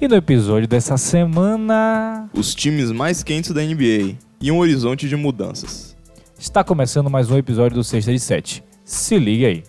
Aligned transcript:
E 0.00 0.06
no 0.08 0.14
episódio 0.16 0.68
dessa 0.68 0.96
semana 0.96 2.28
Os 2.34 2.54
times 2.54 2.92
mais 2.92 3.22
quentes 3.22 3.50
da 3.52 3.62
NBA 3.62 4.16
e 4.40 4.52
um 4.52 4.58
horizonte 4.58 5.08
de 5.08 5.16
mudanças. 5.16 5.96
está 6.38 6.62
começando 6.62 7.08
mais 7.08 7.30
um 7.30 7.38
episódio 7.38 7.76
do 7.76 7.84
Sexta 7.84 8.12
de 8.12 8.20
Sete. 8.20 8.62
Se 8.84 9.18
liga 9.18 9.46
aí. 9.48 9.64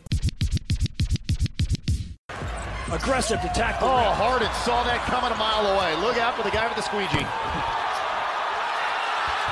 Aggressive 2.92 3.40
to 3.42 3.47
tackle. 3.53 3.87
Oh, 3.87 4.13
Harden 4.13 4.49
saw 4.65 4.83
that 4.83 4.99
coming 5.10 5.31
a 5.31 5.35
mile 5.37 5.65
away. 5.76 5.96
Look 6.01 6.17
out 6.19 6.35
for 6.35 6.44
the 6.44 6.51
guy 6.51 6.65
with 6.67 6.75
the 6.75 6.81
squeegee. 6.81 7.25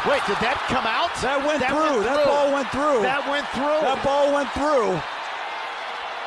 Wait, 0.10 0.22
did 0.28 0.38
that 0.42 0.58
come 0.68 0.86
out? 0.86 1.10
That 1.22 1.44
went 1.46 1.60
That 1.60 1.72
through. 1.72 2.00
went 2.00 2.04
That 2.06 2.16
through. 2.16 2.32
ball 2.32 2.52
went 2.54 2.70
through. 2.72 3.02
That 3.02 3.30
went 3.30 3.48
through. 3.56 3.82
That 3.82 4.04
ball 4.04 4.34
went 4.34 4.50
through. 4.52 5.02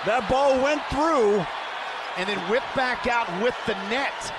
That 0.06 0.28
ball 0.28 0.62
went 0.62 0.82
through. 0.90 1.44
and 2.18 2.26
then 2.28 2.38
whipped 2.50 2.74
back 2.74 3.06
out 3.06 3.29
with 3.40 3.54
the 3.67 3.75
net. 3.89 4.37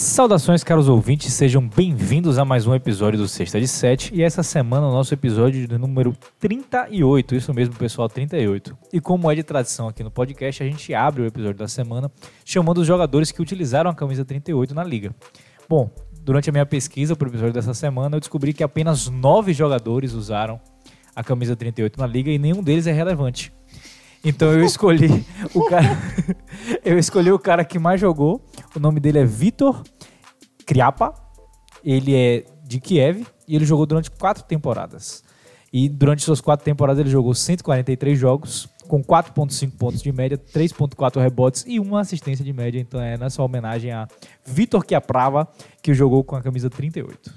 Saudações, 0.00 0.62
caros 0.62 0.88
ouvintes, 0.88 1.32
sejam 1.32 1.68
bem-vindos 1.68 2.38
a 2.38 2.44
mais 2.44 2.68
um 2.68 2.72
episódio 2.72 3.18
do 3.18 3.26
Sexta 3.26 3.58
de 3.58 3.66
Sete. 3.66 4.14
E 4.14 4.22
essa 4.22 4.44
semana 4.44 4.86
o 4.86 4.92
nosso 4.92 5.12
episódio 5.12 5.66
de 5.66 5.76
número 5.76 6.16
38, 6.38 7.34
isso 7.34 7.52
mesmo, 7.52 7.74
pessoal, 7.74 8.08
38. 8.08 8.78
E 8.92 9.00
como 9.00 9.28
é 9.28 9.34
de 9.34 9.42
tradição 9.42 9.88
aqui 9.88 10.04
no 10.04 10.10
podcast, 10.12 10.62
a 10.62 10.66
gente 10.66 10.94
abre 10.94 11.22
o 11.22 11.26
episódio 11.26 11.58
da 11.58 11.66
semana 11.66 12.08
chamando 12.44 12.78
os 12.78 12.86
jogadores 12.86 13.32
que 13.32 13.42
utilizaram 13.42 13.90
a 13.90 13.94
camisa 13.94 14.24
38 14.24 14.72
na 14.72 14.84
liga. 14.84 15.12
Bom, 15.68 15.90
durante 16.22 16.48
a 16.48 16.52
minha 16.52 16.64
pesquisa 16.64 17.16
para 17.16 17.26
o 17.26 17.30
episódio 17.32 17.54
dessa 17.54 17.74
semana, 17.74 18.14
eu 18.14 18.20
descobri 18.20 18.52
que 18.52 18.62
apenas 18.62 19.08
nove 19.08 19.52
jogadores 19.52 20.12
usaram 20.12 20.60
a 21.12 21.24
camisa 21.24 21.56
38 21.56 21.98
na 21.98 22.06
liga 22.06 22.30
e 22.30 22.38
nenhum 22.38 22.62
deles 22.62 22.86
é 22.86 22.92
relevante. 22.92 23.52
Então 24.24 24.52
eu 24.52 24.64
escolhi 24.64 25.24
o 25.54 25.64
cara. 25.64 25.96
eu 26.84 26.98
escolhi 26.98 27.30
o 27.30 27.38
cara 27.38 27.64
que 27.64 27.78
mais 27.78 28.00
jogou. 28.00 28.44
O 28.74 28.80
nome 28.80 29.00
dele 29.00 29.18
é 29.18 29.24
Vitor 29.24 29.82
Kriapa. 30.66 31.14
Ele 31.84 32.14
é 32.14 32.44
de 32.64 32.80
Kiev 32.80 33.26
e 33.46 33.56
ele 33.56 33.64
jogou 33.64 33.86
durante 33.86 34.10
quatro 34.10 34.42
temporadas. 34.44 35.22
E 35.72 35.88
durante 35.88 36.22
suas 36.22 36.40
quatro 36.40 36.64
temporadas 36.64 37.00
ele 37.00 37.10
jogou 37.10 37.34
143 37.34 38.18
jogos, 38.18 38.68
com 38.86 39.02
4,5 39.02 39.76
pontos 39.76 40.02
de 40.02 40.10
média, 40.10 40.38
3,4 40.38 41.20
rebotes 41.20 41.64
e 41.66 41.78
uma 41.78 42.00
assistência 42.00 42.44
de 42.44 42.52
média. 42.52 42.80
Então 42.80 43.00
é 43.00 43.16
nessa 43.16 43.42
homenagem 43.42 43.92
a 43.92 44.08
Vitor 44.44 44.84
Chiaprava, 44.86 45.46
que 45.82 45.94
jogou 45.94 46.24
com 46.24 46.36
a 46.36 46.42
camisa 46.42 46.68
38. 46.70 47.34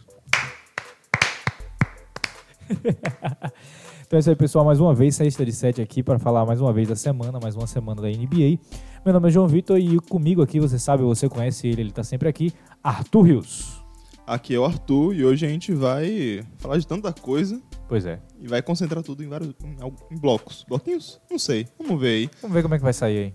Então 4.12 4.17
é 4.17 4.20
isso 4.20 4.30
aí, 4.30 4.36
pessoal. 4.36 4.66
Mais 4.66 4.78
uma 4.78 4.94
vez, 4.94 5.16
sexta 5.16 5.45
de 5.45 5.54
sete 5.54 5.81
aqui 5.81 6.04
para 6.04 6.20
falar 6.20 6.45
mais 6.45 6.59
uma 6.59 6.73
vez 6.73 6.86
da 6.86 6.98
semana, 6.98 7.40
mais 7.42 7.56
uma 7.56 7.66
semana 7.66 8.02
da 8.02 8.09
NBA. 8.09 8.59
Meu 9.06 9.14
nome 9.14 9.30
é 9.30 9.31
João 9.31 9.48
Vitor 9.48 9.80
e 9.80 9.98
comigo 10.02 10.42
aqui, 10.42 10.59
você 10.59 10.78
sabe, 10.78 11.02
você 11.02 11.30
conhece 11.30 11.66
ele, 11.70 11.84
ele 11.84 11.92
tá 11.94 12.04
sempre 12.04 12.28
aqui, 12.28 12.52
Arthur 12.84 13.22
Rios. 13.22 13.82
Aqui 14.28 14.54
é 14.54 14.59
o 14.59 14.66
Arthur 14.66 15.16
e 15.16 15.23
hoje 15.23 15.45
a 15.45 15.50
gente 15.50 15.73
vai 15.73 16.45
falar 16.58 16.78
de 16.78 16.86
tanta 16.86 17.14
coisa 17.14 17.62
Pois 17.88 18.06
é. 18.06 18.20
e 18.38 18.50
vai 18.50 18.62
concentrar 18.62 19.02
tudo 19.02 19.23
em 19.23 19.30
vários 19.30 19.56
em, 19.64 19.78
em 20.14 20.20
blocos. 20.20 20.66
Bloquinhos? 20.67 21.22
Não 21.32 21.39
sei. 21.39 21.66
Vamos 21.80 21.98
ver 22.02 22.09
aí. 22.09 22.30
Vamos 22.42 22.54
ver 22.54 22.64
como 22.64 22.76
é 22.76 22.78
que 22.80 22.84
vai 22.84 22.92
sair 22.92 23.17
aí. 23.17 23.34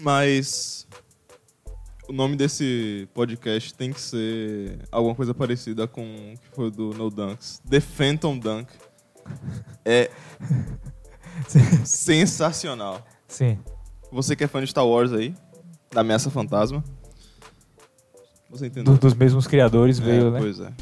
Mas 0.00 0.88
o 2.08 2.12
nome 2.12 2.34
desse 2.34 3.08
podcast 3.14 3.72
tem 3.72 3.92
que 3.92 4.00
ser 4.00 4.80
alguma 4.90 5.14
coisa 5.14 5.32
parecida 5.32 5.86
com 5.86 6.02
o 6.02 6.38
que 6.40 6.56
foi 6.56 6.72
do 6.72 6.90
No 6.92 7.08
Dunks. 7.08 7.62
The 7.70 7.78
Phantom 7.78 8.36
Dunk. 8.36 8.68
É 9.84 10.10
sensacional. 11.84 13.00
Sim. 13.26 13.58
Você 14.12 14.36
que 14.36 14.44
é 14.44 14.48
fã 14.48 14.60
de 14.60 14.66
Star 14.68 14.86
Wars 14.86 15.12
aí, 15.12 15.34
da 15.92 16.02
Ameaça 16.02 16.30
Fantasma. 16.30 16.84
Você 18.50 18.66
entendeu? 18.66 18.94
Do- 18.94 19.00
dos 19.00 19.14
mesmos 19.14 19.46
criadores 19.46 19.98
veio, 19.98 20.28
É, 20.28 20.30
né? 20.30 20.38
Pois 20.40 20.60
é. 20.60 20.72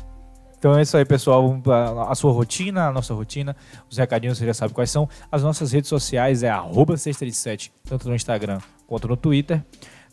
Então 0.58 0.76
é 0.78 0.82
isso 0.82 0.96
aí, 0.96 1.04
pessoal. 1.04 1.60
A 2.08 2.14
sua 2.14 2.30
rotina, 2.32 2.86
a 2.88 2.92
nossa 2.92 3.12
rotina, 3.12 3.54
os 3.90 3.98
recadinhos 3.98 4.38
você 4.38 4.46
já 4.46 4.54
sabe 4.54 4.72
quais 4.72 4.90
são. 4.90 5.06
As 5.30 5.42
nossas 5.42 5.72
redes 5.72 5.88
sociais 5.88 6.42
é 6.42 6.48
arroba 6.48 6.96
sexta 6.96 7.26
de 7.26 7.32
sete, 7.32 7.70
tanto 7.84 8.08
no 8.08 8.14
Instagram 8.14 8.58
quanto 8.86 9.06
no 9.08 9.16
Twitter. 9.16 9.62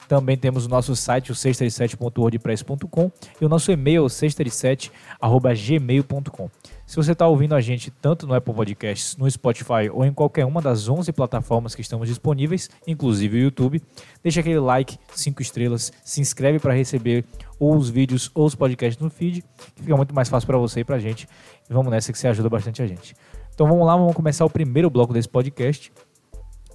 Também 0.07 0.35
temos 0.37 0.65
o 0.65 0.69
nosso 0.69 0.93
site, 0.97 1.31
o 1.31 1.35
sexta-de-sete.wordpress.com 1.35 3.11
e 3.39 3.45
o 3.45 3.49
nosso 3.49 3.71
e-mail, 3.71 4.09
sexta-de-sete.gmail.com. 4.09 6.49
Se 6.85 6.97
você 6.97 7.13
está 7.13 7.25
ouvindo 7.25 7.55
a 7.55 7.61
gente 7.61 7.89
tanto 7.89 8.27
no 8.27 8.33
Apple 8.33 8.53
Podcasts, 8.53 9.15
no 9.15 9.29
Spotify 9.29 9.89
ou 9.91 10.05
em 10.05 10.13
qualquer 10.13 10.45
uma 10.45 10.61
das 10.61 10.89
11 10.89 11.11
plataformas 11.13 11.73
que 11.73 11.81
estamos 11.81 12.07
disponíveis, 12.07 12.69
inclusive 12.85 13.37
o 13.37 13.41
YouTube, 13.41 13.81
deixa 14.21 14.41
aquele 14.41 14.59
like, 14.59 14.97
5 15.15 15.41
estrelas, 15.41 15.91
se 16.03 16.19
inscreve 16.19 16.59
para 16.59 16.73
receber 16.73 17.25
ou 17.57 17.75
os 17.75 17.89
vídeos 17.89 18.29
ou 18.35 18.45
os 18.45 18.53
podcasts 18.53 19.01
no 19.01 19.09
feed, 19.09 19.43
que 19.75 19.81
fica 19.81 19.95
muito 19.95 20.13
mais 20.13 20.27
fácil 20.27 20.45
para 20.45 20.57
você 20.57 20.81
e 20.81 20.83
para 20.83 20.97
a 20.97 20.99
gente. 20.99 21.27
E 21.69 21.73
vamos 21.73 21.89
nessa 21.89 22.11
que 22.11 22.19
você 22.19 22.27
ajuda 22.27 22.49
bastante 22.49 22.81
a 22.81 22.87
gente. 22.87 23.15
Então 23.53 23.67
vamos 23.67 23.87
lá, 23.87 23.95
vamos 23.95 24.13
começar 24.13 24.43
o 24.43 24.49
primeiro 24.49 24.89
bloco 24.89 25.13
desse 25.13 25.29
podcast. 25.29 25.91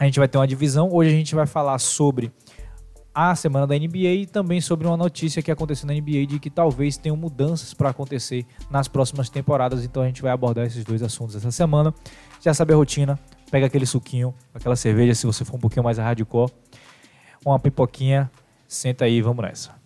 A 0.01 0.05
gente 0.05 0.19
vai 0.19 0.27
ter 0.27 0.39
uma 0.39 0.47
divisão. 0.47 0.89
Hoje 0.91 1.11
a 1.11 1.13
gente 1.13 1.35
vai 1.35 1.47
falar 1.47 1.79
sobre 1.79 2.33
a 3.21 3.35
semana 3.35 3.67
da 3.67 3.77
NBA 3.77 4.09
e 4.15 4.27
também 4.27 4.61
sobre 4.61 4.87
uma 4.87 4.97
notícia 4.97 5.43
que 5.43 5.51
aconteceu 5.51 5.89
na 5.89 5.93
NBA 5.93 6.25
de 6.25 6.39
que 6.39 6.49
talvez 6.49 6.97
tenham 6.97 7.17
mudanças 7.17 7.75
para 7.75 7.91
acontecer 7.91 8.47
nas 8.71 8.87
próximas 8.87 9.29
temporadas. 9.29 9.85
Então 9.85 10.05
a 10.05 10.07
gente 10.07 10.23
vai 10.23 10.31
abordar 10.31 10.65
esses 10.65 10.85
dois 10.85 11.03
assuntos 11.03 11.35
essa 11.35 11.51
semana. 11.51 11.93
Já 12.41 12.55
sabe 12.55 12.73
a 12.73 12.77
rotina, 12.77 13.19
pega 13.51 13.67
aquele 13.67 13.87
suquinho, 13.87 14.33
aquela 14.55 14.77
cerveja, 14.77 15.17
se 15.17 15.27
você 15.27 15.45
for 15.45 15.57
um 15.57 15.59
pouquinho 15.59 15.83
mais 15.83 15.99
hardcore, 15.99 16.53
uma 17.45 17.59
pipoquinha, 17.59 18.31
senta 18.69 19.05
aí 19.05 19.21
vamos 19.21 19.45
nessa. 19.45 19.78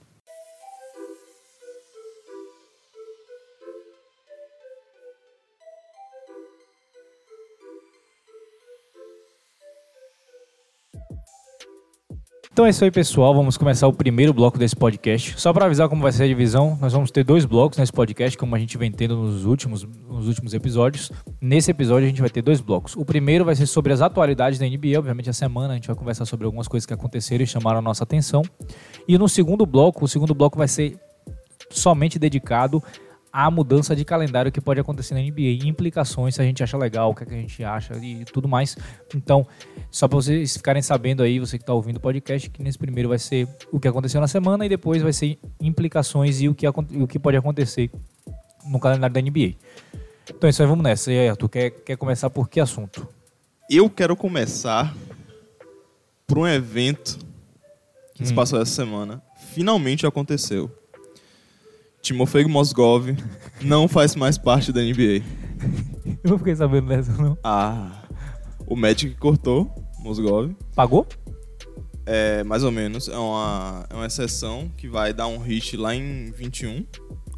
Então 12.53 12.67
é 12.67 12.69
isso 12.69 12.85
aí, 12.85 12.91
pessoal. 12.91 13.35
Vamos 13.35 13.57
começar 13.57 13.89
o 13.89 13.95
primeiro 13.95 14.35
bloco 14.35 14.59
desse 14.59 14.77
podcast. 14.77 15.41
Só 15.41 15.55
para 15.55 15.65
avisar 15.65 15.89
como 15.89 16.03
vai 16.03 16.13
ser 16.13 16.25
a 16.25 16.27
divisão, 16.27 16.77
nós 16.79 16.93
vamos 16.93 17.11
ter 17.11 17.25
dois 17.25 17.47
blocos 17.47 17.79
nesse 17.79 17.91
podcast, 17.91 18.37
como 18.37 18.55
a 18.55 18.59
gente 18.59 18.77
vem 18.77 18.93
tendo 18.93 19.17
nos 19.17 19.47
últimos, 19.47 19.85
nos 19.85 20.29
últimos 20.29 20.53
episódios. 20.53 21.11
Nesse 21.41 21.71
episódio, 21.71 22.05
a 22.05 22.09
gente 22.11 22.21
vai 22.21 22.29
ter 22.29 22.43
dois 22.43 22.61
blocos. 22.61 22.95
O 22.95 23.07
primeiro 23.07 23.43
vai 23.43 23.55
ser 23.55 23.65
sobre 23.67 23.91
as 23.91 24.03
atualidades 24.03 24.59
da 24.59 24.67
NBA, 24.67 24.99
obviamente 24.99 25.31
a 25.31 25.33
semana. 25.33 25.73
A 25.73 25.77
gente 25.77 25.87
vai 25.87 25.97
conversar 25.97 26.27
sobre 26.27 26.45
algumas 26.45 26.69
coisas 26.69 26.85
que 26.85 26.93
aconteceram 26.93 27.43
e 27.43 27.47
chamaram 27.47 27.79
a 27.79 27.83
nossa 27.83 28.05
atenção. 28.05 28.43
E 29.09 29.17
no 29.17 29.31
segundo 29.31 29.65
bloco, 29.65 30.05
o 30.05 30.09
segundo 30.09 30.35
bloco 30.35 30.59
vai 30.59 30.69
ser 30.69 30.99
somente 31.71 32.19
dedicado 32.19 32.83
à 33.33 33.51
mudança 33.51 33.97
de 33.97 34.05
calendário 34.05 34.53
que 34.53 34.61
pode 34.61 34.79
acontecer 34.79 35.15
na 35.15 35.21
NBA 35.21 35.67
implicações, 35.67 36.35
se 36.35 36.43
a 36.43 36.45
gente 36.45 36.63
acha 36.63 36.77
legal, 36.77 37.11
o 37.11 37.15
que, 37.15 37.23
é 37.23 37.27
que 37.27 37.35
a 37.35 37.39
gente 37.39 37.65
acha 37.65 37.95
e 37.97 38.25
tudo 38.27 38.47
mais. 38.47 38.77
Então, 39.15 39.47
só 39.91 40.07
para 40.07 40.17
vocês 40.17 40.57
ficarem 40.57 40.83
sabendo 40.83 41.23
aí, 41.23 41.41
você 41.41 41.57
que 41.57 41.63
está 41.63 41.73
ouvindo 41.73 41.97
o 41.97 42.01
podcast, 42.01 42.51
que 42.51 42.63
nesse 42.63 42.79
primeiro 42.79 43.09
vai 43.09 43.19
ser 43.19 43.49
o 43.73 43.81
que 43.81 43.89
aconteceu 43.89 44.21
na 44.21 44.29
semana 44.29 44.67
e 44.67 44.69
depois 44.69 45.03
vai 45.03 45.13
ser 45.13 45.39
implicações 45.59 46.43
e 46.43 46.49
o 46.49 46.55
que, 46.55 46.69
o 46.69 47.07
que 47.07 47.19
pode 47.19 47.37
acontecer 47.37 47.91
no 48.67 48.79
calendário 48.79 49.15
da 49.15 49.21
NBA. 49.21 49.55
Então 50.29 50.47
é 50.47 50.51
isso 50.51 50.63
aí, 50.63 50.69
vamos 50.69 50.85
nessa. 50.85 51.11
E 51.11 51.19
aí, 51.19 51.29
Arthur, 51.29 51.49
quer, 51.49 51.71
quer 51.71 51.97
começar 51.97 52.29
por 52.29 52.49
que 52.49 52.61
assunto? 52.61 53.09
Eu 53.71 53.89
quero 53.89 54.15
começar 54.15 54.95
por 56.27 56.39
um 56.39 56.47
evento 56.47 57.19
que 58.15 58.27
se 58.27 58.35
passou 58.35 58.61
essa 58.61 58.71
semana. 58.71 59.23
Finalmente 59.53 60.07
aconteceu. 60.07 60.71
Timofey 62.03 62.45
Mozgov 62.47 63.17
não 63.61 63.87
faz 63.87 64.17
mais 64.17 64.37
parte 64.37 64.73
da 64.73 64.83
NBA. 64.83 65.23
Eu 66.25 66.31
não 66.31 66.39
fiquei 66.39 66.57
sabendo 66.57 66.89
dessa, 66.89 67.13
não. 67.13 67.39
Ah, 67.45 68.03
o 68.67 68.75
Magic 68.75 69.15
cortou 69.17 69.73
Mozgov. 70.01 70.53
Pagou? 70.75 71.07
É, 72.05 72.43
mais 72.43 72.65
ou 72.65 72.73
menos. 72.73 73.09
É 73.09 73.17
uma, 73.17 73.87
é 73.89 73.95
uma 73.95 74.07
exceção 74.07 74.69
que 74.77 74.89
vai 74.89 75.13
dar 75.13 75.29
um 75.29 75.39
hit 75.39 75.77
lá 75.77 75.95
em 75.95 76.33
21. 76.33 76.85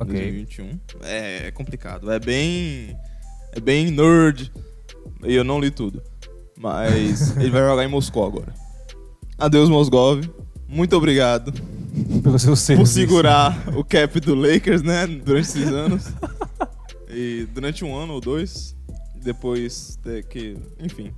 Ok. 0.00 0.06
2021. 0.06 0.80
É, 1.02 1.48
é 1.48 1.50
complicado. 1.50 2.10
É 2.10 2.18
bem. 2.18 2.96
É 3.52 3.60
bem 3.60 3.90
nerd. 3.90 4.50
E 5.24 5.34
eu 5.34 5.44
não 5.44 5.60
li 5.60 5.70
tudo. 5.70 6.02
Mas 6.58 7.36
ele 7.36 7.50
vai 7.50 7.60
jogar 7.60 7.84
em 7.84 7.88
Moscou 7.88 8.26
agora. 8.26 8.54
Adeus, 9.36 9.68
Mosgov. 9.68 10.24
Muito 10.74 10.96
obrigado 10.96 11.52
Pelo 12.22 12.38
seu 12.38 12.50
por 12.52 12.56
serviço. 12.56 12.92
segurar 12.94 13.56
o 13.76 13.84
cap 13.84 14.18
do 14.20 14.34
Lakers, 14.34 14.82
né? 14.82 15.06
Durante 15.06 15.44
esses 15.48 15.68
anos. 15.68 16.12
E 17.08 17.46
durante 17.54 17.84
um 17.84 17.96
ano 17.96 18.14
ou 18.14 18.20
dois. 18.20 18.74
Depois 19.22 19.96
ter 20.02 20.24
que. 20.24 20.56
Enfim. 20.80 21.12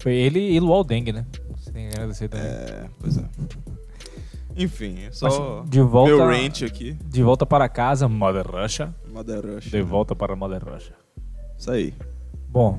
Foi 0.00 0.14
ele 0.14 0.38
e 0.52 0.60
Luol 0.60 0.84
Deng, 0.84 1.10
né? 1.12 1.24
Você 1.56 1.72
tem 1.72 1.88
que 1.88 1.94
agradecer 1.94 2.28
também. 2.28 2.46
É. 2.46 2.84
Pois 3.00 3.16
é. 3.16 3.24
Enfim, 4.56 4.98
é 5.08 5.10
só. 5.12 5.60
Mas 5.62 5.70
de 5.70 5.80
volta- 5.80 6.14
Meu 6.14 6.26
rant 6.26 6.62
aqui. 6.62 6.92
De 7.06 7.22
volta 7.22 7.46
para 7.46 7.68
casa, 7.68 8.06
Mother 8.08 8.46
Russia. 8.46 8.94
Mother 9.10 9.40
Rush. 9.54 9.70
De 9.70 9.80
volta 9.82 10.14
para 10.14 10.36
Mother 10.36 10.62
Russia. 10.64 10.94
Isso 11.58 11.70
aí. 11.70 11.94
Bom, 12.50 12.78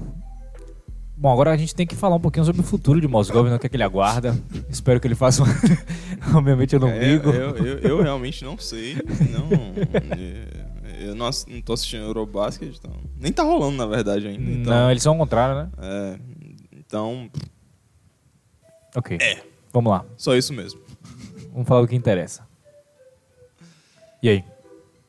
Bom, 1.23 1.31
agora 1.31 1.51
a 1.51 1.55
gente 1.55 1.73
tem 1.73 1.87
que 1.87 1.95
falar 1.95 2.17
um 2.17 2.19
pouquinho 2.19 2.43
sobre 2.43 2.59
o 2.59 2.65
futuro 2.65 2.99
de 2.99 3.07
Mosgov, 3.07 3.47
né? 3.49 3.55
O 3.55 3.59
que 3.59 3.65
é 3.65 3.69
que 3.69 3.77
ele 3.77 3.83
aguarda. 3.83 4.37
Espero 4.69 4.99
que 4.99 5.07
ele 5.07 5.15
faça 5.15 5.41
um... 5.41 5.45
Obviamente 6.35 6.73
eu 6.73 6.81
não 6.81 6.89
É, 6.89 6.99
ligo. 6.99 7.29
eu, 7.29 7.55
eu, 7.65 7.79
eu 7.79 8.01
realmente 8.01 8.43
não 8.43 8.57
sei. 8.57 8.95
Não, 9.31 9.47
é, 10.19 11.07
eu 11.07 11.15
não, 11.15 11.29
não 11.47 11.61
tô 11.61 11.71
assistindo 11.71 12.03
Eurobasket, 12.03 12.75
então. 12.77 12.91
Nem 13.17 13.31
tá 13.31 13.41
rolando, 13.41 13.77
na 13.77 13.85
verdade, 13.85 14.27
ainda. 14.27 14.51
Então, 14.51 14.73
Não, 14.73 14.91
eles 14.91 15.01
são 15.01 15.13
ao 15.13 15.19
contrário, 15.19 15.55
né? 15.63 15.69
é, 15.81 16.19
então, 16.77 17.29
Ok. 18.93 19.17
Vamos 19.71 19.91
lá. 19.93 20.03
só 20.17 20.35
isso 20.35 20.51
mesmo. 20.51 20.81
Vamos 21.53 21.65
falar 21.69 21.83
do 21.83 21.87
que 21.87 21.95
interessa. 21.95 22.45
E 24.21 24.27
aí? 24.27 24.43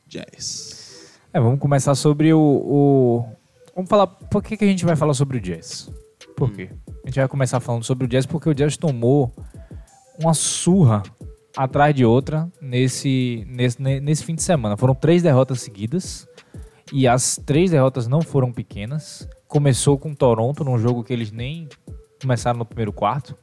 Jazz. 0.07 1.11
É, 1.33 1.41
vamos 1.41 1.59
começar 1.59 1.93
sobre 1.93 2.33
o, 2.33 2.39
o- 2.39 3.25
Vamos 3.75 3.89
falar. 3.89 4.07
Por 4.07 4.41
que, 4.41 4.55
que 4.55 4.63
a 4.63 4.67
gente 4.67 4.85
vai 4.85 4.95
falar 4.95 5.13
sobre 5.13 5.39
o 5.39 5.41
Jazz? 5.41 5.89
Por 6.35 6.51
quê? 6.51 6.69
A 7.03 7.07
gente 7.07 7.19
vai 7.19 7.27
começar 7.27 7.59
falando 7.59 7.83
sobre 7.83 8.05
o 8.05 8.07
Jazz 8.07 8.25
porque 8.25 8.49
o 8.49 8.53
Jazz 8.53 8.75
tomou 8.77 9.33
uma 10.19 10.33
surra 10.33 11.03
atrás 11.55 11.93
de 11.95 12.03
outra 12.05 12.51
nesse, 12.61 13.45
nesse, 13.49 13.81
ne- 13.81 13.99
nesse 14.01 14.23
fim 14.23 14.35
de 14.35 14.43
semana. 14.43 14.75
Foram 14.75 14.93
três 14.95 15.23
derrotas 15.23 15.61
seguidas 15.61 16.27
e 16.91 17.07
as 17.07 17.39
três 17.45 17.71
derrotas 17.71 18.07
não 18.07 18.21
foram 18.21 18.51
pequenas. 18.51 19.27
Começou 19.47 19.97
com 19.97 20.13
Toronto 20.13 20.63
num 20.63 20.77
jogo 20.77 21.03
que 21.03 21.13
eles 21.13 21.31
nem 21.31 21.69
começaram 22.21 22.59
no 22.59 22.65
primeiro 22.65 22.91
quarto. 22.91 23.35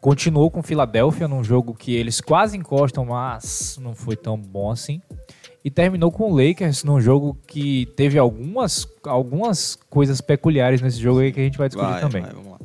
Continuou 0.00 0.48
com 0.50 0.62
Filadélfia 0.62 1.26
num 1.26 1.42
jogo 1.42 1.74
que 1.74 1.92
eles 1.94 2.20
quase 2.20 2.56
encostam, 2.56 3.04
mas 3.06 3.76
não 3.82 3.94
foi 3.94 4.14
tão 4.14 4.36
bom 4.38 4.70
assim. 4.70 5.00
E 5.68 5.70
terminou 5.70 6.10
com 6.10 6.32
o 6.32 6.34
Lakers 6.34 6.82
num 6.82 6.98
jogo 6.98 7.36
que 7.46 7.84
teve 7.94 8.18
algumas, 8.18 8.88
algumas 9.04 9.76
coisas 9.90 10.18
peculiares 10.18 10.80
nesse 10.80 10.98
jogo 10.98 11.20
aí 11.20 11.30
que 11.30 11.38
a 11.38 11.42
gente 11.42 11.58
vai 11.58 11.68
discutir 11.68 11.90
Vai, 11.90 12.00
também. 12.00 12.22
vai, 12.22 12.32
vamos 12.32 12.52
lá. 12.52 12.58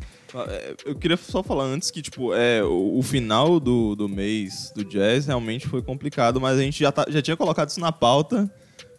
É, 0.47 0.73
Eu 0.85 0.95
queria 0.95 1.17
só 1.17 1.43
falar 1.43 1.65
antes 1.65 1.91
que, 1.91 2.01
tipo, 2.01 2.33
é, 2.33 2.63
o, 2.63 2.99
o 2.99 3.03
final 3.03 3.59
do, 3.59 3.93
do 3.93 4.07
mês 4.07 4.71
do 4.73 4.85
Jazz 4.85 5.25
realmente 5.25 5.67
foi 5.67 5.81
complicado, 5.81 6.39
mas 6.39 6.57
a 6.57 6.61
gente 6.61 6.79
já, 6.79 6.93
tá- 6.93 7.05
já 7.09 7.21
tinha 7.21 7.35
colocado 7.35 7.67
isso 7.67 7.81
na 7.81 7.91
pauta 7.91 8.49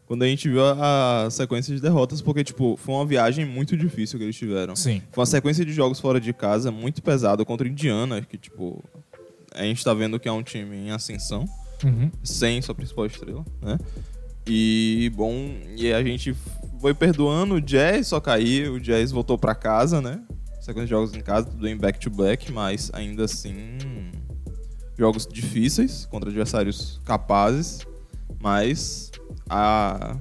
quando 0.06 0.22
a 0.22 0.26
gente 0.26 0.50
viu 0.50 0.62
a, 0.62 1.24
a 1.24 1.30
sequência 1.30 1.74
de 1.74 1.80
derrotas, 1.80 2.20
porque, 2.20 2.44
tipo, 2.44 2.76
foi 2.76 2.94
uma 2.94 3.06
viagem 3.06 3.46
muito 3.46 3.74
difícil 3.74 4.18
que 4.18 4.24
eles 4.26 4.36
tiveram. 4.36 4.76
Sim. 4.76 5.00
Foi 5.12 5.22
uma 5.22 5.26
sequência 5.26 5.64
de 5.64 5.72
jogos 5.72 5.98
fora 5.98 6.20
de 6.20 6.30
casa 6.34 6.70
muito 6.70 7.02
pesada 7.02 7.42
contra 7.42 7.66
o 7.66 7.70
Indiana, 7.70 8.20
que, 8.20 8.36
tipo, 8.36 8.84
a 9.54 9.62
gente 9.62 9.82
tá 9.82 9.94
vendo 9.94 10.20
que 10.20 10.28
é 10.28 10.32
um 10.32 10.42
time 10.42 10.76
em 10.76 10.90
ascensão 10.90 11.46
Uhum. 11.82 12.10
sem 12.22 12.60
sua 12.62 12.74
principal 12.74 13.06
estrela, 13.06 13.44
né? 13.60 13.78
E 14.46 15.10
bom, 15.14 15.34
e 15.76 15.92
a 15.92 16.02
gente 16.02 16.34
foi 16.80 16.92
perdoando 16.92 17.54
o 17.54 17.60
Jazz, 17.60 18.08
só 18.08 18.20
caiu, 18.20 18.74
o 18.74 18.80
Jazz 18.80 19.10
voltou 19.10 19.38
pra 19.38 19.54
casa, 19.54 20.00
né? 20.00 20.20
Sequência 20.60 20.84
de 20.86 20.90
jogos 20.90 21.14
em 21.14 21.20
casa, 21.20 21.46
tudo 21.48 21.66
em 21.66 21.76
back 21.76 21.98
to 21.98 22.10
back, 22.10 22.52
mas 22.52 22.90
ainda 22.92 23.24
assim 23.24 23.54
jogos 24.98 25.26
difíceis 25.26 26.06
contra 26.06 26.28
adversários 26.28 27.00
capazes, 27.04 27.86
mas 28.40 29.10
a 29.48 30.16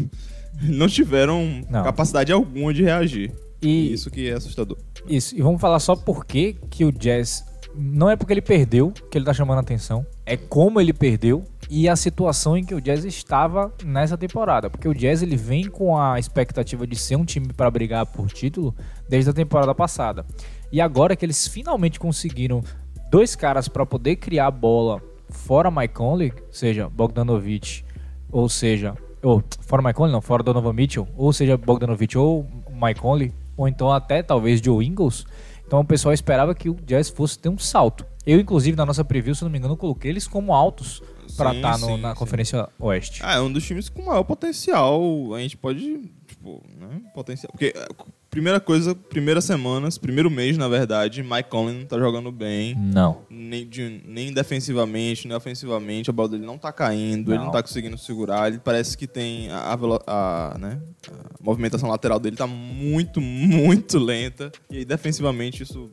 não 0.62 0.88
tiveram 0.88 1.62
Não. 1.70 1.82
capacidade 1.82 2.32
alguma 2.32 2.72
de 2.74 2.82
reagir. 2.82 3.32
E 3.62 3.92
Isso 3.92 4.10
que 4.10 4.28
é 4.28 4.32
assustador. 4.32 4.78
Isso, 5.06 5.36
e 5.36 5.42
vamos 5.42 5.60
falar 5.60 5.80
só 5.80 5.94
por 5.94 6.24
que 6.24 6.54
que 6.70 6.84
o 6.84 6.90
Jazz. 6.92 7.44
Não 7.74 8.10
é 8.10 8.16
porque 8.16 8.32
ele 8.32 8.42
perdeu 8.42 8.92
que 9.10 9.16
ele 9.16 9.24
tá 9.24 9.32
chamando 9.32 9.58
a 9.58 9.60
atenção, 9.60 10.04
é 10.26 10.36
como 10.36 10.80
ele 10.80 10.92
perdeu 10.92 11.44
e 11.68 11.88
a 11.88 11.94
situação 11.94 12.56
em 12.56 12.64
que 12.64 12.74
o 12.74 12.80
Jazz 12.80 13.04
estava 13.04 13.72
nessa 13.84 14.18
temporada. 14.18 14.68
Porque 14.68 14.88
o 14.88 14.94
Jazz 14.94 15.22
ele 15.22 15.36
vem 15.36 15.68
com 15.68 15.96
a 15.96 16.18
expectativa 16.18 16.86
de 16.86 16.96
ser 16.96 17.16
um 17.16 17.24
time 17.24 17.52
para 17.52 17.70
brigar 17.70 18.04
por 18.06 18.28
título 18.28 18.74
desde 19.08 19.30
a 19.30 19.32
temporada 19.32 19.74
passada. 19.74 20.26
E 20.72 20.80
agora 20.80 21.14
que 21.14 21.24
eles 21.24 21.46
finalmente 21.46 22.00
conseguiram 22.00 22.62
dois 23.10 23.36
caras 23.36 23.68
para 23.68 23.86
poder 23.86 24.16
criar 24.16 24.46
a 24.46 24.50
bola 24.50 25.00
fora 25.28 25.70
Mike 25.70 25.94
Conley, 25.94 26.32
seja 26.50 26.88
Bogdanovich, 26.88 27.84
ou 28.30 28.48
seja, 28.48 28.94
ou 29.22 29.42
fora 29.60 29.82
Mike 29.82 29.94
Conley, 29.94 30.12
não, 30.12 30.20
fora 30.20 30.42
Donovan 30.42 30.72
Mitchell, 30.72 31.08
ou 31.16 31.32
seja 31.32 31.56
Bogdanovich 31.56 32.16
ou 32.16 32.46
Mike 32.70 33.00
Conley, 33.00 33.32
ou 33.56 33.68
então 33.68 33.92
até 33.92 34.22
talvez 34.22 34.60
Joe 34.60 34.84
Ingles. 34.84 35.24
Então 35.70 35.78
o 35.78 35.84
pessoal 35.84 36.12
esperava 36.12 36.52
que 36.52 36.68
o 36.68 36.74
Jazz 36.84 37.10
fosse 37.10 37.38
ter 37.38 37.48
um 37.48 37.56
salto. 37.56 38.04
Eu, 38.26 38.40
inclusive, 38.40 38.76
na 38.76 38.84
nossa 38.84 39.04
preview, 39.04 39.36
se 39.36 39.44
não 39.44 39.50
me 39.52 39.56
engano, 39.56 39.76
coloquei 39.76 40.10
eles 40.10 40.26
como 40.26 40.52
altos 40.52 41.00
para 41.36 41.54
estar 41.54 41.78
sim, 41.78 41.96
na 41.98 42.08
sim. 42.08 42.18
Conferência 42.18 42.68
Oeste. 42.76 43.20
Ah, 43.22 43.36
é 43.36 43.40
um 43.40 43.52
dos 43.52 43.64
times 43.64 43.88
com 43.88 44.02
maior 44.02 44.24
potencial. 44.24 45.00
A 45.32 45.38
gente 45.38 45.56
pode, 45.56 46.10
tipo, 46.26 46.60
né? 46.76 47.00
Potencial. 47.14 47.52
Porque, 47.52 47.72
primeira 48.30 48.60
coisa, 48.60 48.94
primeiras 48.94 49.44
semanas, 49.44 49.98
primeiro 49.98 50.30
mês, 50.30 50.56
na 50.56 50.68
verdade, 50.68 51.22
Mike 51.22 51.48
Conley 51.50 51.78
não 51.80 51.84
tá 51.86 51.98
jogando 51.98 52.30
bem. 52.30 52.74
Não. 52.76 53.22
Nem, 53.28 53.66
de- 53.68 54.00
nem 54.06 54.32
defensivamente, 54.32 55.26
nem 55.26 55.36
ofensivamente. 55.36 56.08
A 56.08 56.12
bola 56.12 56.28
dele 56.28 56.46
não 56.46 56.56
tá 56.56 56.72
caindo, 56.72 57.30
ele 57.32 57.38
Não. 57.38 57.46
não 57.46 57.52
tá 57.52 57.62
conseguindo 57.62 57.98
segurar. 57.98 58.48
Ele 58.48 58.58
parece 58.60 58.96
que 58.96 59.06
tem 59.06 59.50
a, 59.50 59.72
a 59.74 59.74
a, 60.54 60.58
né, 60.58 60.80
a 61.10 61.42
movimentação 61.42 61.88
lateral 61.88 62.20
dele 62.20 62.36
tá 62.36 62.46
muito, 62.46 63.20
muito 63.20 63.98
lenta. 63.98 64.52
E 64.70 64.78
aí, 64.78 64.84
defensivamente, 64.84 65.62
isso 65.64 65.90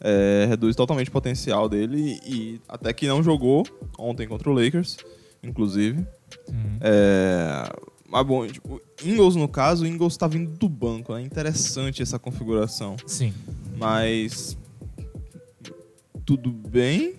é, 0.00 0.46
reduz 0.48 0.76
totalmente 0.76 1.08
o 1.08 1.12
potencial 1.12 1.68
dele. 1.68 2.20
E 2.24 2.60
até 2.68 2.92
que 2.92 3.08
não 3.08 3.20
jogou 3.22 3.66
ontem 3.98 4.28
contra 4.28 4.48
o 4.48 4.52
Lakers, 4.52 4.96
inclusive. 5.42 6.06
Uhum. 6.48 6.78
É, 6.80 7.68
mas 8.08 8.26
bom, 8.26 8.46
tipo, 8.46 8.80
Ingles 9.04 9.36
no 9.36 9.46
caso, 9.48 9.84
o 9.84 9.86
Ingles 9.86 10.16
tá 10.16 10.26
vindo 10.26 10.50
do 10.50 10.68
banco. 10.68 11.14
É 11.14 11.20
interessante 11.20 12.02
essa 12.02 12.18
configuração. 12.18 12.96
Sim. 13.06 13.32
Mas 13.76 14.56
tudo 16.24 16.50
bem. 16.50 17.14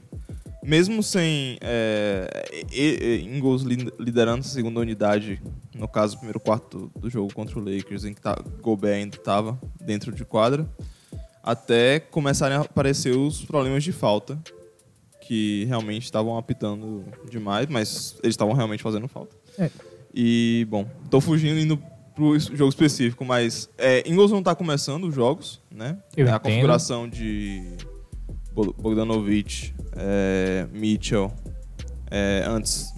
Mesmo 0.61 1.01
sem 1.01 1.57
é, 1.61 3.21
Ingles 3.23 3.61
li- 3.63 3.91
liderando 3.97 4.39
essa 4.41 4.49
segunda 4.49 4.79
unidade, 4.81 5.41
no 5.73 5.87
caso, 5.87 6.15
o 6.15 6.17
primeiro 6.17 6.39
quarto 6.39 6.91
do 6.99 7.09
jogo 7.09 7.33
contra 7.33 7.57
o 7.57 7.63
Lakers, 7.63 8.03
em 8.03 8.13
que 8.13 8.21
tá, 8.21 8.37
Gobert 8.61 8.97
ainda 8.97 9.15
estava 9.15 9.57
dentro 9.79 10.11
de 10.11 10.25
quadra, 10.25 10.69
até 11.41 11.99
começarem 11.99 12.57
a 12.57 12.61
aparecer 12.61 13.15
os 13.15 13.43
problemas 13.45 13.83
de 13.83 13.91
falta, 13.93 14.37
que 15.21 15.63
realmente 15.65 16.03
estavam 16.03 16.37
apitando 16.37 17.05
demais, 17.29 17.67
mas 17.67 18.15
eles 18.21 18.33
estavam 18.33 18.53
realmente 18.53 18.83
fazendo 18.83 19.07
falta. 19.07 19.35
É. 19.57 19.71
E, 20.13 20.65
bom, 20.69 20.85
tô 21.09 21.21
fugindo 21.21 21.59
indo 21.59 21.77
pro 22.15 22.37
jogo 22.39 22.69
específico, 22.69 23.23
mas 23.23 23.69
é, 23.77 24.07
Ingles 24.09 24.31
não 24.31 24.43
tá 24.43 24.53
começando 24.55 25.05
os 25.05 25.15
jogos, 25.15 25.61
né? 25.71 25.97
Eu 26.17 26.27
é 26.27 26.31
a 26.31 26.39
configuração 26.39 27.07
de 27.07 27.63
Bo- 28.53 28.73
Bogdanovich, 28.73 29.73
é, 29.95 30.67
Mitchell, 30.73 31.31
é, 32.11 32.43
antes 32.47 32.93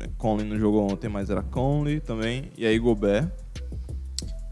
é, 0.00 0.08
Conley 0.18 0.46
não 0.46 0.58
jogou 0.58 0.90
ontem, 0.92 1.08
mas 1.08 1.30
era 1.30 1.42
Conley 1.42 2.00
também, 2.00 2.50
e 2.56 2.64
aí 2.66 2.78
Gobert. 2.78 3.28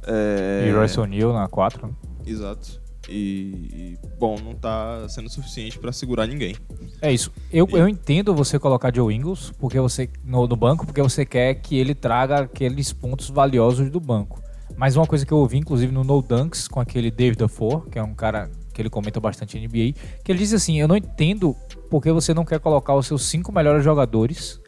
É, 0.07 0.67
E 0.69 0.73
Royce 0.73 0.99
O'Neal 0.99 1.33
na 1.33 1.47
4. 1.47 1.87
né? 1.87 1.93
Exato. 2.27 2.80
E, 3.11 3.97
e, 3.97 3.99
bom, 4.19 4.39
não 4.39 4.55
tá 4.55 5.09
sendo 5.09 5.29
suficiente 5.29 5.79
pra 5.79 5.93
segurar 5.93 6.27
ninguém. 6.27 6.55
É 7.03 7.13
isso. 7.13 7.33
Eu, 7.53 7.69
eu 7.73 7.89
entendo 7.89 8.35
você 8.35 8.59
colocar 8.59 8.95
Joe 8.95 9.13
Ingles 9.13 9.53
porque 9.59 9.81
você, 9.81 10.09
no, 10.25 10.47
no 10.47 10.57
banco 10.57 10.87
porque 10.87 11.03
você 11.03 11.27
quer 11.27 11.55
que 11.55 11.77
ele 11.77 11.95
traga 11.95 12.43
aqueles 12.43 12.93
pontos 12.93 13.29
valiosos 13.29 13.91
do 13.91 13.99
banco. 13.99 14.41
Mas 14.77 14.97
uma 14.97 15.07
coisa 15.07 15.27
que 15.27 15.33
eu 15.33 15.39
ouvi, 15.39 15.59
inclusive, 15.59 15.93
no 15.93 16.05
No 16.05 16.23
Dunks, 16.23 16.69
com 16.69 16.81
aquele 16.81 17.11
David 17.11 17.39
Dufour, 17.39 17.89
que 17.91 17.99
é 17.99 18.03
um 18.03 18.15
cara 18.15 18.49
que 18.73 18.81
ele 18.81 18.89
comenta 18.89 19.19
bastante 19.19 19.59
NBA, 19.59 19.93
que 20.25 20.31
ele 20.31 20.39
diz 20.39 20.55
assim, 20.55 20.81
eu 20.81 20.87
não 20.87 20.97
entendo 20.97 21.57
porque 21.91 22.13
você 22.13 22.33
não 22.33 22.45
quer 22.45 22.61
colocar 22.61 22.95
os 22.95 23.07
seus 23.07 23.25
cinco 23.25 23.53
melhores 23.53 23.85
jogadores 23.85 24.61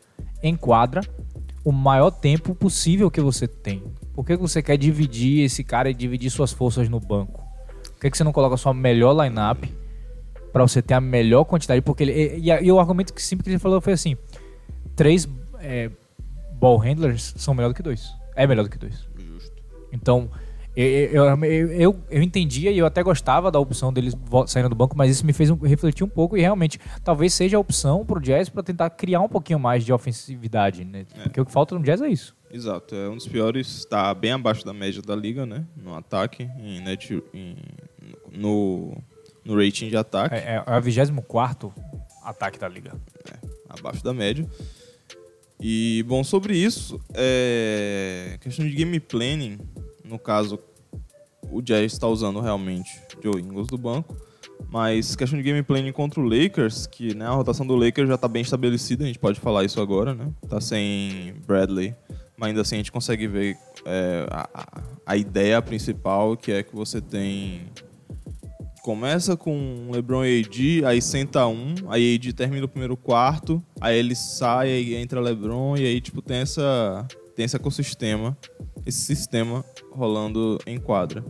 em 0.42 0.56
quadra 0.56 1.02
o 1.64 1.70
maior 1.70 2.10
tempo 2.10 2.54
possível 2.54 3.10
que 3.10 3.20
você 3.20 3.46
tem. 3.46 3.82
Por 4.12 4.26
que 4.26 4.36
você 4.36 4.60
quer 4.60 4.76
dividir 4.76 5.44
esse 5.44 5.62
cara 5.62 5.88
e 5.88 5.94
dividir 5.94 6.30
suas 6.30 6.52
forças 6.52 6.88
no 6.88 6.98
banco? 6.98 7.41
Por 8.02 8.06
que 8.06 8.10
que 8.10 8.16
você 8.18 8.24
não 8.24 8.32
coloca 8.32 8.56
a 8.56 8.58
sua 8.58 8.74
melhor 8.74 9.12
lineup 9.22 9.62
Pra 10.52 10.62
você 10.66 10.82
ter 10.82 10.94
a 10.94 11.00
melhor 11.00 11.44
quantidade, 11.44 11.80
porque 11.80 12.02
ele. 12.02 12.12
E, 12.12 12.50
e- 12.50 12.64
e 12.64 12.72
o 12.72 12.80
argumento 12.80 13.14
que 13.14 13.22
sempre 13.22 13.44
que 13.44 13.50
ele 13.50 13.60
falou 13.60 13.80
foi 13.80 13.92
assim: 13.92 14.16
três 14.96 15.26
é, 15.60 15.88
ball 16.54 16.76
handlers 16.78 17.32
são 17.36 17.54
melhor 17.54 17.68
do 17.68 17.74
que 17.74 17.82
dois. 17.82 18.12
É 18.34 18.44
melhor 18.44 18.64
do 18.64 18.68
que 18.70 18.76
dois. 18.76 19.08
Justo. 19.16 19.52
Então, 19.92 20.28
eu, 20.76 20.84
eu, 20.86 21.44
eu, 21.44 22.04
eu, 22.10 22.22
entendia 22.22 22.70
e 22.72 22.76
eu 22.76 22.84
até 22.84 23.02
gostava 23.04 23.50
da 23.52 23.58
opção 23.58 23.92
deles 23.92 24.14
saindo 24.46 24.68
do 24.68 24.74
banco, 24.74 24.94
mas 24.96 25.10
isso 25.10 25.24
me 25.24 25.32
fez 25.32 25.48
refletir 25.62 26.02
um 26.04 26.08
pouco 26.08 26.36
e 26.36 26.40
realmente 26.40 26.78
talvez 27.04 27.32
seja 27.32 27.56
a 27.56 27.60
opção 27.60 28.04
pro 28.04 28.20
Jazz 28.20 28.48
pra 28.50 28.62
tentar 28.62 28.90
criar 28.90 29.20
um 29.20 29.28
pouquinho 29.28 29.58
mais 29.60 29.84
de 29.84 29.92
ofensividade, 29.92 30.84
né? 30.84 31.06
Porque 31.22 31.40
o 31.40 31.46
que 31.46 31.52
falta 31.52 31.74
no 31.78 31.82
Jazz 31.84 32.02
é 32.02 32.08
isso. 32.08 32.34
Exato, 32.50 32.94
é 32.94 33.08
um 33.08 33.16
dos 33.16 33.26
piores, 33.26 33.68
está 33.78 34.12
bem 34.12 34.32
abaixo 34.32 34.66
da 34.66 34.74
média 34.74 35.00
da 35.00 35.16
liga, 35.16 35.46
né? 35.46 35.64
No 35.74 35.94
ataque, 35.94 36.42
em 36.58 36.80
net, 36.82 37.22
em- 37.32 37.56
no, 38.34 38.96
no 39.44 39.56
rating 39.56 39.88
de 39.88 39.96
ataque, 39.96 40.34
É, 40.34 40.38
é, 40.56 40.64
é 40.66 40.78
o 40.78 40.80
24 40.82 41.72
ataque 42.24 42.58
da 42.58 42.68
liga. 42.68 42.92
abaixo 43.68 44.02
da 44.04 44.12
média. 44.12 44.48
E, 45.60 46.04
bom, 46.08 46.24
sobre 46.24 46.56
isso, 46.56 47.00
é, 47.14 48.36
questão 48.40 48.66
de 48.66 48.74
game 48.74 48.98
planning, 48.98 49.58
no 50.04 50.18
caso, 50.18 50.58
o 51.50 51.62
Jazz 51.62 51.92
está 51.92 52.08
usando 52.08 52.40
realmente 52.40 53.00
Joe 53.22 53.40
Ingles 53.40 53.68
do 53.68 53.78
banco. 53.78 54.16
Mas 54.70 55.16
questão 55.16 55.36
de 55.38 55.42
gameplay 55.44 55.92
contra 55.92 56.20
o 56.20 56.24
Lakers, 56.24 56.86
que 56.86 57.14
né, 57.14 57.26
a 57.26 57.30
rotação 57.30 57.66
do 57.66 57.74
Lakers 57.74 58.08
já 58.08 58.14
está 58.14 58.28
bem 58.28 58.42
estabelecida, 58.42 59.04
a 59.04 59.06
gente 59.06 59.18
pode 59.18 59.38
falar 59.40 59.64
isso 59.64 59.80
agora, 59.80 60.14
né? 60.14 60.30
Tá 60.48 60.60
sem 60.60 61.34
Bradley, 61.46 61.94
mas 62.36 62.48
ainda 62.48 62.60
assim 62.62 62.76
a 62.76 62.78
gente 62.78 62.92
consegue 62.92 63.26
ver 63.26 63.58
é, 63.84 64.26
a, 64.30 64.82
a 65.04 65.16
ideia 65.16 65.60
principal, 65.60 66.36
que 66.36 66.52
é 66.52 66.62
que 66.62 66.74
você 66.74 67.00
tem 67.00 67.62
começa 68.82 69.36
com 69.36 69.88
LeBron 69.92 70.24
e 70.24 70.40
AD, 70.40 70.84
aí 70.84 71.00
senta 71.00 71.46
um, 71.46 71.74
aí 71.88 72.16
AD 72.16 72.32
termina 72.32 72.64
o 72.64 72.68
primeiro 72.68 72.96
quarto, 72.96 73.62
aí 73.80 73.96
ele 73.96 74.16
sai, 74.16 74.70
aí 74.70 74.94
entra 74.96 75.20
LeBron 75.20 75.76
e 75.76 75.86
aí 75.86 76.00
tipo 76.00 76.20
tem 76.20 76.38
essa 76.38 77.06
tem 77.36 77.44
esse 77.44 77.56
ecossistema, 77.56 78.36
esse 78.84 79.00
sistema 79.00 79.64
rolando 79.92 80.58
em 80.66 80.78
quadra. 80.78 81.24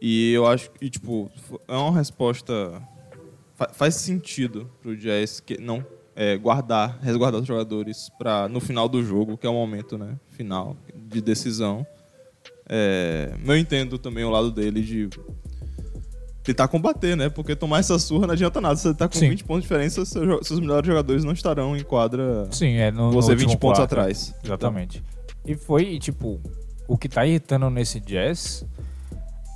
E 0.00 0.32
eu 0.34 0.46
acho 0.46 0.70
que 0.72 0.90
tipo 0.90 1.30
é 1.66 1.74
uma 1.74 1.96
resposta 1.96 2.54
fa 3.54 3.70
faz 3.72 3.94
sentido 3.94 4.70
pro 4.82 4.94
Jazz 4.94 5.40
que 5.40 5.58
não 5.58 5.84
é, 6.14 6.36
guardar, 6.36 6.98
resguardar 7.00 7.40
os 7.40 7.46
jogadores 7.46 8.10
para 8.18 8.46
no 8.46 8.60
final 8.60 8.90
do 8.90 9.02
jogo, 9.02 9.38
que 9.38 9.46
é 9.46 9.50
o 9.50 9.54
momento, 9.54 9.96
né, 9.96 10.16
final 10.28 10.76
de 10.94 11.22
decisão. 11.22 11.86
É, 12.68 13.34
eu 13.44 13.56
entendo 13.56 13.98
também 13.98 14.24
o 14.24 14.30
lado 14.30 14.50
dele 14.50 14.82
de 14.82 15.08
tentar 16.44 16.68
combater, 16.68 17.16
né? 17.16 17.28
Porque 17.28 17.56
tomar 17.56 17.80
essa 17.80 17.98
surra 17.98 18.26
não 18.26 18.34
adianta 18.34 18.60
nada. 18.60 18.76
Você 18.76 18.92
tá 18.94 19.08
com 19.08 19.18
Sim. 19.18 19.30
20 19.30 19.44
pontos 19.44 19.62
de 19.62 19.68
diferença, 19.68 20.04
seus, 20.04 20.46
seus 20.46 20.60
melhores 20.60 20.86
jogadores 20.86 21.24
não 21.24 21.32
estarão 21.32 21.76
em 21.76 21.82
quadra. 21.82 22.46
Sim, 22.50 22.74
é 22.76 22.90
no, 22.92 23.10
Você 23.12 23.32
no 23.32 23.38
20 23.38 23.46
último 23.46 23.60
pontos 23.60 23.78
quarto. 23.78 23.92
atrás. 23.92 24.34
Exatamente. 24.44 25.02
E 25.46 25.54
foi, 25.54 25.98
tipo, 25.98 26.40
o 26.86 26.96
que 26.98 27.08
tá 27.08 27.26
irritando 27.26 27.68
nesse 27.70 27.98
Jazz 27.98 28.64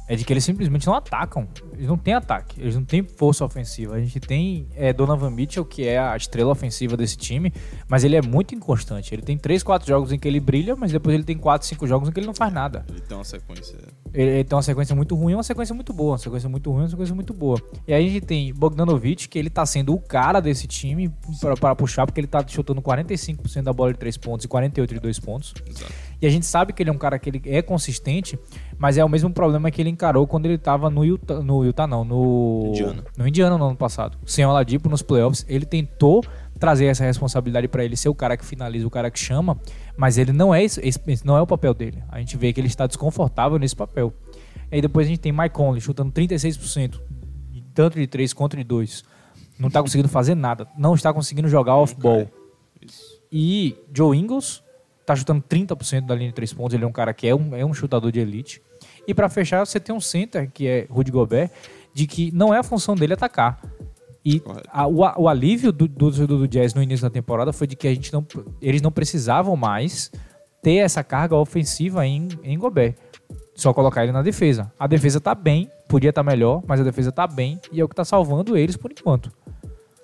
é 0.09 0.17
de 0.17 0.25
que 0.25 0.33
eles 0.33 0.43
simplesmente 0.43 0.87
não 0.87 0.95
atacam. 0.95 1.47
Eles 1.75 1.87
não 1.87 1.99
têm 1.99 2.15
ataque, 2.15 2.61
eles 2.61 2.75
não 2.75 2.85
têm 2.85 3.05
força 3.05 3.45
ofensiva. 3.45 3.95
A 3.95 4.01
gente 4.01 4.19
tem 4.19 4.67
é, 4.75 4.93
Donovan 4.93 5.31
Mitchell, 5.31 5.65
que 5.65 5.87
é 5.87 5.99
a 5.99 6.17
estrela 6.17 6.51
ofensiva 6.51 6.97
desse 6.97 7.17
time, 7.17 7.53
mas 7.87 8.05
ele 8.05 8.17
é 8.17 8.23
muito 8.23 8.55
inconstante. 8.55 9.15
Ele 9.15 9.23
tem 9.23 9.37
3, 9.37 9.63
4 9.63 9.87
jogos 9.87 10.11
em 10.11 10.19
que 10.19 10.27
ele 10.27 10.41
brilha, 10.41 10.75
mas 10.75 10.91
depois 10.91 11.15
ele 11.15 11.25
tem 11.25 11.37
4, 11.37 11.69
5 11.69 11.87
jogos 11.87 12.09
em 12.09 12.13
que 12.13 12.19
ele 12.19 12.27
não 12.27 12.35
faz 12.35 12.53
nada. 12.53 12.87
Ele 12.89 13.01
tem 13.01 13.17
uma 13.17 13.25
sequência. 13.25 13.77
Ele, 14.15 14.31
ele 14.31 14.45
tem 14.45 14.57
uma 14.57 14.63
sequência 14.63 14.97
muito 14.97 15.15
ruim 15.15 15.33
e 15.33 15.37
uma 15.37 15.43
sequência 15.43 15.75
muito 15.75 15.93
boa. 15.93 16.13
Uma 16.13 16.19
sequência 16.19 16.49
muito 16.49 16.71
ruim 16.71 16.81
uma 16.81 16.89
sequência 16.89 17.15
muito 17.15 17.35
boa. 17.35 17.61
E 17.87 17.93
aí 17.93 18.07
a 18.07 18.11
gente 18.11 18.25
tem 18.25 18.55
Bogdanovic, 18.55 19.29
que 19.29 19.39
ele 19.39 19.51
tá 19.51 19.67
sendo 19.67 19.95
o 19.95 20.01
cara 20.01 20.41
desse 20.41 20.67
time 20.67 21.13
para 21.61 21.77
puxar, 21.77 22.07
porque 22.07 22.21
ele 22.21 22.27
tá 22.27 22.43
chutando 22.47 22.81
45% 22.81 23.63
da 23.63 23.73
bola 23.73 23.93
de 23.93 23.99
3 23.99 24.17
pontos 24.17 24.47
e 24.47 24.49
48% 24.49 24.87
de 24.87 25.01
2 25.01 25.21
pontos. 25.21 25.55
Exato. 25.69 25.93
E 26.21 26.27
a 26.27 26.31
gente 26.31 26.47
sabe 26.47 26.73
que 26.73 26.83
ele 26.83 26.91
é 26.91 26.93
um 26.93 26.99
cara 26.99 27.19
que 27.19 27.31
ele 27.31 27.43
é 27.45 27.63
consistente, 27.63 28.39
mas 28.79 28.97
é 28.97 29.05
o 29.05 29.09
mesmo 29.09 29.31
problema 29.31 29.71
que 29.71 29.83
ele 29.83 29.91
encarou 29.91 30.27
quando 30.27 30.47
ele 30.47 30.57
tava 30.59 30.89
no 30.89 31.05
Utah, 31.05 31.41
no 31.43 31.65
Utah 31.65 31.87
não, 31.87 32.05
no 32.05 32.67
Indiana. 32.69 33.05
no 33.17 33.27
Indiana 33.29 33.59
no 33.59 33.67
ano 33.67 33.77
passado. 33.77 34.17
Sem 34.25 34.45
o 34.47 34.51
Oladipo 34.51 34.89
nos 34.89 35.03
playoffs, 35.03 35.45
ele 35.49 35.67
tentou 35.67 36.25
trazer 36.59 36.87
essa 36.87 37.05
responsabilidade 37.05 37.69
pra 37.69 37.85
ele 37.85 37.97
ser 37.97 38.09
o 38.09 38.15
cara 38.15 38.37
que 38.37 38.45
finaliza, 38.45 38.87
o 38.87 38.91
cara 38.91 39.11
que 39.11 39.19
chama, 39.19 39.57
mas 39.97 40.19
ele 40.19 40.33
não 40.33 40.55
é 40.55 40.63
esse, 40.63 40.81
esse- 40.87 41.01
esse 41.07 41.27
não 41.27 41.37
é 41.37 41.41
o 41.43 41.47
papel 41.47 41.73
dele. 41.75 42.03
A 42.09 42.19
gente 42.19 42.37
vê 42.37 42.53
que 42.53 42.61
ele 42.61 42.67
está 42.69 42.87
desconfortável 42.87 43.59
nesse 43.59 43.77
papel. 43.77 44.13
E 44.71 44.77
aí 44.77 44.81
depois 44.81 45.07
a 45.07 45.11
gente 45.11 45.21
tem 45.21 45.33
Mike 45.33 45.55
Conley 45.55 45.81
chutando 45.81 46.11
36%, 46.13 47.01
tanto 47.75 47.99
de 47.99 48.07
3 48.07 48.33
quanto 48.33 48.57
de 48.57 48.65
2. 48.65 49.05
Não 49.59 49.71
tá 49.71 49.81
conseguindo 49.83 50.09
fazer 50.09 50.35
nada, 50.35 50.67
não 50.77 50.95
está 50.95 51.13
conseguindo 51.13 51.49
jogar 51.49 51.75
off-ball. 51.77 52.29
Isso. 52.81 53.19
E 53.31 53.77
Joe 53.95 54.17
Ingles 54.17 54.63
tá 55.07 55.15
chutando 55.17 55.43
30% 55.43 56.07
da 56.07 56.15
linha 56.15 56.29
de 56.29 56.35
3 56.35 56.53
pontos. 56.53 56.75
Ele 56.75 56.85
é 56.85 56.87
um 56.87 56.93
cara 56.93 57.13
que 57.15 57.27
é 57.27 57.35
um, 57.35 57.55
é 57.57 57.65
um 57.65 57.73
chutador 57.75 58.11
de 58.13 58.21
elite. 58.21 58.61
E 59.09 59.15
pra 59.15 59.29
fechar, 59.29 59.65
você 59.67 59.81
tem 59.81 59.95
um 59.95 60.01
center, 60.01 60.51
que 60.53 60.67
é 60.69 60.87
Rudy 60.91 61.11
Gobert, 61.11 61.51
de 61.95 62.07
que 62.07 62.31
não 62.33 62.53
é 62.55 62.59
a 62.59 62.63
função 62.63 62.95
dele 62.95 63.15
atacar. 63.15 63.59
E 64.25 64.43
a- 64.71 64.87
o, 64.87 64.99
o 65.23 65.29
alívio 65.29 65.73
do, 65.73 65.89
do, 65.89 66.11
do, 66.27 66.47
Jazz 66.47 66.75
no 66.75 66.83
início 66.83 67.03
da 67.05 67.11
temporada 67.11 67.51
foi 67.53 67.67
de 67.67 67.75
que 67.75 67.89
a 67.89 67.95
gente 67.95 68.13
não, 68.13 68.25
eles 68.61 68.83
não 68.83 68.93
precisavam 68.93 69.57
mais 69.57 70.13
ter 70.63 70.75
essa 70.77 71.03
carga 71.03 71.35
ofensiva 71.37 72.07
em, 72.07 72.29
em 72.45 72.59
Gobert. 72.59 72.95
Só 73.55 73.73
colocar 73.73 74.03
ele 74.05 74.13
na 74.13 74.23
defesa. 74.23 74.71
A 74.79 74.87
defesa 74.87 75.21
tá 75.21 75.35
bem, 75.35 75.71
podia 75.89 76.11
estar 76.11 76.23
melhor, 76.23 76.63
mas 76.67 76.79
a 76.81 76.85
defesa 76.85 77.11
tá 77.11 77.27
bem 77.27 77.59
e 77.73 77.81
é 77.81 77.85
o 77.85 77.89
que 77.89 77.95
tá 77.97 78.05
salvando 78.05 78.57
eles 78.57 78.77
por 78.77 78.93
enquanto. 78.93 79.33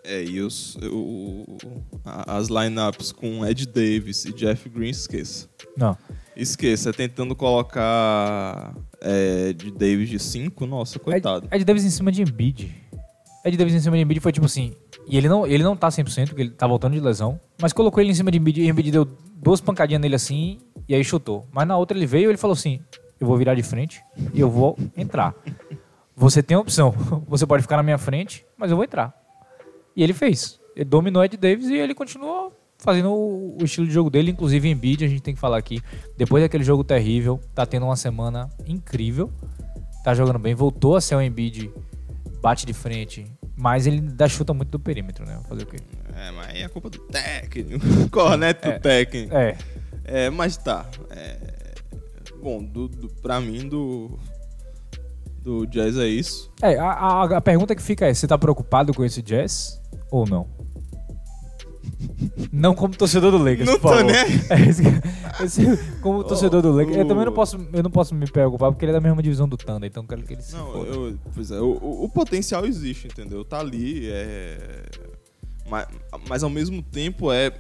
É, 0.03 0.23
e 0.25 0.41
os, 0.41 0.77
o- 0.91 1.45
as 2.05 2.49
lineups 2.49 3.13
com 3.13 3.45
Ed 3.47 3.67
Davis 3.67 4.25
e 4.25 4.33
Jeff 4.33 4.69
Green, 4.69 4.91
esqueça. 4.91 5.49
Não. 5.77 5.97
Esqueça, 6.37 6.91
é 6.91 6.93
tentando 6.93 7.35
colocar 7.35 8.75
é, 9.01 9.53
de 9.53 9.71
Davis 9.71 10.09
de 10.09 10.19
5, 10.19 10.67
nossa, 10.67 10.99
coitado. 10.99 11.47
Ed, 11.47 11.57
Ed 11.57 11.65
Davis 11.65 11.85
em 11.85 11.91
cima 11.91 12.11
de 12.11 12.23
Embiid. 12.23 12.75
Ed 13.45 13.57
Davis 13.57 13.75
em 13.75 13.81
cima 13.81 13.97
de 13.97 14.03
Embiid 14.03 14.21
foi 14.21 14.33
tipo 14.33 14.47
assim. 14.47 14.75
E 15.07 15.17
ele 15.17 15.29
não, 15.29 15.47
ele 15.47 15.63
não 15.63 15.77
tá 15.77 15.89
100%, 15.89 16.29
porque 16.29 16.43
ele 16.43 16.51
tá 16.51 16.67
voltando 16.67 16.95
de 16.95 17.01
lesão. 17.01 17.39
Mas 17.61 17.73
colocou 17.73 18.03
ele 18.03 18.11
em 18.11 18.15
cima 18.15 18.31
de 18.31 18.39
Embiid 18.39 18.63
e 18.63 18.69
Embiid 18.69 18.91
deu 18.91 19.05
duas 19.05 19.61
pancadinhas 19.61 20.01
nele 20.01 20.15
assim 20.15 20.59
e 20.89 20.95
aí 20.95 21.05
chutou. 21.05 21.47
Mas 21.53 21.69
na 21.69 21.77
outra 21.77 21.97
ele 21.97 22.07
veio 22.07 22.29
e 22.29 22.31
ele 22.31 22.39
falou 22.39 22.55
assim: 22.55 22.81
Eu 23.21 23.27
vou 23.27 23.37
virar 23.37 23.55
de 23.55 23.63
frente 23.63 24.03
e 24.33 24.41
eu 24.41 24.51
vou 24.51 24.77
entrar. 24.97 25.35
Você 26.17 26.43
tem 26.43 26.57
a 26.57 26.61
opção. 26.61 26.93
Você 27.29 27.47
pode 27.47 27.63
ficar 27.63 27.77
na 27.77 27.83
minha 27.83 27.99
frente, 27.99 28.45
mas 28.57 28.71
eu 28.71 28.77
vou 28.77 28.85
entrar. 28.85 29.15
E 29.95 30.03
ele 30.03 30.13
fez. 30.13 30.59
Ele 30.75 30.85
dominou 30.85 31.25
Ed 31.25 31.37
Davis 31.37 31.69
e 31.69 31.75
ele 31.75 31.95
continuou 31.95 32.53
fazendo 32.85 33.11
o, 33.11 33.57
o 33.61 33.65
estilo 33.65 33.87
de 33.87 33.93
jogo 33.93 34.11
dele. 34.11 34.31
Inclusive 34.31 34.69
Embiid, 34.69 35.05
a 35.05 35.09
gente 35.09 35.23
tem 35.23 35.35
que 35.35 35.41
falar 35.41 35.57
aqui. 35.57 35.81
Depois 36.17 36.43
daquele 36.43 36.63
jogo 36.63 36.85
terrível, 36.85 37.41
tá 37.55 37.65
tendo 37.65 37.87
uma 37.87 37.97
semana 37.97 38.51
incrível. 38.67 39.33
Tá 40.05 40.15
jogando 40.15 40.39
bem. 40.39 40.55
Voltou 40.55 40.97
a 40.97 41.01
ser 41.01 41.15
o 41.15 41.23
Embiid 41.23 41.73
bate 42.43 42.67
de 42.67 42.75
frente, 42.75 43.27
mas 43.57 43.87
ele 43.87 44.01
dá 44.01 44.29
chuta 44.29 44.53
muito 44.53 44.69
do 44.69 44.79
perímetro, 44.79 45.25
né? 45.25 45.41
Fazer 45.49 45.63
o 45.63 45.67
quê? 45.67 45.79
É, 46.15 46.31
mas 46.31 46.49
aí 46.49 46.63
é 46.63 46.69
culpa 46.69 46.91
do 46.91 46.99
técnico. 46.99 47.85
Corneto 48.13 48.71
do 48.71 48.81
técnico. 48.81 49.35
É, 49.35 49.57
É, 50.05 50.29
mas 50.29 50.59
tá. 50.59 50.87
É, 51.11 51.39
bom, 52.43 52.63
do, 52.63 52.87
do, 52.87 53.09
pra 53.09 53.41
mim, 53.41 53.67
do, 53.67 54.19
do 55.43 55.67
Jazz 55.67 55.97
é 55.97 56.07
isso. 56.07 56.53
é 56.61 56.79
a, 56.79 56.91
a, 56.91 57.37
a 57.39 57.41
pergunta 57.41 57.75
que 57.75 57.83
fica 57.83 58.07
é: 58.07 58.13
você 58.13 58.27
tá 58.27 58.37
preocupado 58.37 58.93
com 58.93 59.03
esse 59.03 59.23
Jazz 59.23 59.81
ou 60.11 60.27
não? 60.27 60.47
Não 62.53 62.75
como 62.75 62.95
torcedor 62.97 63.31
do 63.33 63.39
Lakers, 63.39 63.67
Não 63.67 63.79
por 63.79 63.91
tô 63.93 63.97
favor. 63.99 64.13
aí. 64.13 64.41
É 64.51 64.69
esse 64.69 64.83
que- 64.83 65.43
esse- 65.45 66.01
como 66.01 66.23
torcedor 66.25 66.63
do 66.63 66.73
Lakers, 66.73 66.97
eu 66.99 67.07
também 67.09 67.25
não 67.25 67.33
o- 67.33 67.35
posso, 67.35 67.57
eu 67.73 67.83
não 67.83 67.91
posso 67.91 68.15
me 68.15 68.27
preocupar 68.31 68.71
porque 68.73 68.85
ele 68.85 68.91
é 68.91 68.95
da 68.95 69.01
mesma 69.01 69.23
divisão 69.23 69.49
do 69.49 69.57
Thunder, 69.57 69.89
então 69.89 70.03
eu 70.03 70.09
quero 70.09 70.23
que 70.23 70.35
ele 70.35 70.43
se 70.43 70.55
Não, 70.55 70.73
foda. 70.73 70.91
eu, 70.91 71.19
pois 71.35 71.51
é, 71.51 71.61
o, 71.61 71.73
o- 71.81 72.05
o 72.05 72.09
potencial 72.09 72.65
existe, 72.67 73.07
entendeu? 73.09 73.45
Tá 73.45 73.59
ali, 73.61 74.09
é. 74.11 74.83
Mas, 75.69 75.87
mas 76.29 76.43
ao 76.43 76.51
mesmo 76.51 76.83
tempo 76.83 77.33
é. 77.33 77.51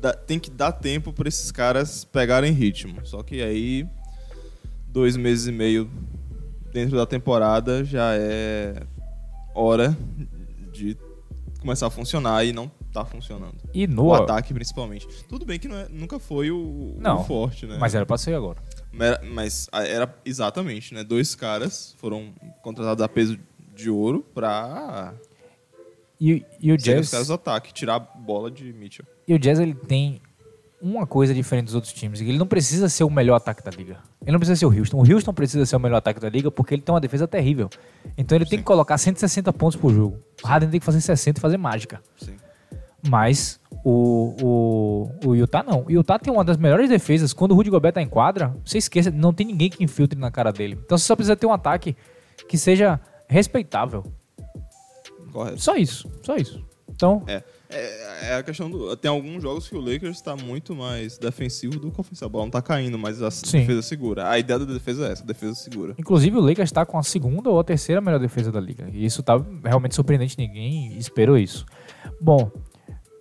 dá- 0.00 0.12
tem 0.14 0.38
que 0.38 0.50
dar 0.50 0.72
tempo 0.72 1.12
pra 1.12 1.28
esses 1.28 1.50
caras 1.52 2.04
pegarem 2.04 2.52
ritmo. 2.52 3.00
Só 3.04 3.22
que 3.22 3.40
aí, 3.42 3.86
dois 4.88 5.16
meses 5.16 5.46
e 5.46 5.52
meio 5.52 5.88
dentro 6.72 6.96
da 6.96 7.06
temporada 7.06 7.84
já 7.84 8.14
é 8.14 8.82
hora 9.54 9.96
de 10.72 10.96
começar 11.60 11.86
a 11.86 11.90
funcionar 11.90 12.44
e 12.44 12.52
não 12.52 12.68
tá 12.92 13.04
funcionando. 13.04 13.54
E 13.72 13.86
no 13.86 14.06
O 14.06 14.14
ataque, 14.14 14.52
principalmente. 14.52 15.06
Tudo 15.28 15.44
bem 15.46 15.58
que 15.58 15.66
é- 15.68 15.88
nunca 15.90 16.18
foi 16.18 16.50
o, 16.50 16.56
o 16.58 16.96
Não, 17.00 17.24
forte, 17.24 17.66
né? 17.66 17.76
Mas 17.80 17.94
era 17.94 18.04
pra 18.06 18.18
ser 18.18 18.34
agora. 18.34 18.58
Mas- 18.92 19.18
Mas 19.22 19.68
a- 19.72 19.84
era 19.84 20.14
exatamente, 20.24 20.92
né? 20.94 21.02
Dois 21.02 21.34
caras 21.34 21.94
foram 21.98 22.32
contratados 22.62 23.02
a 23.02 23.08
peso 23.08 23.38
de 23.74 23.88
ouro 23.88 24.24
pra 24.34 25.14
E, 26.20 26.44
e 26.60 26.70
o 26.70 26.76
Jazz. 26.76 27.06
os 27.06 27.10
caras 27.10 27.26
do 27.28 27.34
ataque, 27.34 27.72
tirar 27.72 27.96
a 27.96 27.98
bola 27.98 28.50
de 28.50 28.72
Mitchell. 28.72 29.04
E 29.26 29.34
o 29.34 29.38
Jazz 29.38 29.58
ele 29.58 29.74
tem 29.74 30.20
uma 30.80 31.06
coisa 31.06 31.32
diferente 31.32 31.66
dos 31.66 31.74
outros 31.74 31.92
times. 31.92 32.20
Ele 32.20 32.36
não 32.36 32.46
precisa 32.46 32.88
ser 32.88 33.04
o 33.04 33.10
melhor 33.10 33.36
ataque 33.36 33.62
da 33.62 33.70
liga. 33.70 33.98
Ele 34.20 34.32
não 34.32 34.38
precisa 34.38 34.56
ser 34.58 34.66
o 34.66 34.76
Houston. 34.76 34.98
O 34.98 35.12
Houston 35.12 35.32
precisa 35.32 35.64
ser 35.64 35.76
o 35.76 35.80
melhor 35.80 35.96
ataque 35.96 36.20
da 36.20 36.28
liga 36.28 36.50
porque 36.50 36.74
ele 36.74 36.82
tem 36.82 36.92
uma 36.92 37.00
defesa 37.00 37.26
terrível. 37.26 37.70
Então 38.18 38.36
ele 38.36 38.44
tem 38.44 38.58
que 38.58 38.64
colocar 38.64 38.98
160 38.98 39.52
pontos 39.52 39.76
por 39.76 39.92
jogo. 39.94 40.18
O 40.42 40.46
Harden 40.46 40.68
tem 40.70 40.80
que 40.80 40.86
fazer 40.86 41.00
60 41.00 41.38
e 41.38 41.40
fazer 41.40 41.56
mágica. 41.56 42.02
Sim. 42.18 42.34
Mas 43.08 43.60
o, 43.84 45.10
o, 45.24 45.28
o 45.28 45.34
Utah 45.34 45.62
não. 45.62 45.84
O 45.84 45.90
Utah 45.90 46.18
tem 46.18 46.32
uma 46.32 46.44
das 46.44 46.56
melhores 46.56 46.88
defesas. 46.88 47.32
Quando 47.32 47.52
o 47.52 47.54
Rudy 47.54 47.70
Gobert 47.70 47.94
tá 47.94 48.02
em 48.02 48.08
quadra, 48.08 48.54
você 48.64 48.78
esqueça, 48.78 49.10
não 49.10 49.32
tem 49.32 49.46
ninguém 49.46 49.68
que 49.70 49.82
infiltre 49.82 50.18
na 50.18 50.30
cara 50.30 50.52
dele. 50.52 50.78
Então 50.84 50.96
você 50.96 51.04
só 51.04 51.16
precisa 51.16 51.36
ter 51.36 51.46
um 51.46 51.52
ataque 51.52 51.96
que 52.48 52.56
seja 52.56 53.00
respeitável. 53.28 54.04
Correto. 55.32 55.60
Só 55.60 55.76
isso. 55.76 56.10
Só 56.22 56.36
isso. 56.36 56.64
Então, 56.94 57.24
É, 57.26 57.42
é, 57.70 58.28
é 58.28 58.34
a 58.36 58.42
questão 58.42 58.70
do. 58.70 58.94
Tem 58.96 59.10
alguns 59.10 59.42
jogos 59.42 59.66
que 59.66 59.74
o 59.74 59.80
Lakers 59.80 60.20
tá 60.20 60.36
muito 60.36 60.74
mais 60.74 61.16
defensivo 61.18 61.80
do 61.80 61.90
que 61.90 62.00
ofensivo. 62.00 62.26
A 62.26 62.28
bola 62.28 62.44
não 62.44 62.50
tá 62.50 62.60
caindo, 62.62 62.98
mas 62.98 63.22
a 63.22 63.30
Sim. 63.30 63.60
defesa 63.60 63.82
segura. 63.82 64.28
A 64.28 64.38
ideia 64.38 64.58
da 64.58 64.66
defesa 64.66 65.08
é 65.08 65.12
essa, 65.12 65.22
a 65.24 65.26
defesa 65.26 65.54
segura. 65.54 65.94
Inclusive, 65.98 66.36
o 66.36 66.40
Lakers 66.40 66.68
está 66.68 66.84
com 66.84 66.98
a 66.98 67.02
segunda 67.02 67.48
ou 67.48 67.58
a 67.58 67.64
terceira 67.64 68.00
melhor 68.00 68.20
defesa 68.20 68.52
da 68.52 68.60
liga. 68.60 68.88
E 68.92 69.04
isso 69.04 69.22
tá 69.22 69.42
realmente 69.64 69.94
surpreendente. 69.94 70.36
Ninguém 70.38 70.96
esperou 70.98 71.36
isso. 71.38 71.64
Bom, 72.20 72.52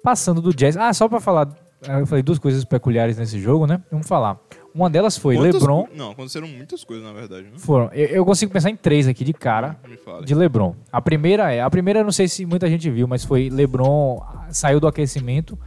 passando 0.03 0.41
do 0.41 0.53
Jazz. 0.53 0.77
Ah, 0.77 0.93
só 0.93 1.08
pra 1.08 1.20
falar. 1.20 1.50
Eu 1.88 2.05
falei 2.05 2.22
duas 2.22 2.38
coisas 2.38 2.63
peculiares 2.63 3.17
nesse 3.17 3.39
jogo, 3.39 3.65
né? 3.65 3.81
Vamos 3.91 4.08
falar. 4.08 4.39
Uma 4.74 4.89
delas 4.89 5.17
foi 5.17 5.36
Quantas 5.36 5.55
LeBron. 5.55 5.88
Não, 5.96 6.12
aconteceram 6.12 6.48
muitas 6.48 6.84
coisas, 6.84 7.03
na 7.03 7.12
verdade, 7.12 7.43
né? 7.43 7.53
Foram. 7.58 7.89
Eu, 7.91 8.08
eu 8.08 8.25
consigo 8.25 8.51
pensar 8.51 8.70
em 8.70 8.75
três 8.75 9.08
aqui 9.08 9.24
de 9.24 9.34
cara 9.34 9.77
fala. 10.05 10.24
de 10.24 10.36
LeBron. 10.36 10.75
A 10.91 11.01
primeira 11.01 11.51
é. 11.51 11.62
A 11.62 11.70
primeira 11.70 12.01
eu 12.01 12.03
não 12.03 12.12
sei 12.12 12.27
se 12.27 12.46
muita 12.46 12.70
gente 12.70 12.89
viu, 12.89 13.08
mas 13.08 13.25
foi 13.25 13.50
LeBron 13.50 14.22
ah, 14.22 14.48
saiu 14.51 14.79
do 14.79 14.88
aquecimento 14.88 15.58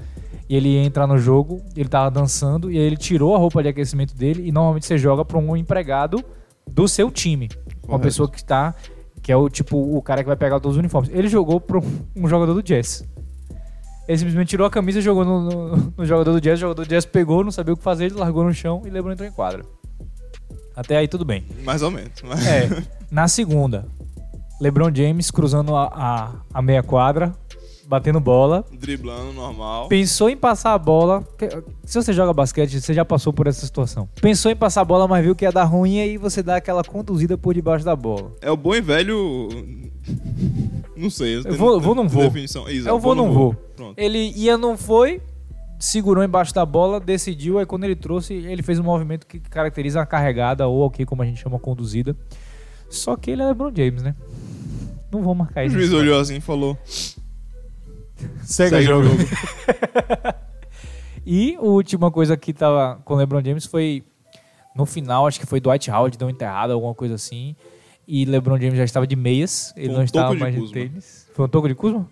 e 0.48 0.56
ele 0.56 0.68
ia 0.70 0.84
entrar 0.84 1.06
no 1.06 1.18
jogo, 1.18 1.62
ele 1.76 1.88
tava 1.88 2.10
dançando 2.10 2.70
e 2.70 2.78
aí 2.78 2.84
ele 2.84 2.96
tirou 2.96 3.34
a 3.34 3.38
roupa 3.38 3.62
de 3.62 3.68
aquecimento 3.68 4.14
dele 4.14 4.46
e 4.46 4.52
normalmente 4.52 4.86
você 4.86 4.96
joga 4.96 5.24
pra 5.24 5.38
um 5.38 5.56
empregado 5.56 6.24
do 6.66 6.86
seu 6.86 7.10
time. 7.10 7.48
Uma 7.66 7.82
Correto. 7.82 8.02
pessoa 8.02 8.30
que 8.30 8.36
está. 8.38 8.74
Que 9.20 9.32
é 9.32 9.36
o 9.36 9.48
tipo 9.48 9.76
o 9.76 10.00
cara 10.02 10.22
que 10.22 10.26
vai 10.26 10.36
pegar 10.36 10.60
todos 10.60 10.76
os 10.76 10.78
uniformes. 10.78 11.10
Ele 11.12 11.28
jogou 11.28 11.60
pra 11.60 11.78
um, 11.78 11.82
um 12.14 12.28
jogador 12.28 12.54
do 12.54 12.62
Jazz. 12.62 13.04
Ele 14.06 14.18
simplesmente 14.18 14.48
tirou 14.48 14.66
a 14.66 14.70
camisa 14.70 14.98
e 14.98 15.02
jogou 15.02 15.24
no, 15.24 15.40
no- 15.40 15.92
no 15.98 16.04
jogador 16.06 16.32
do 16.32 16.40
Jazz. 16.40 16.58
O 16.58 16.60
jogador 16.60 16.84
do 16.84 16.88
Jazz 16.88 17.04
pegou, 17.06 17.42
não 17.44 17.50
sabia 17.50 17.72
o 17.72 17.76
que 17.76 17.82
fazer, 17.82 18.06
ele 18.06 18.14
largou 18.16 18.44
no 18.44 18.52
chão 18.52 18.82
e 18.84 18.90
LeBron 18.90 19.12
entrou 19.12 19.28
em 19.28 19.32
quadra. 19.32 19.64
Até 20.76 20.96
aí 20.96 21.06
tudo 21.08 21.24
bem. 21.24 21.44
Mais 21.64 21.82
ou 21.82 21.90
menos. 21.90 22.12
Mas... 22.22 22.46
É, 22.46 22.82
na 23.10 23.28
segunda, 23.28 23.86
LeBron 24.60 24.92
James 24.94 25.30
cruzando 25.30 25.74
a, 25.76 25.84
a, 25.86 26.30
a 26.52 26.60
meia 26.62 26.82
quadra, 26.82 27.32
batendo 27.86 28.18
bola. 28.18 28.64
Driblando 28.72 29.32
normal. 29.32 29.88
Pensou 29.88 30.28
em 30.28 30.36
passar 30.36 30.74
a 30.74 30.78
bola. 30.78 31.22
Se 31.84 31.94
você 32.02 32.12
joga 32.12 32.32
basquete, 32.32 32.80
você 32.80 32.92
já 32.92 33.04
passou 33.04 33.32
por 33.32 33.46
essa 33.46 33.64
situação. 33.64 34.08
Pensou 34.20 34.50
em 34.50 34.56
passar 34.56 34.80
a 34.80 34.84
bola, 34.84 35.06
mas 35.06 35.24
viu 35.24 35.34
que 35.36 35.44
ia 35.44 35.52
dar 35.52 35.64
ruim 35.64 35.96
e 35.96 36.00
aí 36.00 36.16
você 36.18 36.42
dá 36.42 36.56
aquela 36.56 36.82
conduzida 36.82 37.38
por 37.38 37.54
debaixo 37.54 37.84
da 37.84 37.94
bola. 37.94 38.32
É 38.42 38.50
o 38.50 38.56
bom 38.56 38.74
e 38.74 38.80
velho. 38.80 39.48
Não 40.96 41.10
sei. 41.10 41.36
Eu 41.38 41.56
vou- 41.56 41.80
vou, 41.80 41.94
não 41.94 42.08
vou. 42.08 42.22
Definição. 42.24 42.68
Isso, 42.68 42.88
Eu 42.88 42.98
vou, 42.98 43.14
não 43.14 43.32
vou. 43.32 43.54
Pronto. 43.76 43.98
Ele 43.98 44.32
ia, 44.36 44.56
não 44.56 44.76
foi, 44.76 45.20
segurou 45.78 46.22
embaixo 46.24 46.54
da 46.54 46.64
bola, 46.64 47.00
decidiu, 47.00 47.58
aí 47.58 47.66
quando 47.66 47.84
ele 47.84 47.96
trouxe, 47.96 48.34
ele 48.34 48.62
fez 48.62 48.78
um 48.78 48.84
movimento 48.84 49.26
que 49.26 49.40
caracteriza 49.40 50.00
a 50.00 50.06
carregada, 50.06 50.66
ou 50.68 50.84
aqui 50.86 51.04
como 51.04 51.22
a 51.22 51.26
gente 51.26 51.40
chama, 51.40 51.58
conduzida. 51.58 52.16
Só 52.88 53.16
que 53.16 53.30
ele 53.30 53.42
é 53.42 53.46
LeBron 53.46 53.72
James, 53.74 54.02
né? 54.02 54.14
Não 55.10 55.22
vou 55.22 55.34
marcar 55.34 55.64
O 55.64 55.66
isso. 55.66 55.74
juiz 55.76 55.92
olhou 55.92 56.20
assim 56.20 56.36
e 56.36 56.40
falou: 56.40 56.78
Segue, 58.44 58.76
o 58.76 58.82
jogo. 58.82 59.08
e 61.26 61.56
a 61.56 61.60
última 61.62 62.10
coisa 62.10 62.36
que 62.36 62.52
tava 62.52 63.00
com 63.04 63.14
o 63.14 63.16
LeBron 63.16 63.42
James 63.44 63.66
foi 63.66 64.04
no 64.76 64.84
final, 64.86 65.26
acho 65.26 65.38
que 65.40 65.46
foi 65.46 65.60
Dwight 65.60 65.90
Howard 65.90 66.16
deu 66.18 66.26
uma 66.26 66.32
enterrada, 66.32 66.72
alguma 66.72 66.94
coisa 66.94 67.14
assim. 67.14 67.54
E 68.06 68.24
LeBron 68.24 68.58
James 68.60 68.76
já 68.76 68.84
estava 68.84 69.06
de 69.06 69.16
meias, 69.16 69.72
ele 69.76 69.90
um 69.92 69.96
não 69.96 70.04
estava 70.04 70.34
de 70.34 70.40
mais 70.40 70.54
de 70.54 70.60
Kuzma. 70.60 70.74
tênis. 70.74 71.26
Foi 71.32 71.46
um 71.46 71.48
toco 71.48 71.68
de 71.68 71.74
Kuzma? 71.74 72.08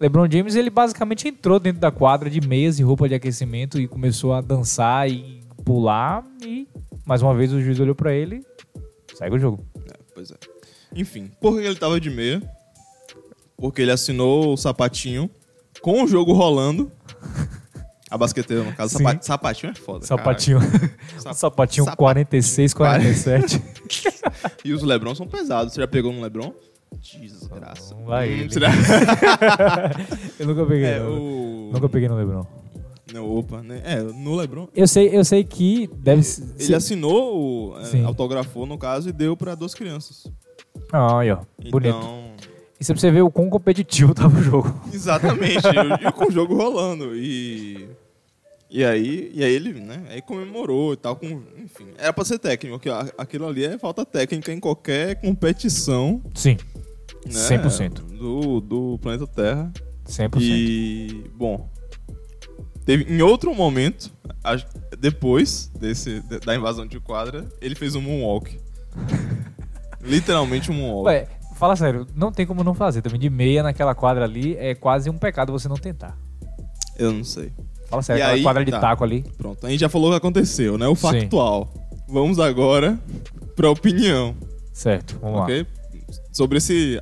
LeBron 0.00 0.28
James, 0.30 0.54
ele 0.54 0.70
basicamente 0.70 1.28
entrou 1.28 1.58
dentro 1.58 1.80
da 1.80 1.90
quadra 1.90 2.30
de 2.30 2.40
meias 2.40 2.78
e 2.78 2.82
roupa 2.82 3.08
de 3.08 3.14
aquecimento 3.14 3.80
e 3.80 3.88
começou 3.88 4.32
a 4.32 4.40
dançar 4.40 5.10
e 5.10 5.40
pular 5.64 6.24
e 6.44 6.68
mais 7.04 7.20
uma 7.22 7.34
vez 7.34 7.52
o 7.52 7.60
juiz 7.60 7.80
olhou 7.80 7.94
pra 7.94 8.14
ele, 8.14 8.44
segue 9.14 9.36
o 9.36 9.38
jogo. 9.38 9.66
É, 9.86 9.98
pois 10.14 10.30
é. 10.30 10.36
Enfim, 10.94 11.30
por 11.40 11.58
que 11.58 11.66
ele 11.66 11.74
tava 11.74 12.00
de 12.00 12.10
meia? 12.10 12.42
Porque 13.56 13.82
ele 13.82 13.90
assinou 13.90 14.52
o 14.52 14.56
sapatinho 14.56 15.28
com 15.80 16.02
o 16.04 16.06
jogo 16.06 16.32
rolando. 16.32 16.90
A 18.10 18.16
basqueteira, 18.18 18.62
no 18.64 18.72
caso. 18.72 18.96
Sapatinho 19.20 19.70
é 19.70 19.74
foda. 19.74 20.06
Sapatinho, 20.06 20.58
Sap- 21.18 21.34
sapatinho 21.34 21.84
Sapa- 21.84 21.96
46, 21.96 22.72
47. 22.74 23.58
cara. 23.58 24.52
E 24.64 24.72
os 24.72 24.82
Lebrons 24.82 25.18
são 25.18 25.26
pesados. 25.26 25.74
Você 25.74 25.80
já 25.80 25.86
pegou 25.88 26.12
no 26.12 26.20
Lebron? 26.22 26.52
Desgraça. 27.00 27.94
Não 27.94 28.04
vai 28.06 28.28
ele. 28.30 28.50
será- 28.52 28.70
Eu 30.38 30.46
nunca 30.46 30.64
peguei. 30.66 30.84
É, 30.86 31.02
o... 31.02 31.70
Nunca 31.72 31.88
peguei 31.88 32.08
no 32.08 32.16
LeBron. 32.16 32.46
Não, 33.12 33.30
opa, 33.38 33.62
né? 33.62 33.80
É, 33.84 34.02
no 34.02 34.34
Lebron. 34.34 34.68
Eu 34.74 34.86
sei, 34.86 35.08
eu 35.16 35.24
sei 35.24 35.44
que 35.44 35.88
deve 35.98 36.22
ser. 36.22 36.44
Ele 36.58 36.74
assinou, 36.74 37.72
o- 37.72 37.78
é, 37.78 38.04
autografou 38.04 38.66
no 38.66 38.76
caso, 38.78 39.08
e 39.08 39.12
deu 39.12 39.36
pra 39.36 39.54
duas 39.54 39.74
crianças. 39.74 40.26
Ah, 40.92 41.18
aí, 41.20 41.30
ó. 41.30 41.38
Então, 41.58 41.70
Bonito. 41.70 41.98
Isso 42.80 42.92
é 42.92 42.94
pra 42.94 43.00
você 43.00 43.10
ver 43.10 43.22
o 43.22 43.30
quão 43.30 43.50
competitivo 43.50 44.12
tava 44.14 44.38
o 44.38 44.42
jogo. 44.42 44.82
Exatamente. 44.92 45.66
e, 46.00 46.12
com 46.12 46.28
o 46.28 46.30
jogo 46.30 46.54
rolando. 46.54 47.16
E. 47.16 47.88
E 48.70 48.84
aí, 48.84 49.30
e 49.34 49.42
aí 49.42 49.54
ele, 49.54 49.72
né? 49.80 50.04
Aí 50.10 50.20
comemorou 50.20 50.92
e 50.92 50.96
tal. 50.96 51.16
Com, 51.16 51.42
enfim, 51.56 51.86
era 51.96 52.12
pra 52.12 52.24
ser 52.24 52.38
técnico. 52.38 52.78
Aquilo 53.16 53.48
ali 53.48 53.64
é 53.64 53.78
falta 53.78 54.04
técnica 54.04 54.52
em 54.52 54.60
qualquer 54.60 55.18
competição. 55.20 56.22
Sim. 56.34 56.58
Né, 57.24 57.32
100%. 57.32 58.02
Do, 58.02 58.60
do 58.60 58.98
planeta 58.98 59.26
Terra. 59.26 59.72
100%. 60.06 60.38
E. 60.40 61.24
Bom. 61.34 61.68
Teve, 62.84 63.04
em 63.12 63.20
outro 63.22 63.54
momento, 63.54 64.10
depois 64.98 65.70
desse, 65.78 66.20
da 66.44 66.54
invasão 66.54 66.86
de 66.86 66.98
quadra, 67.00 67.46
ele 67.60 67.74
fez 67.74 67.94
um 67.94 68.00
moonwalk. 68.00 68.58
Literalmente 70.00 70.70
um 70.70 70.74
moonwalk. 70.74 71.06
Ué, 71.06 71.28
fala 71.58 71.76
sério, 71.76 72.06
não 72.14 72.32
tem 72.32 72.46
como 72.46 72.62
não 72.64 72.74
fazer. 72.74 73.02
Também 73.02 73.18
de 73.20 73.28
meia 73.28 73.62
naquela 73.62 73.94
quadra 73.94 74.24
ali 74.24 74.56
é 74.56 74.74
quase 74.74 75.10
um 75.10 75.18
pecado 75.18 75.52
você 75.52 75.68
não 75.68 75.76
tentar. 75.76 76.16
Eu 76.98 77.12
não 77.12 77.24
sei. 77.24 77.52
Fala 77.88 78.02
sério, 78.02 78.20
E 78.20 78.22
aquela 78.22 78.36
aí, 78.36 78.42
quadra 78.42 78.64
de 78.64 78.70
tá. 78.70 78.80
taco 78.80 79.04
ali. 79.04 79.24
Pronto, 79.36 79.66
a 79.66 79.70
gente 79.70 79.80
já 79.80 79.88
falou 79.88 80.08
o 80.08 80.10
que 80.12 80.16
aconteceu, 80.16 80.76
né? 80.78 80.86
O 80.86 80.94
Sim. 80.94 81.02
factual. 81.02 81.72
Vamos 82.08 82.38
agora 82.38 82.98
pra 83.54 83.70
opinião, 83.70 84.34
Certo, 84.72 85.18
vamos 85.20 85.40
ok? 85.40 85.66
Sobre 86.32 86.58
esse 86.58 87.00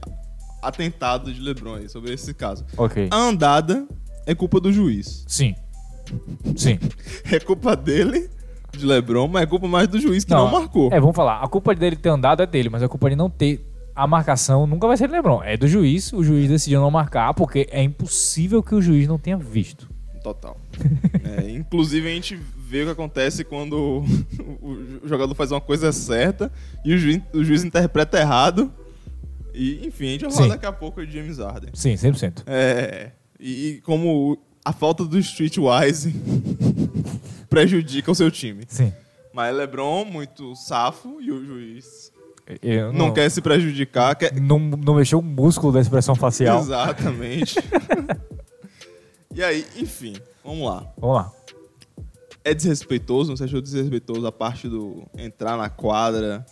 atentado 0.62 1.32
de 1.32 1.40
LeBron 1.40 1.74
aí, 1.74 1.88
sobre 1.88 2.12
esse 2.14 2.32
caso. 2.32 2.64
lá. 2.76 2.84
Ok. 2.84 3.08
A 3.10 3.16
andada 3.16 3.86
é 4.24 4.34
culpa 4.34 4.58
do 4.58 4.72
juiz. 4.72 5.24
Sim. 5.28 5.54
Sim. 6.56 6.78
É 7.30 7.38
culpa 7.40 7.76
dele, 7.76 8.30
de 8.72 8.86
LeBron, 8.86 9.28
mas 9.28 9.42
é 9.42 9.46
culpa 9.46 9.66
mais 9.68 9.88
do 9.88 9.98
juiz 10.00 10.24
que 10.24 10.30
não, 10.30 10.50
marcou. 10.50 10.90
É, 10.92 11.00
vamos 11.00 11.14
falar. 11.14 11.40
A 11.42 11.48
culpa 11.48 11.74
dele 11.74 11.96
ter 11.96 12.08
andado 12.08 12.42
é 12.42 12.46
dele, 12.46 12.68
mas 12.68 12.82
a 12.82 12.88
culpa 12.88 13.10
de 13.10 13.16
não 13.16 13.28
ter 13.28 13.64
a 13.96 14.06
marcação 14.06 14.66
nunca 14.66 14.86
vai 14.86 14.96
ser 14.96 15.08
do 15.08 15.12
LeBron. 15.12 15.42
É 15.42 15.56
do 15.56 15.66
juiz. 15.66 16.12
O 16.12 16.22
juiz 16.22 16.48
decidiu 16.48 16.80
não 16.82 16.90
marcar 16.90 17.32
porque 17.32 17.66
é 17.70 17.82
impossível 17.82 18.62
que 18.62 18.74
o 18.74 18.82
juiz 18.82 19.08
não 19.08 19.18
tenha 19.18 19.38
visto. 19.38 19.88
Total. 20.22 20.60
É, 21.24 21.50
inclusive, 21.50 22.06
a 22.06 22.10
gente 22.10 22.36
vê 22.56 22.82
o 22.82 22.86
que 22.86 22.90
acontece 22.92 23.42
quando 23.42 24.04
o, 24.60 25.08
jogador 25.08 25.34
faz 25.34 25.50
uma 25.50 25.60
coisa 25.60 25.92
certa 25.92 26.52
e 26.84 26.92
o 26.92 26.98
juiz, 26.98 27.22
o 27.32 27.42
juiz 27.42 27.64
interpreta 27.64 28.18
errado. 28.18 28.70
E, 29.54 29.86
enfim, 29.86 30.08
a 30.08 30.10
gente 30.10 30.22
vai 30.22 30.30
falar 30.32 30.44
Sim. 30.44 30.50
daqui 30.50 30.66
a 30.66 30.72
pouco 30.72 31.04
de 31.06 31.12
James 31.16 31.38
Harden. 31.38 31.70
Sim, 31.72 31.94
100%. 31.94 32.42
É, 32.46 33.12
e, 33.40 33.68
e 33.68 33.80
como 33.80 34.38
a 34.62 34.72
falta 34.72 35.04
do 35.04 35.18
streetwise 35.18 36.14
prejudica 37.48 38.10
o 38.10 38.14
seu 38.14 38.30
time. 38.30 38.64
Sim. 38.68 38.92
Mas 39.32 39.56
LeBron, 39.56 40.04
muito 40.04 40.54
safo, 40.54 41.20
e 41.20 41.30
o 41.30 41.44
juiz 41.44 42.10
Eu 42.62 42.92
não, 42.92 43.12
quer 43.12 43.28
se 43.28 43.40
prejudicar. 43.40 44.14
Quer... 44.14 44.40
Não, 44.40 44.58
não 44.58 44.94
mexeu 44.94 45.18
o 45.18 45.22
músculo 45.22 45.72
da 45.72 45.80
expressão 45.80 46.14
facial. 46.14 46.60
Exatamente. 46.60 47.56
e 49.34 49.42
aí, 49.42 49.66
enfim, 49.76 50.14
vamos 50.44 50.68
lá. 50.68 50.86
Vamos 50.96 51.16
lá. 51.16 51.32
É 52.44 52.54
desrespeitoso? 52.54 53.36
Você 53.36 53.44
achou 53.44 53.60
desrespeitoso 53.60 54.24
a 54.24 54.30
parte 54.30 54.68
do 54.68 55.04
entrar 55.18 55.56
na 55.56 55.68
quadra, 55.68 56.46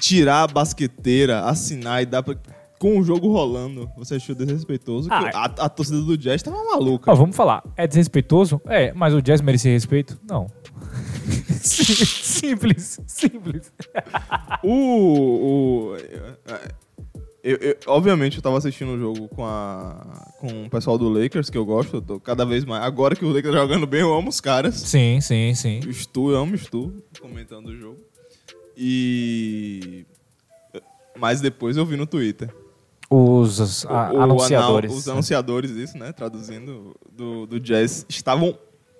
tirar 0.00 0.44
a 0.44 0.46
basqueteira, 0.46 1.44
assinar 1.44 2.02
e 2.02 2.06
dar 2.06 2.22
pra... 2.22 2.34
com 2.78 2.98
o 2.98 3.02
jogo 3.02 3.30
rolando? 3.30 3.90
Você 3.98 4.14
achou 4.14 4.34
desrespeitoso? 4.34 5.10
Ah, 5.12 5.20
Que 5.20 5.36
a, 5.36 5.44
a 5.66 5.68
torcida 5.68 6.00
do 6.00 6.16
Jazz 6.16 6.42
tava 6.42 6.56
maluca. 6.64 7.12
Ó, 7.12 7.14
vamos 7.14 7.36
falar. 7.36 7.62
É 7.76 7.86
desrespeitoso? 7.86 8.58
É, 8.64 8.94
mas 8.94 9.12
o 9.12 9.20
Jazz 9.20 9.42
merecia 9.42 9.70
respeito? 9.70 10.18
Não. 10.26 10.46
Sim- 11.62 11.94
simples, 12.04 13.00
simples. 13.06 13.72
O. 14.62 15.94
o 15.94 15.96
eu- 17.42 17.56
eu- 17.56 17.76
obviamente 17.86 18.36
eu 18.36 18.42
tava 18.42 18.58
assistindo 18.58 18.90
o 18.92 18.98
jogo 18.98 19.26
com, 19.28 19.46
a, 19.46 20.30
com 20.38 20.66
o 20.66 20.70
pessoal 20.70 20.98
do 20.98 21.08
Lakers, 21.08 21.48
que 21.48 21.56
eu 21.56 21.64
gosto. 21.64 21.96
Eu 21.96 22.02
tô 22.02 22.20
cada 22.20 22.44
vez 22.44 22.64
mais. 22.66 22.82
Agora 22.84 23.16
que 23.16 23.24
o 23.24 23.32
Lakers 23.32 23.54
tá 23.54 23.60
jogando 23.60 23.86
bem, 23.86 24.00
eu 24.02 24.12
amo 24.12 24.28
os 24.28 24.40
caras. 24.40 24.74
Sim, 24.74 25.20
sim, 25.22 25.54
sim. 25.54 25.80
O 25.86 25.92
Stu, 25.92 26.30
eu 26.32 26.36
amo 26.38 26.54
o 26.54 26.58
Stu, 26.58 26.92
comentando 27.20 27.68
o 27.68 27.76
jogo. 27.76 27.98
E. 28.76 30.06
Mas 31.18 31.40
depois 31.40 31.76
eu 31.76 31.84
vi 31.86 31.96
no 31.96 32.06
Twitter. 32.06 32.54
Os 33.08 33.84
a- 33.86 34.12
o 34.12 34.20
anunciadores. 34.20 34.90
anal- 34.90 34.98
os 34.98 35.08
anunciadores, 35.08 35.70
isso, 35.72 35.98
né? 35.98 36.12
Traduzindo 36.12 36.94
do, 37.10 37.46
do 37.46 37.58
Jazz, 37.58 38.04
estavam 38.08 38.56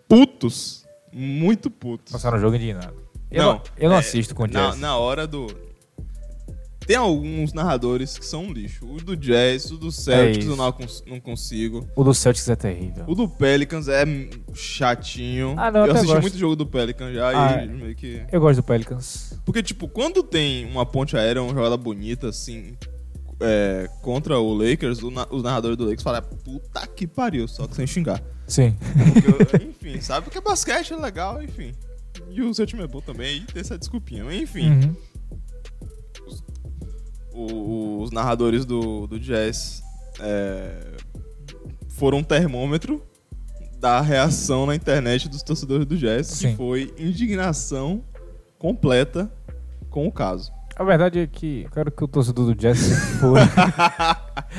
putos. 0.09 0.80
Muito 1.13 1.71
putos. 1.71 2.13
Passaram 2.13 2.39
o 2.39 2.41
jogo 2.41 2.57
indignado. 2.57 2.95
Eu 3.31 3.45
não, 3.45 3.63
eu 3.79 3.89
não 3.89 3.97
é, 3.97 4.01
assisto 4.01 4.35
com 4.35 4.45
o 4.45 4.47
na, 4.47 4.71
Jazz. 4.71 4.81
na 4.81 4.97
hora 4.97 5.27
do. 5.27 5.47
Tem 6.87 6.97
alguns 6.97 7.53
narradores 7.53 8.19
que 8.19 8.27
são 8.27 8.47
um 8.47 8.53
lixo. 8.53 8.85
O 8.85 8.97
do 8.97 9.17
Jazz, 9.17 9.71
o 9.71 9.77
do 9.77 9.93
Celtics 9.93 10.39
isso. 10.45 10.53
eu 10.53 10.57
não, 10.57 10.75
não 11.07 11.21
consigo. 11.21 11.87
O 11.95 12.03
do 12.03 12.13
Celtics 12.13 12.49
é 12.49 12.57
terrível. 12.57 13.05
O 13.07 13.15
do 13.15 13.29
Pelicans 13.29 13.87
é 13.87 14.05
chatinho. 14.53 15.55
Ah, 15.57 15.71
não, 15.71 15.87
eu 15.87 15.93
assisti 15.93 16.07
gosto. 16.09 16.23
muito 16.23 16.39
jogo 16.39 16.57
do 16.57 16.67
Pelicans 16.67 17.15
já 17.15 17.29
Ah, 17.29 17.65
e 17.65 17.69
meio 17.69 17.95
que. 17.95 18.25
Eu 18.33 18.41
gosto 18.41 18.57
do 18.57 18.63
Pelicans. 18.65 19.39
Porque, 19.45 19.63
tipo, 19.63 19.87
quando 19.87 20.23
tem 20.25 20.67
uma 20.67 20.85
ponte 20.85 21.17
aérea, 21.17 21.41
uma 21.43 21.55
jogada 21.55 21.77
bonita, 21.77 22.29
assim, 22.31 22.77
é, 23.41 23.89
contra 24.03 24.39
o 24.39 24.53
Lakers, 24.55 25.03
o 25.03 25.11
na- 25.11 25.27
os 25.31 25.43
narradores 25.43 25.77
do 25.77 25.85
Lakers 25.85 26.03
falam, 26.03 26.23
puta 26.23 26.87
que 26.87 27.07
pariu, 27.07 27.49
só 27.49 27.67
que 27.67 27.75
sem 27.75 27.87
xingar. 27.87 28.23
Sim. 28.47 28.77
Porque, 29.39 29.65
enfim, 29.65 30.01
sabe? 30.01 30.25
Porque 30.25 30.41
basquete 30.41 30.93
é 30.93 30.97
legal, 30.97 31.43
enfim. 31.43 31.73
E 32.31 32.43
o 32.43 32.53
seu 32.53 32.67
time 32.67 32.83
é 32.83 32.87
bom 32.87 33.01
também, 33.01 33.39
e 33.39 33.41
tem 33.47 33.61
essa 33.61 33.79
desculpinha. 33.79 34.25
Mas, 34.25 34.41
Enfim, 34.41 34.71
Uhum. 34.71 34.97
o- 37.33 38.03
os 38.03 38.11
narradores 38.11 38.65
do, 38.65 39.07
do 39.07 39.19
Jazz 39.19 39.83
é, 40.21 40.97
foram 41.91 42.19
um 42.19 42.23
termômetro 42.23 43.03
da 43.79 44.01
reação 44.01 44.67
na 44.67 44.75
internet 44.75 45.29
dos 45.29 45.43
torcedores 45.43 45.87
do 45.87 45.97
Jazz, 45.97 46.27
Sim. 46.27 46.51
que 46.51 46.57
foi 46.57 46.93
indignação 46.99 48.05
completa 48.59 49.33
com 49.89 50.07
o 50.07 50.13
caso. 50.13 50.53
A 50.81 50.83
verdade 50.83 51.19
é 51.19 51.27
que 51.27 51.65
eu 51.65 51.71
quero 51.71 51.93
que 51.93 52.03
o 52.03 52.09
torcedor 52.09 52.47
do 52.47 52.55
Jazz 52.55 52.79
se 52.79 52.95
foda. 53.19 53.43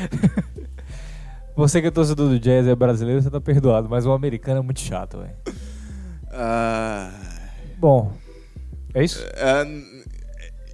Você 1.58 1.82
que 1.82 1.88
é 1.88 1.92
torcedor 1.92 2.30
do 2.30 2.40
Jazz 2.40 2.68
é 2.68 2.76
brasileiro, 2.76 3.20
você 3.20 3.32
tá 3.32 3.42
perdoado, 3.42 3.90
mas 3.90 4.06
o 4.06 4.12
americano 4.12 4.60
é 4.60 4.62
muito 4.62 4.82
chato, 4.82 5.18
velho. 5.18 5.34
Ah, 6.32 7.10
Bom, 7.80 8.14
é 8.94 9.04
isso? 9.04 9.26
é, 9.34 9.66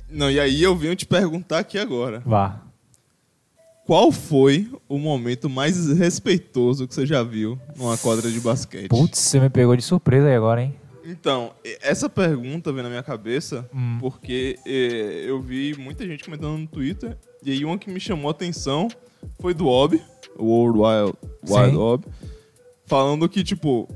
não, 0.10 0.30
e 0.30 0.38
aí 0.38 0.62
eu 0.62 0.76
venho 0.76 0.98
te 0.98 1.06
perguntar 1.06 1.60
aqui 1.60 1.80
agora. 1.80 2.22
Vá. 2.26 2.64
Qual 3.86 4.12
foi 4.12 4.70
o 4.90 4.98
momento 4.98 5.50
mais 5.50 5.78
desrespeitoso 5.78 6.86
que 6.90 6.94
você 6.94 7.06
já 7.06 7.24
viu 7.24 7.58
numa 7.78 7.98
quadra 7.98 8.30
de 8.30 8.42
basquete? 8.42 8.90
Putz, 8.90 9.18
você 9.18 9.40
me 9.40 9.50
pegou 9.50 9.78
de 9.78 9.82
surpresa 9.82 10.28
aí 10.28 10.36
agora, 10.36 10.62
hein? 10.62 10.76
Então, 11.10 11.54
essa 11.82 12.10
pergunta 12.10 12.72
veio 12.72 12.84
na 12.84 12.89
minha 12.89 13.04
cabeça 13.04 13.67
Hum. 13.74 13.98
porque 14.00 14.60
eh, 14.65 15.24
eu 15.26 15.41
vi 15.41 15.74
muita 15.78 16.06
gente 16.06 16.24
comentando 16.24 16.58
no 16.58 16.67
Twitter 16.67 17.17
e 17.43 17.52
aí 17.52 17.63
uma 17.63 17.78
que 17.78 17.89
me 17.89 18.00
chamou 18.00 18.28
a 18.28 18.32
atenção 18.32 18.89
foi 19.39 19.54
do 19.54 19.67
Ob, 19.67 20.02
o 20.38 20.46
World 20.46 20.80
Wild, 20.80 21.17
Wild 21.50 21.72
Sim. 21.72 21.78
Ob, 21.78 22.06
falando 22.86 23.28
que, 23.30 23.43
tipo, 23.43 23.88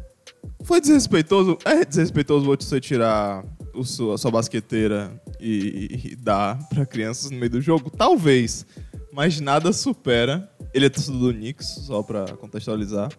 foi 0.63 0.79
desrespeitoso. 0.79 1.57
É 1.65 1.83
desrespeitoso 1.85 2.45
você 2.45 2.79
tirar 2.79 3.43
o 3.73 3.83
sua, 3.83 4.15
a 4.15 4.17
sua 4.17 4.31
basqueteira 4.31 5.11
e, 5.39 6.11
e 6.11 6.15
dar 6.15 6.57
pra 6.69 6.85
crianças 6.85 7.29
no 7.29 7.37
meio 7.37 7.49
do 7.49 7.61
jogo? 7.61 7.89
Talvez, 7.89 8.65
mas 9.11 9.39
nada 9.39 9.73
supera. 9.73 10.49
Ele 10.73 10.85
é 10.85 10.89
torcedor 10.89 11.19
do 11.19 11.33
Knicks, 11.33 11.67
só 11.85 12.01
pra 12.01 12.25
contextualizar. 12.37 13.09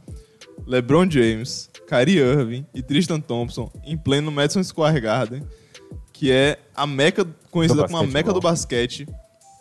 LeBron 0.67 1.11
James, 1.11 1.69
Kyrie 1.87 2.19
Irving 2.19 2.67
e 2.75 2.83
Tristan 2.83 3.21
Thompson 3.21 3.71
em 3.85 3.97
pleno 3.97 4.31
Madison 4.31 4.63
Square 4.63 5.01
Garden, 5.01 5.43
que 6.13 6.31
é 6.31 6.59
a 6.75 6.87
meca 6.87 7.27
conhecida 7.51 7.85
como 7.87 7.99
a 7.99 8.07
meca 8.07 8.33
do 8.33 8.41
basquete, 8.41 9.07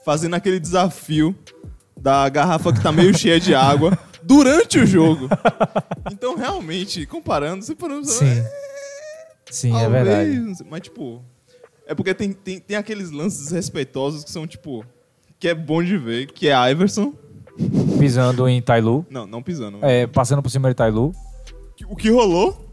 fazendo 0.06 0.36
aquele 0.36 0.60
desafio 0.60 1.36
da 1.99 2.27
garrafa 2.30 2.73
que 2.73 2.82
tá 2.82 2.91
meio 2.91 3.17
cheia 3.17 3.39
de 3.39 3.54
água 3.54 3.97
durante 4.23 4.80
o 4.80 4.86
jogo. 4.86 5.30
Então, 6.12 6.36
realmente, 6.36 7.06
comparando, 7.06 7.63
você 7.63 7.75
parou 7.75 8.04
Sim. 8.04 8.43
Sim, 9.49 9.75
é 9.75 9.82
Talvez, 9.82 10.06
verdade. 10.06 10.39
não 10.39 10.56
sei, 10.56 10.67
Mas, 10.69 10.82
tipo. 10.82 11.23
É 11.86 11.93
porque 11.93 12.13
tem, 12.13 12.32
tem, 12.32 12.60
tem 12.60 12.77
aqueles 12.77 13.12
lances 13.12 13.41
desrespeitosos 13.41 14.23
que 14.23 14.32
são, 14.32 14.47
tipo. 14.47 14.86
Que 15.39 15.49
é 15.49 15.56
bom 15.56 15.84
de 15.84 15.97
ver, 15.97 16.27
que 16.27 16.47
é 16.47 16.71
Iverson. 16.71 17.13
Pisando 18.00 18.48
em 18.48 18.62
Tailu. 18.62 19.06
Não, 19.10 19.26
não 19.28 19.42
pisando. 19.44 19.80
É, 19.82 20.08
passando 20.08 20.42
por 20.42 20.50
cima 20.50 20.70
de 20.70 20.76
Tailu. 20.76 21.12
O 21.88 21.96
que 21.96 22.10
rolou 22.10 22.71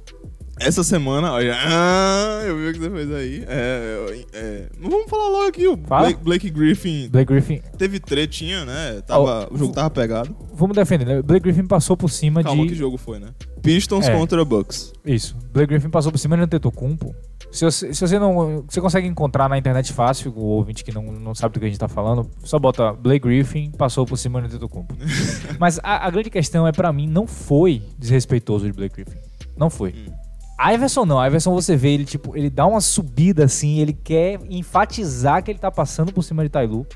essa 0.61 0.83
semana, 0.85 1.33
olha. 1.33 1.55
Ah, 1.57 2.43
eu 2.47 2.57
vi 2.57 2.69
o 2.69 2.73
que 2.73 2.79
você 2.79 2.91
fez 2.91 3.13
aí. 3.13 3.45
É, 3.49 4.25
é, 4.33 4.39
é, 4.39 4.69
não 4.81 4.91
vamos 4.91 5.09
falar 5.11 5.29
logo 5.29 5.49
aqui. 5.49 5.67
O. 5.67 5.77
Blake, 5.77 6.21
Blake 6.23 6.51
Griffin 6.51 7.09
Blake 7.09 7.33
Griffin. 7.33 7.61
teve 7.77 7.99
tretinha, 8.01 8.65
né? 8.65 9.01
Tava, 9.07 9.49
Oh, 9.51 9.55
o 9.55 9.59
jogo 9.59 9.73
tava 9.73 9.91
pegado. 9.91 10.35
Vamos 10.55 10.75
defender, 10.77 11.05
né? 11.07 11.23
Blake 11.23 11.45
Griffin 11.45 11.67
passou 11.67 11.97
por 11.97 12.11
cima 12.11 12.43
Calma, 12.43 12.63
de. 12.63 12.71
que 12.71 12.75
jogo 12.75 12.97
foi, 12.97 13.19
né? 13.19 13.29
Pistons 13.63 14.07
É. 14.09 14.17
contra 14.17 14.45
Bucks. 14.45 14.93
Isso. 15.05 15.37
Blake 15.53 15.69
Griffin 15.71 15.91
passou 15.91 16.11
por 16.13 16.19
cima 16.19 16.37
de 16.37 16.43
Antetokounmpo. 16.45 17.15
Se 17.51 17.65
você, 17.65 17.95
se 17.95 18.01
você 18.01 18.19
não. 18.19 18.65
Você 18.69 18.81
consegue 18.81 19.07
encontrar 19.09 19.49
na 19.49 19.57
internet 19.57 19.93
fácil, 19.93 20.33
o 20.37 20.41
ouvinte 20.45 20.85
que 20.85 20.93
não, 20.93 21.03
não 21.05 21.35
sabe 21.35 21.55
do 21.55 21.61
que 21.61 21.67
a 21.67 21.69
gente 21.69 21.79
tá 21.79 21.89
falando, 21.89 22.29
só 22.45 22.59
bota 22.59 22.93
Blake 22.93 23.27
Griffin 23.27 23.71
passou 23.71 24.05
por 24.07 24.17
cima 24.19 24.41
de 24.41 24.49
Antetokounmpo. 24.49 24.95
Mas 25.59 25.79
a, 25.83 26.07
a 26.07 26.11
grande 26.11 26.29
questão 26.31 26.67
é, 26.67 26.73
pra 26.73 26.93
mim, 26.93 27.07
não 27.09 27.27
foi 27.27 27.83
desrespeitoso 27.99 28.67
de 28.67 28.73
Blake 28.73 28.97
Griffin. 29.03 29.19
Não 29.57 29.71
foi. 29.71 29.91
Hum. 29.91 30.13
Iverson 30.61 31.05
não. 31.05 31.25
Iverson 31.25 31.55
você 31.55 31.77
vê, 31.77 31.91
ele 31.91 32.05
tipo, 32.05 32.37
ele 32.37 32.51
dá 32.51 32.67
uma 32.67 32.81
subida 32.81 33.45
assim, 33.45 33.79
ele 33.79 33.93
quer 33.93 34.41
enfatizar 34.51 35.43
que 35.43 35.51
ele 35.51 35.59
tá 35.59 35.71
passando 35.71 36.13
por 36.13 36.23
cima 36.23 36.43
de 36.43 36.49
Tailu. 36.49 36.87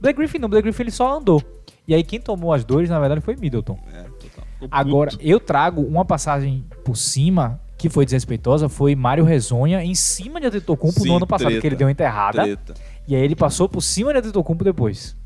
Blake 0.00 0.18
Griffin 0.18 0.38
não, 0.38 0.48
Blake 0.48 0.64
Griffin 0.64 0.82
ele 0.82 0.90
só 0.90 1.18
andou. 1.18 1.42
E 1.86 1.94
aí 1.94 2.02
quem 2.02 2.20
tomou 2.20 2.52
as 2.52 2.64
dores, 2.64 2.90
na 2.90 2.98
verdade, 2.98 3.20
foi 3.20 3.36
Middleton. 3.36 3.78
É, 3.92 4.02
total. 4.02 4.44
Agora, 4.70 5.12
eu 5.20 5.40
trago 5.40 5.82
uma 5.82 6.04
passagem 6.04 6.64
por 6.84 6.96
cima 6.96 7.60
que 7.82 7.88
foi 7.88 8.04
desrespeitosa, 8.04 8.68
foi 8.68 8.94
Mário 8.94 9.24
Rezonha 9.24 9.82
em 9.82 9.94
cima 9.94 10.40
de 10.40 10.46
Antetokounmpo 10.46 11.00
Sim, 11.00 11.08
no 11.08 11.16
ano 11.16 11.26
passado, 11.26 11.48
treta. 11.48 11.60
que 11.60 11.66
ele 11.66 11.74
deu 11.74 11.86
uma 11.88 11.90
enterrada. 11.90 12.44
Treta. 12.44 12.74
E 13.08 13.16
aí 13.16 13.22
ele 13.22 13.34
passou 13.34 13.68
por 13.68 13.82
cima 13.82 14.12
de 14.12 14.20
Antetokounmpo 14.20 14.62
depois. 14.62 15.16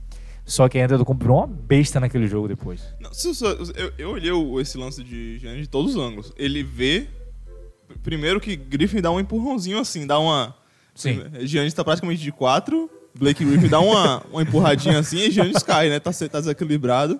Só 0.42 0.68
que 0.68 0.78
a 0.78 0.85
Antetokounmpo 0.85 1.22
virou 1.22 1.38
uma 1.38 1.46
besta 1.46 2.00
naquele 2.00 2.26
jogo 2.26 2.48
depois. 2.48 2.82
Não, 2.98 3.11
eu, 3.76 3.92
eu 3.98 4.11
olhei 4.11 4.62
esse 4.62 4.78
lance 4.78 5.04
de 5.04 5.38
Giannis 5.38 5.62
de 5.62 5.68
todos 5.68 5.94
os 5.94 6.02
ângulos. 6.02 6.32
Ele 6.37 6.62
vê. 6.62 7.09
Pr- 7.88 7.99
Primeiro 8.03 8.40
que 8.40 8.55
Griffin 8.57 9.01
dá 9.01 9.11
um 9.11 9.20
empurrãozinho 9.20 9.79
assim, 9.79 10.07
dá 10.07 10.18
uma. 10.18 10.55
Sim. 10.94 11.22
Giannis 11.42 11.75
tá 11.75 11.85
praticamente 11.85 12.22
de 12.22 12.33
quatro. 12.33 12.90
Blake 13.18 13.44
Griffin 13.44 13.68
dá 13.68 13.81
uma, 13.81 14.22
uma 14.31 14.42
empurradinha 14.42 14.99
assim 14.99 15.16
e 15.18 15.31
Giannis 15.31 15.62
cai, 15.62 15.88
né? 15.88 15.99
Tá, 15.99 16.11
tá 16.12 16.40
desequilibrado. 16.40 17.18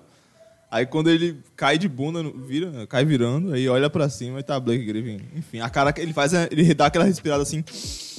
Aí 0.69 0.85
quando 0.85 1.09
ele 1.09 1.37
cai 1.55 1.77
de 1.77 1.87
bunda, 1.87 2.21
vira, 2.45 2.85
cai 2.87 3.03
virando, 3.05 3.53
aí 3.53 3.67
olha 3.69 3.89
pra 3.89 4.09
cima 4.09 4.39
e 4.39 4.43
tá 4.43 4.59
Blake 4.59 4.83
Griffin. 4.85 5.21
Enfim, 5.35 5.59
a 5.61 5.69
cara 5.69 5.91
que 5.93 6.01
ele 6.01 6.13
faz, 6.13 6.33
é- 6.33 6.49
ele 6.51 6.73
dá 6.73 6.87
aquela 6.87 7.05
respirada 7.05 7.41
assim 7.41 7.63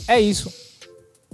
É 0.08 0.18
isso. 0.20 0.52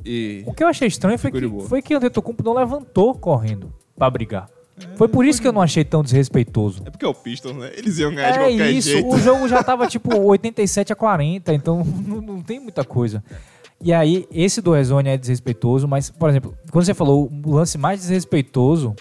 e. 0.05 0.42
O 0.46 0.53
que 0.53 0.62
eu 0.62 0.68
achei 0.68 0.88
estranho 0.88 1.18
foi 1.18 1.31
que, 1.31 1.48
foi 1.68 1.81
que 1.83 1.94
o 1.94 1.98
Antetokounmpo 1.98 2.42
não 2.44 2.53
levantou 2.55 3.14
correndo 3.14 3.72
pra 3.96 4.11
brigar. 4.11 4.48
Foi 4.96 5.08
por 5.08 5.24
isso 5.24 5.40
que 5.40 5.46
eu 5.48 5.52
não 5.52 5.62
achei 5.62 5.84
tão 5.84 6.02
desrespeitoso. 6.02 6.82
É 6.84 6.90
porque 6.90 7.04
é 7.04 7.08
o 7.08 7.14
Pistons, 7.14 7.56
né? 7.56 7.70
Eles 7.76 7.98
iam 7.98 8.14
ganhar 8.14 8.30
de 8.32 8.38
É 8.38 8.42
qualquer 8.42 8.70
isso, 8.70 8.88
jeito. 8.90 9.08
o 9.08 9.18
jogo 9.18 9.48
já 9.48 9.62
tava 9.62 9.87
tipo 9.87 10.14
87 10.18 10.92
a 10.92 10.96
40, 10.96 11.52
então 11.54 11.84
não, 12.06 12.20
não 12.20 12.42
tem 12.42 12.58
muita 12.60 12.84
coisa. 12.84 13.22
E 13.82 13.92
aí, 13.92 14.26
esse 14.32 14.62
do 14.62 14.72
Rezone 14.72 15.10
é 15.10 15.16
desrespeitoso, 15.16 15.87
mas, 15.87 16.08
por 16.10 16.28
exemplo, 16.30 16.56
quando 16.70 16.84
você 16.84 16.94
falou 16.94 17.30
o 17.44 17.54
lance 17.54 17.76
mais 17.76 18.00
desrespeitoso, 18.00 18.94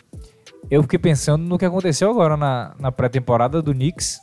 eu 0.69 0.81
fiquei 0.83 0.99
pensando 0.99 1.43
no 1.43 1.57
que 1.57 1.63
aconteceu 1.65 2.09
agora 2.09 2.35
na, 2.35 2.73
na 2.79 2.91
pré-temporada 2.91 3.61
do 3.61 3.73
Knicks, 3.73 4.19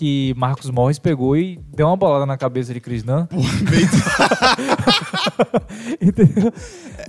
que 0.00 0.32
Marcos 0.34 0.70
Morris 0.70 0.98
pegou 0.98 1.36
e 1.36 1.60
deu 1.76 1.86
uma 1.86 1.94
bolada 1.94 2.24
na 2.24 2.38
cabeça 2.38 2.72
de 2.72 2.80
Chris 2.80 3.02
Dunn. 3.02 3.26
Entendeu? 6.00 6.50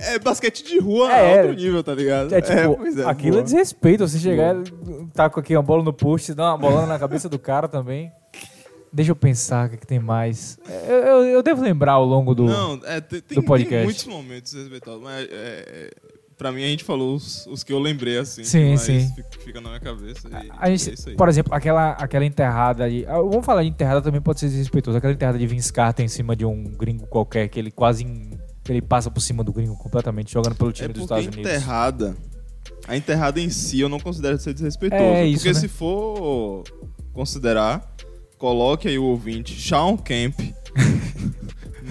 É 0.00 0.18
basquete 0.18 0.62
de 0.62 0.78
rua 0.78 1.10
É, 1.10 1.40
alto 1.40 1.54
nível, 1.54 1.82
tá 1.82 1.94
ligado? 1.94 2.34
É 2.34 2.42
tipo, 2.42 2.76
pois 2.76 2.98
é, 2.98 3.06
aquilo 3.06 3.28
é 3.28 3.38
boa. 3.38 3.42
desrespeito. 3.44 4.06
Você 4.06 4.18
chegar, 4.18 4.56
tá 5.14 5.30
com 5.30 5.40
aqui 5.40 5.56
uma 5.56 5.62
bola 5.62 5.82
no 5.82 5.90
post, 5.92 6.34
dá 6.34 6.50
uma 6.50 6.58
bolada 6.58 6.86
na 6.86 6.98
cabeça 6.98 7.30
do 7.30 7.38
cara 7.38 7.66
também. 7.66 8.12
Deixa 8.92 9.10
eu 9.10 9.16
pensar 9.16 9.68
o 9.68 9.70
que, 9.70 9.78
que 9.78 9.86
tem 9.86 9.98
mais. 9.98 10.58
Eu, 10.86 10.96
eu- 10.96 11.24
eu 11.24 11.42
devo 11.42 11.62
lembrar 11.62 11.92
ao 11.92 12.04
longo 12.04 12.34
do. 12.34 12.44
Não, 12.44 12.78
é, 12.84 13.00
tem, 13.00 13.22
do 13.32 13.42
podcast. 13.42 13.74
tem 13.74 13.84
muitos 13.84 14.04
momentos 14.06 14.52
respeitosos, 14.52 15.02
mas 15.02 15.26
é, 15.30 15.32
é, 15.32 15.90
pra 16.36 16.50
mim 16.52 16.62
a 16.62 16.66
gente 16.66 16.84
falou 16.84 17.14
os, 17.14 17.46
os 17.46 17.62
que 17.62 17.72
eu 17.72 17.78
lembrei, 17.78 18.18
assim. 18.18 18.44
Sim, 18.44 18.70
mas 18.70 18.80
sim. 18.82 19.12
Fica, 19.40 19.60
na 19.60 19.68
minha 19.70 19.80
cabeça. 19.80 20.28
E, 20.28 20.50
A 20.58 20.74
gente, 20.74 21.10
é 21.10 21.14
por 21.14 21.28
exemplo, 21.28 21.54
aquela, 21.54 21.90
aquela 21.92 22.24
enterrada 22.24 22.84
aí. 22.84 23.04
ah, 23.06 23.20
Vamos 23.20 23.44
falar 23.44 23.62
de 23.62 23.68
enterrada 23.68 24.02
também 24.02 24.20
pode 24.20 24.40
ser 24.40 24.48
desrespeitoso. 24.48 24.96
Aquela 24.98 25.12
enterrada 25.12 25.38
de 25.38 25.46
Vince 25.46 25.72
Carter 25.72 26.04
em 26.04 26.08
cima 26.08 26.34
de 26.34 26.44
um 26.44 26.64
gringo 26.64 27.06
qualquer, 27.06 27.48
que 27.48 27.58
ele 27.58 27.70
quase. 27.70 28.04
que 28.04 28.72
ele 28.72 28.82
passa 28.82 29.10
por 29.10 29.20
cima 29.20 29.42
do 29.44 29.52
gringo 29.52 29.76
completamente, 29.76 30.32
jogando 30.32 30.54
pelo 30.56 30.70
é 30.70 30.72
time 30.72 30.88
dos 30.88 31.06
porque 31.06 31.14
Estados 31.20 31.26
Unidos. 31.36 31.50
enterrada, 31.52 32.16
a 32.86 32.96
enterrada 32.96 33.40
em 33.40 33.50
si 33.50 33.80
eu 33.80 33.88
não 33.88 33.98
considero 34.00 34.38
ser 34.38 34.52
desrespeitoso. 34.54 35.02
É 35.02 35.24
isso, 35.26 35.44
porque 35.44 35.54
né? 35.54 35.60
se 35.60 35.68
for 35.68 36.64
considerar, 37.12 37.94
coloque 38.38 38.88
aí 38.88 38.98
o 38.98 39.04
ouvinte, 39.04 39.60
Sean 39.60 39.96
Kemp. 39.96 40.38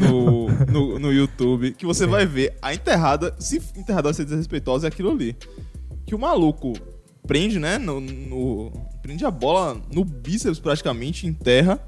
No, 0.01 0.47
no, 0.71 0.99
no 0.99 1.13
YouTube, 1.13 1.71
que 1.73 1.85
você 1.85 2.05
vai 2.05 2.25
ver 2.25 2.57
a 2.61 2.73
enterrada, 2.73 3.35
se 3.39 3.61
enterrada 3.77 4.11
ser 4.13 4.25
desrespeitosa, 4.25 4.87
é 4.87 4.89
aquilo 4.89 5.11
ali. 5.11 5.35
Que 6.05 6.15
o 6.15 6.19
maluco 6.19 6.73
prende, 7.27 7.59
né? 7.59 7.77
No, 7.77 7.99
no- 8.01 8.71
prende 9.01 9.25
a 9.25 9.31
bola 9.31 9.77
no 9.93 10.03
bíceps 10.03 10.59
praticamente, 10.59 11.25
enterra. 11.27 11.79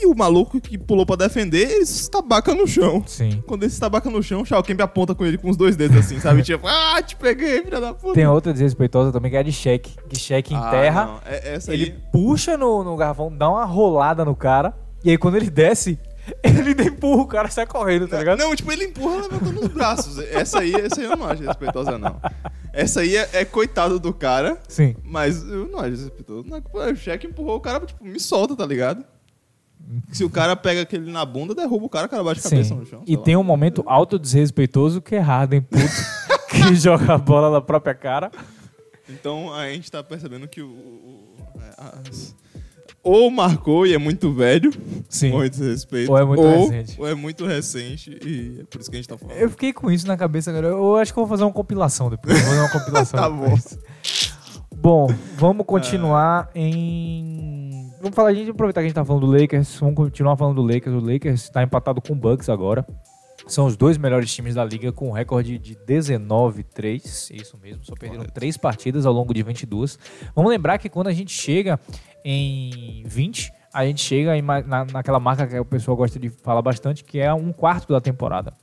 E 0.00 0.06
o 0.06 0.14
maluco 0.16 0.58
que 0.62 0.78
pulou 0.78 1.04
pra 1.04 1.14
defender, 1.14 1.70
ele 1.70 1.84
se 1.84 2.00
estabaca 2.00 2.54
no 2.54 2.66
chão. 2.66 3.02
Sim. 3.06 3.42
Quando 3.46 3.64
ele 3.64 3.70
se 3.70 3.76
estabaca 3.76 4.08
no 4.08 4.22
chão, 4.22 4.40
o 4.40 4.44
Shao 4.46 4.62
aponta 4.80 5.14
com 5.14 5.26
ele 5.26 5.36
com 5.36 5.50
os 5.50 5.58
dois 5.58 5.76
dedos 5.76 5.98
assim, 5.98 6.18
sabe? 6.20 6.40
tipo, 6.44 6.66
ah, 6.66 7.02
te 7.02 7.14
peguei, 7.16 7.62
filha 7.62 7.80
da 7.80 7.92
puta. 7.92 8.14
Tem 8.14 8.26
outra 8.26 8.50
desrespeitosa 8.52 9.12
também 9.12 9.30
que 9.30 9.36
é 9.36 9.40
a 9.40 9.42
de 9.42 9.52
cheque. 9.52 9.92
Que 10.08 10.18
cheque 10.18 10.54
Ah, 10.54 10.68
enterra. 10.68 11.20
é- 11.26 11.54
essa 11.56 11.72
Ele 11.74 11.84
aí. 11.84 11.94
puxa 12.10 12.56
no, 12.56 12.82
no 12.82 12.96
garrafão, 12.96 13.30
dá 13.36 13.46
uma 13.50 13.64
rolada 13.66 14.24
no 14.24 14.34
cara, 14.34 14.74
e 15.04 15.10
aí 15.10 15.18
quando 15.18 15.36
ele 15.36 15.50
desce, 15.50 15.98
ele 16.42 16.88
empurra 16.88 17.22
o 17.22 17.26
cara 17.26 17.48
e 17.48 17.52
sai 17.52 17.66
correndo, 17.66 18.08
tá 18.08 18.18
ligado? 18.18 18.38
Não, 18.38 18.54
tipo, 18.56 18.70
ele 18.72 18.84
empurra 18.86 19.22
levantando 19.22 19.60
os 19.60 19.68
braços. 19.68 20.18
Essa 20.18 20.60
aí, 20.60 20.74
essa 20.74 21.00
aí 21.00 21.06
eu 21.06 21.16
não 21.16 21.26
acho 21.26 21.42
respeitosa, 21.42 21.98
não. 21.98 22.20
Essa 22.72 23.00
aí 23.00 23.16
é, 23.16 23.28
é 23.34 23.44
coitado 23.44 23.98
do 24.00 24.12
cara, 24.12 24.58
Sim. 24.68 24.96
mas 25.04 25.42
eu 25.42 25.66
não 25.68 25.78
acho 25.80 25.90
respeitoso. 25.90 26.48
Não, 26.48 26.60
pô, 26.62 26.80
o 26.82 26.96
cheque 26.96 27.26
empurrou 27.26 27.56
o 27.56 27.60
cara, 27.60 27.84
tipo, 27.84 28.04
me 28.04 28.18
solta, 28.18 28.56
tá 28.56 28.64
ligado? 28.66 29.04
Se 30.10 30.24
o 30.24 30.30
cara 30.30 30.56
pega 30.56 30.80
aquele 30.80 31.12
na 31.12 31.26
bunda, 31.26 31.54
derruba 31.54 31.84
o 31.84 31.88
cara, 31.90 32.06
o 32.06 32.08
cara 32.08 32.24
bate 32.24 32.40
a 32.40 32.42
cabeça 32.50 32.74
no 32.74 32.86
chão. 32.86 33.02
E 33.06 33.16
lá. 33.16 33.22
tem 33.22 33.36
um 33.36 33.42
momento 33.44 33.82
auto 33.86 34.18
desrespeitoso 34.18 35.02
que 35.02 35.14
é 35.14 35.18
Harden, 35.18 35.60
puto, 35.60 35.84
que 36.50 36.74
joga 36.74 37.12
a 37.14 37.18
bola 37.18 37.50
na 37.50 37.60
própria 37.60 37.94
cara. 37.94 38.30
Então 39.10 39.52
a 39.52 39.68
gente 39.70 39.90
tá 39.90 40.02
percebendo 40.02 40.48
que 40.48 40.62
o. 40.62 40.68
o- 40.70 41.36
é, 41.60 42.08
as- 42.08 42.34
ou 43.04 43.30
marcou 43.30 43.86
e 43.86 43.92
é 43.94 43.98
muito 43.98 44.32
velho, 44.32 44.72
Sim. 45.08 45.30
morre 45.30 45.50
de 45.50 45.62
respeito. 45.62 46.10
Ou 46.10 46.18
é 46.18 46.24
muito 46.24 46.42
recente. 46.42 46.96
Ou 46.98 47.06
é 47.06 47.14
muito 47.14 47.46
recente 47.46 48.18
e 48.24 48.60
é 48.60 48.64
por 48.64 48.80
isso 48.80 48.90
que 48.90 48.96
a 48.96 48.98
gente 48.98 49.08
tá 49.08 49.18
falando. 49.18 49.36
Eu 49.36 49.50
fiquei 49.50 49.72
com 49.72 49.90
isso 49.90 50.06
na 50.06 50.16
cabeça 50.16 50.50
agora. 50.50 50.68
Eu 50.68 50.96
acho 50.96 51.12
que 51.12 51.18
eu 51.18 51.22
vou 51.22 51.28
fazer 51.28 51.44
uma 51.44 51.52
compilação 51.52 52.08
depois. 52.08 52.34
Vou 52.40 52.48
fazer 52.48 52.60
uma 52.60 52.70
compilação 52.70 53.20
Tá 53.20 53.28
depois. 53.28 53.78
Bom, 54.74 55.08
vamos 55.36 55.64
continuar 55.66 56.50
em. 56.54 57.90
Vamos 58.00 58.14
falar, 58.14 58.30
a 58.30 58.34
gente 58.34 58.50
aproveitar 58.50 58.80
que 58.80 58.86
a 58.86 58.88
gente 58.88 58.94
tá 58.94 59.04
falando 59.04 59.26
do 59.26 59.32
Lakers. 59.32 59.78
Vamos 59.78 59.94
continuar 59.94 60.36
falando 60.36 60.56
do 60.56 60.62
Lakers. 60.62 60.94
O 60.94 61.00
Lakers 61.00 61.48
tá 61.48 61.62
empatado 61.62 62.00
com 62.02 62.12
o 62.12 62.16
Bucks 62.16 62.48
agora. 62.48 62.84
São 63.46 63.66
os 63.66 63.76
dois 63.76 63.98
melhores 63.98 64.32
times 64.34 64.54
da 64.54 64.64
liga 64.64 64.90
com 64.90 65.08
um 65.08 65.12
recorde 65.12 65.58
de 65.58 65.76
19-3. 65.76 67.30
Isso 67.34 67.58
mesmo, 67.62 67.84
só 67.84 67.94
perderam 67.94 68.22
Correto. 68.22 68.34
três 68.34 68.56
partidas 68.56 69.04
ao 69.04 69.12
longo 69.12 69.34
de 69.34 69.42
22. 69.42 69.98
Vamos 70.34 70.50
lembrar 70.50 70.78
que 70.78 70.88
quando 70.88 71.08
a 71.08 71.12
gente 71.12 71.32
chega 71.32 71.78
em 72.24 73.02
20, 73.06 73.52
a 73.72 73.84
gente 73.84 74.00
chega 74.00 74.36
em 74.36 74.42
na, 74.42 74.84
naquela 74.84 75.20
marca 75.20 75.46
que 75.46 75.58
o 75.58 75.64
pessoal 75.64 75.96
gosta 75.96 76.18
de 76.18 76.30
falar 76.30 76.62
bastante, 76.62 77.04
que 77.04 77.18
é 77.18 77.32
um 77.34 77.52
quarto 77.52 77.92
da 77.92 78.00
temporada. 78.00 78.54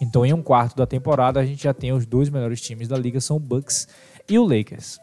Então, 0.00 0.26
em 0.26 0.32
um 0.32 0.42
quarto 0.42 0.76
da 0.76 0.86
temporada, 0.86 1.38
a 1.38 1.44
gente 1.44 1.62
já 1.62 1.72
tem 1.72 1.92
os 1.92 2.04
dois 2.04 2.28
melhores 2.28 2.60
times 2.60 2.88
da 2.88 2.96
liga, 2.96 3.20
são 3.20 3.36
o 3.36 3.40
Bucks 3.40 3.86
e 4.28 4.38
o 4.38 4.44
Lakers. 4.44 4.98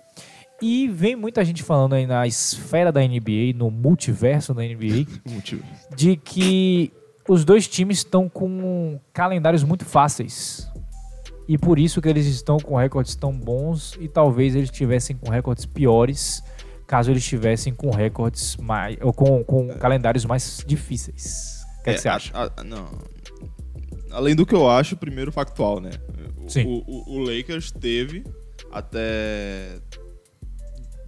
E 0.61 0.87
vem 0.87 1.15
muita 1.15 1.43
gente 1.43 1.63
falando 1.63 1.93
aí 1.93 2.05
na 2.05 2.27
esfera 2.27 2.91
da 2.91 3.01
NBA, 3.01 3.53
no 3.55 3.71
multiverso 3.71 4.53
da 4.53 4.61
NBA, 4.61 5.07
de 5.95 6.15
que 6.17 6.93
os 7.27 7.43
dois 7.45 7.67
times 7.67 7.97
estão 7.99 8.27
com 8.29 8.99
calendários 9.13 9.63
muito 9.63 9.85
fáceis. 9.85 10.67
E 11.47 11.57
por 11.57 11.77
isso 11.79 12.01
que 12.01 12.07
eles 12.07 12.25
estão 12.27 12.57
com 12.57 12.75
recordes 12.75 13.15
tão 13.15 13.31
bons 13.37 13.97
e 13.99 14.07
talvez 14.07 14.55
eles 14.55 14.69
estivessem 14.69 15.15
com 15.17 15.29
recordes 15.29 15.65
piores 15.65 16.41
caso 16.87 17.09
eles 17.09 17.23
estivessem 17.23 17.73
com 17.73 17.89
recordes 17.89 18.57
mais 18.57 18.97
ou 19.01 19.13
com, 19.13 19.43
com 19.43 19.67
calendários 19.75 20.25
mais 20.25 20.61
difíceis. 20.67 21.61
O 21.79 21.83
que, 21.83 21.89
é 21.89 21.93
que 21.93 22.01
você 22.01 22.09
a- 22.09 22.15
acha? 22.15 22.31
a- 22.33 22.63
não. 22.63 22.85
Além 24.11 24.35
do 24.35 24.45
que 24.45 24.53
eu 24.53 24.69
acho, 24.69 24.97
primeiro 24.97 25.31
factual, 25.31 25.79
né? 25.79 25.91
O, 26.37 26.49
Sim. 26.49 26.65
O, 26.65 26.83
o- 26.85 27.15
o 27.15 27.19
Lakers 27.19 27.71
teve 27.71 28.25
até 28.71 29.77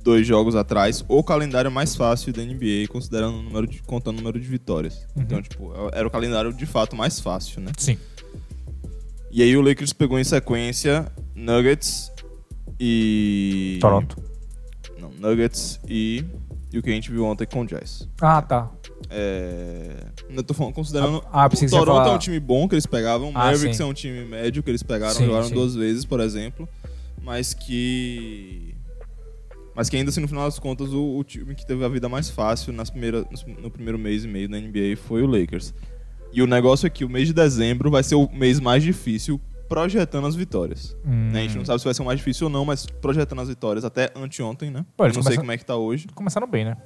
dois 0.04 0.28
jogos 0.28 0.56
atrás 0.56 1.04
o 1.08 1.24
calendário 1.24 1.72
mais 1.72 1.96
fácil 1.96 2.34
da 2.34 2.44
NBA, 2.44 2.88
considerando 2.90 3.38
o 3.38 3.42
número 3.42 3.66
de, 3.68 3.82
contando 3.84 4.16
o 4.16 4.18
número 4.20 4.40
de 4.40 4.46
vitórias. 4.48 5.08
Uhum. 5.16 5.24
Então, 5.24 5.42
tipo, 5.42 5.72
era 5.94 6.08
o 6.08 6.12
calendário 6.12 6.54
de 6.54 6.66
fato 6.66 6.96
mais 6.96 7.20
fácil, 7.20 7.62
né? 7.62 7.72
Sim. 7.78 7.98
E 9.32 9.42
aí 9.42 9.56
o 9.58 9.62
Lakers 9.62 9.94
pegou 9.94 10.20
em 10.20 10.24
sequência 10.24 11.12
Nuggets 11.36 12.12
e. 12.80 13.78
Toronto. 13.82 14.18
Não, 15.00 15.10
Nuggets 15.20 15.80
e. 15.88 16.24
E 16.72 16.78
o 16.80 16.82
que 16.82 16.90
a 16.90 16.94
gente 16.94 17.12
viu 17.12 17.24
ontem 17.26 17.46
com 17.46 17.62
o 17.62 17.66
Jazz. 17.68 18.08
Ah, 18.20 18.42
tá. 18.42 18.70
É... 19.10 20.08
Eu 20.28 20.42
tô 20.44 20.56
falando, 20.56 20.74
considerando. 20.74 21.24
Ah, 21.32 21.48
pensei 21.48 21.68
o 21.68 21.72
Toronto 21.72 21.98
falar- 21.98 22.08
é 22.12 22.16
um 22.16 22.18
time 22.18 22.40
bom 22.40 22.68
que 22.68 22.74
eles 22.74 22.88
pegavam. 22.88 23.28
O 23.28 23.32
Ah, 23.36 23.46
Mavericks 23.52 23.78
sim. 23.78 23.84
é 23.84 23.86
um 23.86 23.94
time 23.94 24.26
médio 24.26 24.64
que 24.64 24.72
eles 24.72 24.82
pegaram, 24.82 25.14
Sim, 25.14 25.28
jogaram 25.28 25.48
sim. 25.50 25.54
duas 25.54 25.76
vezes, 25.76 26.04
por 26.04 26.20
exemplo. 26.20 26.68
Mas 27.22 27.54
que. 27.54 28.73
Mas 29.76 29.90
que 29.90 29.98
ainda 29.98 30.10
assim, 30.10 30.22
no 30.22 30.28
final 30.28 30.46
das 30.46 30.60
contas, 30.60 30.94
o, 30.94 31.18
o 31.18 31.24
time 31.24 31.56
que 31.56 31.66
teve 31.66 31.84
a 31.84 31.88
vida 31.88 32.08
mais 32.08 32.30
fácil 32.30 32.72
nas 32.72 32.90
primeiras, 32.90 33.26
no 33.60 33.72
primeiro 33.72 33.98
mês 33.98 34.24
e 34.24 34.28
meio 34.28 34.48
da 34.48 34.60
NBA 34.60 34.96
foi 34.98 35.24
o 35.24 35.28
Lakers. 35.28 35.74
E 36.32 36.42
o 36.42 36.48
negócio 36.48 36.88
é 36.88 36.90
que 36.90 37.04
o 37.06 37.10
mês 37.10 37.28
de 37.28 37.34
dezembro 37.34 37.90
vai 37.92 38.04
ser 38.04 38.16
o 38.16 38.30
mês 38.32 38.60
mais 38.60 38.84
difícil 38.84 39.40
projetando 39.68 40.28
as 40.28 40.36
vitórias. 40.36 40.96
Hum. 41.06 41.32
Né? 41.32 41.40
A 41.40 41.42
gente 41.44 41.58
não 41.58 41.66
sabe 41.66 41.80
se 41.80 41.86
vai 41.86 41.94
ser 41.94 42.02
o 42.02 42.06
mais 42.06 42.20
difícil 42.20 42.48
ou 42.48 42.54
não, 42.54 42.66
mas 42.66 42.86
projetando 42.86 43.42
as 43.42 43.50
vitórias 43.50 43.84
até 43.84 44.12
anteontem, 44.16 44.70
né? 44.70 44.86
Pô, 44.96 45.06
Eu 45.06 45.14
não 45.14 45.24
sei 45.24 45.38
como 45.38 45.52
é 45.52 45.58
que 45.58 45.66
tá 45.66 45.76
hoje. 45.76 46.08
Começaram 46.14 46.48
bem, 46.48 46.66
né? 46.66 46.78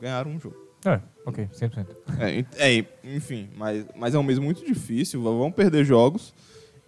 Ganharam 0.00 0.30
um 0.30 0.40
jogo. 0.40 0.56
É, 0.84 1.00
ok, 1.24 1.48
100%. 1.52 1.86
É, 2.18 2.78
é, 2.78 2.84
enfim, 3.02 3.48
mas, 3.56 3.84
mas 3.96 4.14
é 4.14 4.18
um 4.18 4.22
mês 4.22 4.38
muito 4.38 4.64
difícil, 4.64 5.22
vão 5.22 5.50
perder 5.50 5.84
jogos. 5.84 6.34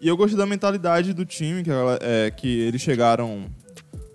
E 0.01 0.07
eu 0.07 0.17
gostei 0.17 0.39
da 0.39 0.47
mentalidade 0.47 1.13
do 1.13 1.25
time, 1.25 1.65
que, 1.65 1.71
é, 2.01 2.31
que 2.31 2.61
eles 2.61 2.81
chegaram 2.81 3.47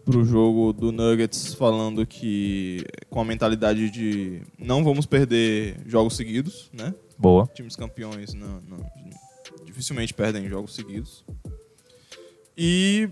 pro 0.06 0.24
jogo 0.26 0.74
do 0.74 0.92
Nuggets 0.92 1.54
falando 1.54 2.06
que 2.06 2.86
com 3.10 3.22
a 3.22 3.26
mentalidade 3.26 3.90
de 3.90 4.42
não 4.58 4.84
vamos 4.84 5.06
perder 5.06 5.78
jogos 5.86 6.16
seguidos, 6.16 6.70
né? 6.74 6.94
Boa. 7.18 7.48
Times 7.54 7.76
campeões 7.76 8.34
não, 8.34 8.60
não- 8.68 8.92
dificilmente 9.66 10.14
perdem 10.14 10.48
jogos 10.50 10.76
seguidos. 10.76 11.24
E 12.58 13.10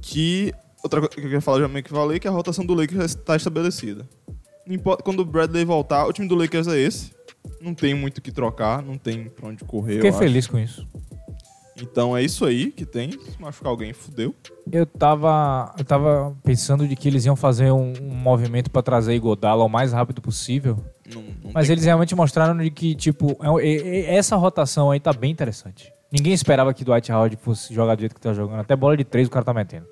que 0.00 0.52
outra 0.82 1.00
coisa 1.00 1.14
que 1.14 1.20
eu 1.20 1.24
queria 1.24 1.40
falar 1.40 1.60
já 1.60 1.68
meio 1.68 1.82
que 1.84 1.90
falei 1.90 2.18
que 2.20 2.28
a 2.28 2.30
rotação 2.30 2.64
do 2.64 2.74
Lakers 2.74 3.12
está 3.16 3.34
estabelecida. 3.36 4.08
Não 4.66 4.74
importa, 4.74 5.02
quando 5.02 5.20
o 5.20 5.24
Bradley 5.24 5.64
voltar, 5.64 6.06
o 6.06 6.12
time 6.12 6.28
do 6.28 6.34
Lakers 6.34 6.66
é 6.68 6.78
esse. 6.78 7.12
Não 7.60 7.72
tem 7.74 7.94
muito 7.94 8.18
o 8.18 8.20
que 8.22 8.32
trocar, 8.32 8.82
não 8.82 8.98
tem 8.98 9.24
pra 9.28 9.48
onde 9.48 9.64
correr. 9.64 9.94
Fiquei 9.94 10.10
eu 10.10 10.14
acho. 10.14 10.18
feliz 10.22 10.46
com 10.46 10.58
isso. 10.58 10.86
Então 11.80 12.16
é 12.16 12.22
isso 12.22 12.44
aí 12.44 12.70
que 12.70 12.86
tem. 12.86 13.12
Se 13.12 13.40
machucar 13.40 13.70
alguém, 13.70 13.92
fudeu. 13.92 14.34
Eu 14.70 14.86
tava, 14.86 15.74
eu 15.78 15.84
tava 15.84 16.36
pensando 16.42 16.88
de 16.88 16.96
que 16.96 17.06
eles 17.06 17.24
iam 17.26 17.36
fazer 17.36 17.70
um, 17.70 17.92
um 18.00 18.14
movimento 18.14 18.70
pra 18.70 18.82
trazer 18.82 19.14
Igodala 19.14 19.64
o 19.64 19.68
mais 19.68 19.92
rápido 19.92 20.22
possível. 20.22 20.78
Não, 21.12 21.22
não 21.22 21.52
Mas 21.52 21.68
eles 21.68 21.84
realmente 21.84 22.14
mostraram 22.14 22.56
de 22.56 22.70
que, 22.70 22.94
tipo, 22.94 23.36
é 23.60 24.14
essa 24.14 24.36
rotação 24.36 24.90
aí 24.90 24.98
tá 24.98 25.12
bem 25.12 25.30
interessante. 25.30 25.92
Ninguém 26.10 26.32
esperava 26.32 26.72
que 26.72 26.84
Dwight 26.84 27.12
Howard 27.12 27.36
fosse 27.36 27.74
jogar 27.74 27.94
do 27.94 28.00
jeito 28.00 28.14
que 28.14 28.20
tá 28.20 28.32
jogando. 28.32 28.60
Até 28.60 28.74
bola 28.74 28.96
de 28.96 29.04
três 29.04 29.28
o 29.28 29.30
cara 29.30 29.44
tá 29.44 29.52
metendo. 29.52 29.86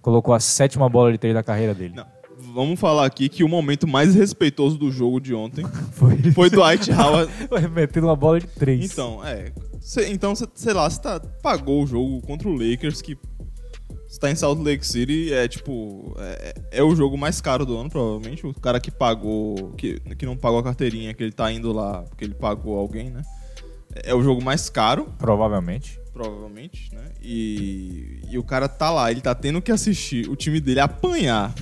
Colocou 0.00 0.32
a 0.32 0.40
sétima 0.40 0.88
bola 0.88 1.12
de 1.12 1.18
três 1.18 1.34
da 1.34 1.42
carreira 1.42 1.74
dele. 1.74 1.94
Não. 1.96 2.06
Vamos 2.54 2.78
falar 2.78 3.04
aqui 3.04 3.28
que 3.28 3.42
o 3.42 3.48
momento 3.48 3.86
mais 3.86 4.14
respeitoso 4.14 4.78
do 4.78 4.90
jogo 4.92 5.20
de 5.20 5.34
ontem 5.34 5.66
Foi. 5.92 6.16
foi 6.32 6.48
Dwight 6.48 6.90
Howard. 6.92 7.30
metendo 7.74 8.06
uma 8.06 8.16
bola 8.16 8.40
de 8.40 8.46
três. 8.46 8.90
Então, 8.90 9.24
é. 9.24 9.52
Cê- 9.80 10.10
então, 10.10 10.34
cê- 10.34 10.46
sei 10.54 10.72
lá, 10.72 10.88
você 10.88 11.00
tá, 11.00 11.20
pagou 11.42 11.82
o 11.82 11.86
jogo 11.86 12.20
contra 12.22 12.48
o 12.48 12.52
Lakers, 12.52 13.00
que 13.00 13.16
está 14.08 14.30
em 14.30 14.34
Salt 14.34 14.58
Lake 14.60 14.86
City, 14.86 15.32
é 15.32 15.46
tipo. 15.48 16.14
É, 16.18 16.54
é 16.78 16.82
o 16.82 16.94
jogo 16.94 17.16
mais 17.16 17.40
caro 17.40 17.64
do 17.64 17.76
ano, 17.76 17.88
provavelmente. 17.90 18.46
O 18.46 18.52
cara 18.54 18.80
que 18.80 18.90
pagou. 18.90 19.72
Que, 19.76 20.00
que 20.16 20.26
não 20.26 20.36
pagou 20.36 20.58
a 20.58 20.62
carteirinha, 20.62 21.14
que 21.14 21.22
ele 21.22 21.32
tá 21.32 21.50
indo 21.52 21.72
lá 21.72 22.02
porque 22.02 22.24
ele 22.24 22.34
pagou 22.34 22.78
alguém, 22.78 23.10
né? 23.10 23.22
É 24.04 24.14
o 24.14 24.22
jogo 24.22 24.44
mais 24.44 24.68
caro, 24.68 25.08
Provavelmente. 25.18 25.98
provavelmente, 26.12 26.94
né? 26.94 27.04
E, 27.22 28.20
e 28.30 28.38
o 28.38 28.44
cara 28.44 28.68
tá 28.68 28.90
lá, 28.90 29.10
ele 29.10 29.20
tá 29.20 29.34
tendo 29.34 29.60
que 29.62 29.72
assistir 29.72 30.28
o 30.28 30.36
time 30.36 30.60
dele 30.60 30.78
apanhar. 30.80 31.52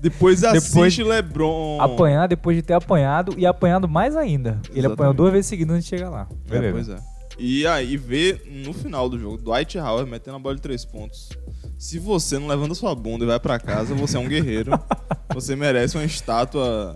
Depois 0.00 0.42
assiste 0.42 0.70
Depois- 0.72 0.98
LeBron. 0.98 1.80
Apanhar 1.80 2.26
depois 2.26 2.56
de 2.56 2.62
ter 2.62 2.74
apanhado 2.74 3.34
e 3.38 3.46
apanhado 3.46 3.88
mais 3.88 4.16
ainda. 4.16 4.60
Ele 4.70 4.80
Exatamente. 4.80 4.92
apanhou 4.94 5.14
duas 5.14 5.32
vezes 5.32 5.46
seguidas 5.46 5.76
antes 5.76 5.84
de 5.88 5.90
chegar 5.96 6.10
lá. 6.10 6.28
É, 6.50 6.72
pois 6.72 6.88
é. 6.88 6.96
E 7.44 7.66
aí 7.66 7.96
ver 7.96 8.40
no 8.46 8.72
final 8.72 9.08
do 9.08 9.18
jogo 9.18 9.36
Dwight 9.36 9.76
Howard 9.76 10.08
metendo 10.08 10.36
a 10.36 10.38
bola 10.38 10.54
de 10.54 10.62
três 10.62 10.84
pontos. 10.84 11.28
Se 11.76 11.98
você 11.98 12.38
não 12.38 12.46
levanta 12.46 12.72
sua 12.72 12.94
bunda 12.94 13.24
e 13.24 13.26
vai 13.26 13.40
pra 13.40 13.58
casa, 13.58 13.96
você 13.96 14.16
é 14.16 14.20
um 14.20 14.28
guerreiro. 14.28 14.70
você 15.34 15.56
merece 15.56 15.96
uma 15.96 16.04
estátua 16.04 16.94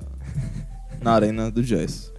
na 1.03 1.15
arena 1.15 1.51
do 1.51 1.65
Jazz. 1.65 2.13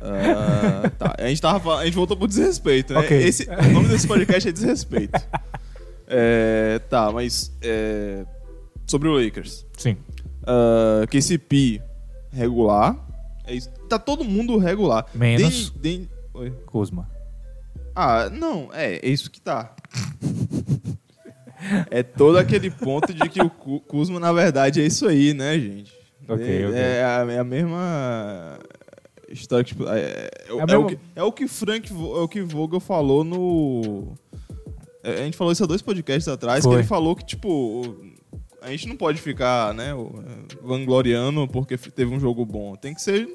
Ah, 0.00 0.90
tá. 0.98 1.14
A 1.18 1.28
gente, 1.28 1.42
tava, 1.42 1.76
a 1.76 1.84
gente 1.84 1.94
voltou 1.94 2.16
pro 2.16 2.26
desrespeito, 2.26 2.94
né? 2.94 3.00
Ok. 3.00 3.14
Esse, 3.22 3.46
o 3.50 3.70
nome 3.70 3.88
desse 3.88 4.06
podcast 4.08 4.48
é 4.48 4.52
Desrespeito. 4.52 5.20
É, 6.12 6.80
tá, 6.90 7.12
mas 7.12 7.56
é, 7.62 8.26
sobre 8.84 9.06
o 9.06 9.12
Lakers. 9.16 9.64
Sim. 9.78 9.96
Uh, 10.42 11.06
KCP 11.06 11.80
regular. 12.32 12.96
É 13.46 13.54
isso. 13.54 13.70
Tá 13.88 13.96
todo 13.96 14.24
mundo 14.24 14.58
regular. 14.58 15.06
Menos- 15.14 15.70
Den- 15.70 16.00
Den- 16.00 16.08
Oi. 16.34 16.50
Kuzma. 16.66 17.10
Ah, 17.94 18.30
não, 18.30 18.68
é, 18.72 18.96
é 18.96 19.08
isso 19.08 19.30
que 19.30 19.40
tá. 19.40 19.74
é 21.90 22.02
todo 22.02 22.38
aquele 22.38 22.70
ponto 22.70 23.12
de 23.12 23.28
que 23.28 23.40
o 23.42 23.50
Ku- 23.50 23.80
Kuzma, 23.80 24.20
na 24.20 24.32
verdade, 24.32 24.80
é 24.80 24.86
isso 24.86 25.06
aí, 25.06 25.34
né, 25.34 25.58
gente? 25.58 25.92
Ok, 26.28 26.62
é, 26.62 26.66
ok. 26.66 26.78
é 26.78 27.04
a, 27.04 27.32
é 27.32 27.38
a 27.38 27.44
mesma 27.44 28.58
história 29.28 29.64
que, 29.64 29.70
tipo, 29.72 29.88
é, 29.88 30.00
é, 30.00 30.30
é 30.48 30.52
o- 30.52 30.60
É 30.60 30.72
é 30.72 30.76
o 30.78 30.86
que 30.86 30.98
é 31.16 31.22
o 31.24 31.32
que 31.32 31.48
Frank 31.48 31.92
é 31.92 31.94
o 31.96 32.28
que 32.28 32.40
Vogel 32.42 32.80
falou 32.80 33.24
no 33.24 34.14
é, 35.02 35.14
a 35.14 35.24
gente 35.24 35.36
falou 35.36 35.52
isso 35.52 35.64
há 35.64 35.66
dois 35.66 35.82
podcasts 35.82 36.28
atrás, 36.28 36.62
Foi. 36.62 36.72
que 36.74 36.80
ele 36.80 36.86
falou 36.86 37.16
que, 37.16 37.24
tipo, 37.24 37.96
a 38.62 38.70
gente 38.70 38.86
não 38.86 38.96
pode 38.96 39.18
ficar, 39.20 39.72
né, 39.74 39.92
vangloriando 40.62 41.48
porque 41.48 41.76
teve 41.78 42.14
um 42.14 42.20
jogo 42.20 42.44
bom. 42.44 42.76
Tem 42.76 42.92
que 42.94 43.00
ser 43.00 43.26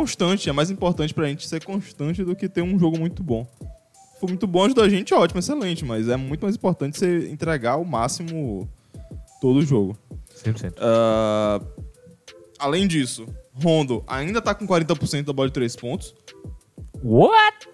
constante. 0.00 0.48
É 0.48 0.52
mais 0.52 0.70
importante 0.70 1.12
pra 1.14 1.26
gente 1.28 1.46
ser 1.48 1.64
constante 1.64 2.22
do 2.24 2.34
que 2.36 2.48
ter 2.48 2.62
um 2.62 2.78
jogo 2.78 2.98
muito 2.98 3.22
bom. 3.22 3.46
For 4.20 4.28
muito 4.28 4.46
bom, 4.46 4.64
ajuda 4.64 4.82
a 4.82 4.88
gente, 4.88 5.14
ótimo, 5.14 5.38
excelente. 5.38 5.84
Mas 5.84 6.08
é 6.08 6.16
muito 6.16 6.42
mais 6.42 6.56
importante 6.56 6.98
você 6.98 7.28
entregar 7.30 7.76
o 7.76 7.84
máximo 7.84 8.68
todo 9.40 9.58
o 9.58 9.62
jogo. 9.62 9.96
100%. 10.44 10.74
Ah, 10.80 11.60
além 12.58 12.86
disso, 12.86 13.26
Rondo 13.52 14.02
ainda 14.06 14.40
tá 14.40 14.54
com 14.54 14.66
40% 14.66 15.24
da 15.24 15.32
bola 15.32 15.48
de 15.48 15.54
3 15.54 15.74
pontos. 15.76 16.14
What? 17.02 17.68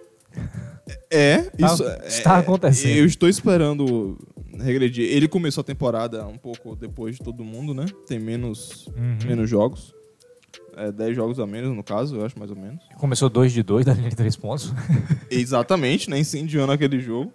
É, 1.11 1.39
Tá- 1.43 1.67
isso 1.67 1.85
está 2.07 2.37
é- 2.37 2.41
acontecendo. 2.41 2.97
Eu 2.97 3.07
estou 3.07 3.29
esperando 3.29 4.19
regredir. 4.61 5.11
Ele 5.11 5.27
começou 5.29 5.63
a 5.63 5.65
temporada 5.65 6.27
um 6.27 6.37
pouco 6.37 6.77
depois 6.77 7.17
de 7.17 7.23
todo 7.23 7.43
mundo, 7.43 7.73
né? 7.73 7.87
Tem 8.07 8.19
menos, 8.19 8.87
Uhum. 8.89 9.19
menos 9.27 9.49
jogos. 9.49 9.95
É, 10.77 10.91
10 10.93 11.17
jogos 11.17 11.39
a 11.39 11.47
menos, 11.47 11.75
no 11.75 11.83
caso, 11.83 12.17
eu 12.17 12.25
acho, 12.25 12.39
mais 12.39 12.51
ou 12.51 12.57
menos. 12.57 12.83
Começou 12.99 13.29
2 13.29 13.53
de 13.53 13.63
2 13.63 13.87
da 13.87 13.95
linha 13.95 14.11
de 14.11 14.17
3 14.17 14.37
pontos. 14.37 14.73
Exatamente, 15.31 16.11
né? 16.11 16.19
Incendiando 16.19 16.73
aquele 16.73 17.01
jogo. 17.01 17.33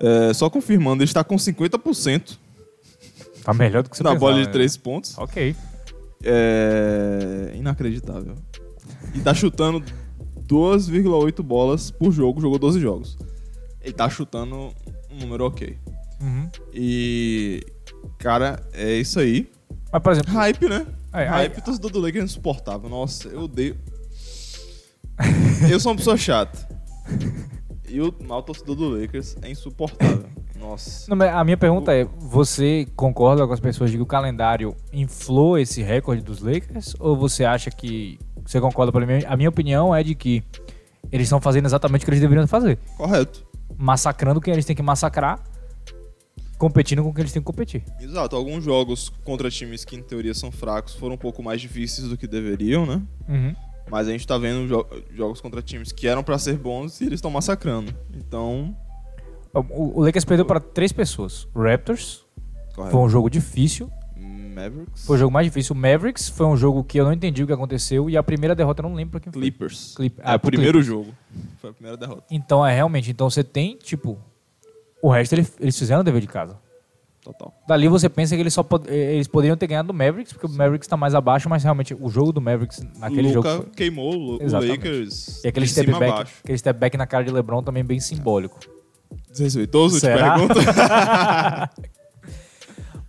É, 0.00 0.32
só 0.34 0.50
confirmando, 0.50 1.02
ele 1.02 1.10
está 1.10 1.22
com 1.22 1.36
50% 1.36 2.38
Tá 3.44 3.52
melhor 3.52 3.82
do 3.82 3.90
que 3.90 3.96
você 3.96 4.02
na 4.02 4.10
pensava, 4.10 4.20
bola 4.30 4.40
de 4.40 4.46
né? 4.46 4.52
3 4.52 4.76
pontos. 4.78 5.18
Ok. 5.18 5.54
É 6.24 7.52
inacreditável. 7.54 8.34
E 9.14 9.20
tá 9.20 9.34
chutando 9.34 9.84
2,8 10.48 11.42
bolas 11.42 11.90
por 11.90 12.10
jogo, 12.10 12.40
jogou 12.40 12.58
12 12.58 12.80
jogos. 12.80 13.18
Ele 13.82 13.92
tá 13.92 14.08
chutando 14.08 14.72
um 15.10 15.18
número 15.20 15.44
ok. 15.44 15.76
Uhum. 16.22 16.48
E. 16.72 17.62
Cara, 18.18 18.66
é 18.72 18.94
isso 18.94 19.20
aí. 19.20 19.50
Mas, 19.92 20.02
por 20.02 20.12
exemplo, 20.12 20.32
Hype, 20.32 20.66
né? 20.66 20.86
É, 21.14 21.24
Hype, 21.26 21.56
aí- 21.56 21.62
torcedor 21.62 21.90
do 21.90 22.00
Lakers 22.00 22.22
é 22.22 22.24
insuportável. 22.24 22.88
Nossa, 22.90 23.28
eu 23.28 23.42
odeio. 23.42 23.76
eu 25.70 25.78
sou 25.80 25.92
uma 25.92 25.96
pessoa 25.98 26.16
chata. 26.16 26.66
E 27.88 28.00
o 28.00 28.12
mal 28.26 28.42
torcedor 28.42 28.74
do 28.74 28.88
Lakers 29.00 29.36
é 29.42 29.50
insuportável. 29.50 30.26
Nossa. 30.58 31.14
Não, 31.14 31.26
a 31.26 31.44
minha 31.44 31.56
pergunta 31.56 31.92
é: 31.94 32.04
você 32.18 32.86
concorda 32.96 33.46
com 33.46 33.52
as 33.52 33.60
pessoas 33.60 33.90
de 33.90 33.96
que 33.96 34.02
o 34.02 34.06
calendário 34.06 34.74
inflou 34.92 35.58
esse 35.58 35.82
recorde 35.82 36.22
dos 36.22 36.40
Lakers? 36.40 36.94
Ou 36.98 37.16
você 37.16 37.44
acha 37.44 37.70
que. 37.70 38.18
Você 38.44 38.60
concorda 38.60 38.90
para 38.92 39.06
mim? 39.06 39.24
A 39.26 39.36
minha 39.36 39.48
opinião 39.48 39.94
é 39.94 40.02
de 40.02 40.14
que 40.14 40.42
eles 41.12 41.26
estão 41.26 41.40
fazendo 41.40 41.66
exatamente 41.66 42.02
o 42.02 42.04
que 42.04 42.10
eles 42.10 42.20
deveriam 42.20 42.46
fazer: 42.48 42.78
Correto. 42.96 43.46
massacrando 43.76 44.40
quem 44.40 44.52
eles 44.52 44.64
têm 44.64 44.74
que 44.74 44.82
massacrar, 44.82 45.38
competindo 46.58 47.02
com 47.02 47.12
quem 47.12 47.22
eles 47.22 47.32
têm 47.32 47.42
que 47.42 47.46
competir. 47.46 47.82
Exato. 48.00 48.34
Alguns 48.36 48.64
jogos 48.64 49.10
contra 49.24 49.50
times 49.50 49.84
que 49.84 49.96
em 49.96 50.02
teoria 50.02 50.34
são 50.34 50.50
fracos 50.50 50.94
foram 50.94 51.14
um 51.14 51.18
pouco 51.18 51.42
mais 51.42 51.60
difíceis 51.60 52.08
do 52.08 52.16
que 52.16 52.26
deveriam, 52.26 52.86
né? 52.86 53.02
Uhum. 53.28 53.54
Mas 53.90 54.08
a 54.08 54.12
gente 54.12 54.26
tá 54.26 54.38
vendo 54.38 54.66
jo- 54.66 54.86
jogos 55.14 55.40
contra 55.40 55.60
times 55.60 55.92
que 55.92 56.06
eram 56.08 56.22
pra 56.24 56.38
ser 56.38 56.56
bons 56.56 57.00
e 57.00 57.04
eles 57.04 57.18
estão 57.18 57.30
massacrando. 57.30 57.94
Então. 58.14 58.74
O, 59.52 60.00
o 60.00 60.02
Lakers 60.02 60.24
perdeu 60.24 60.44
para 60.46 60.58
três 60.58 60.90
pessoas: 60.92 61.46
o 61.54 61.62
Raptors, 61.62 62.24
Correto. 62.74 62.92
foi 62.96 63.00
um 63.00 63.08
jogo 63.08 63.28
difícil. 63.30 63.90
Mavericks. 64.54 65.04
Foi 65.04 65.16
o 65.16 65.18
jogo 65.18 65.32
mais 65.32 65.46
difícil. 65.46 65.74
O 65.74 65.78
Mavericks 65.78 66.28
foi 66.28 66.46
um 66.46 66.56
jogo 66.56 66.84
que 66.84 66.98
eu 66.98 67.04
não 67.04 67.12
entendi 67.12 67.42
o 67.42 67.46
que 67.46 67.52
aconteceu. 67.52 68.08
E 68.08 68.16
a 68.16 68.22
primeira 68.22 68.54
derrota 68.54 68.80
eu 68.82 68.88
não 68.88 68.94
lembro 68.94 69.18
quem 69.20 69.32
foi. 69.32 69.42
Clippers. 69.42 69.94
Clip- 69.96 70.20
É 70.20 70.22
ah, 70.30 70.36
o 70.36 70.38
pro 70.38 70.50
primeiro 70.52 70.80
jogo. 70.80 71.12
Foi 71.60 71.70
a 71.70 71.72
primeira 71.72 71.96
derrota. 71.96 72.22
Então 72.30 72.64
é 72.64 72.72
realmente. 72.72 73.10
Então 73.10 73.28
você 73.28 73.42
tem, 73.42 73.76
tipo. 73.76 74.16
O 75.04 75.10
resto 75.10 75.34
ele- 75.34 75.46
eles 75.60 75.78
fizeram 75.78 76.00
o 76.00 76.04
dever 76.04 76.20
de 76.22 76.26
casa. 76.26 76.56
Total. 77.22 77.52
Dali 77.68 77.88
você 77.88 78.08
pensa 78.08 78.34
que 78.34 78.40
eles 78.40 78.52
só 78.54 78.62
pod- 78.62 78.88
eh, 78.88 79.14
eles 79.14 79.26
poderiam 79.28 79.56
ter 79.56 79.66
ganhado 79.66 79.88
do 79.88 79.94
Mavericks, 79.94 80.32
porque 80.32 80.46
o 80.46 80.50
Mavericks 80.50 80.86
tá 80.88 80.96
mais 80.96 81.14
abaixo, 81.14 81.48
mas 81.48 81.62
realmente 81.62 81.94
o 81.98 82.08
jogo 82.08 82.32
do 82.32 82.40
Mavericks 82.40 82.82
naquele 82.98 83.32
Luca 83.34 83.50
jogo. 83.50 83.62
Foi... 83.64 83.72
queimou 83.74 84.14
o 84.38 84.42
Exatamente. 84.42 84.76
Lakers. 84.78 85.44
E 85.44 85.48
aquele 85.48 85.66
step, 85.66 85.90
back, 85.90 86.12
baixo. 86.12 86.34
aquele 86.42 86.58
step 86.58 86.78
back 86.78 86.96
na 86.96 87.06
cara 87.06 87.24
de 87.24 87.30
LeBron 87.30 87.62
também 87.62 87.84
bem 87.84 87.98
simbólico. 88.00 88.58
Desrespeitoso, 89.30 89.96
te 89.96 90.00
Será? 90.02 90.34
pergunto? 90.38 90.54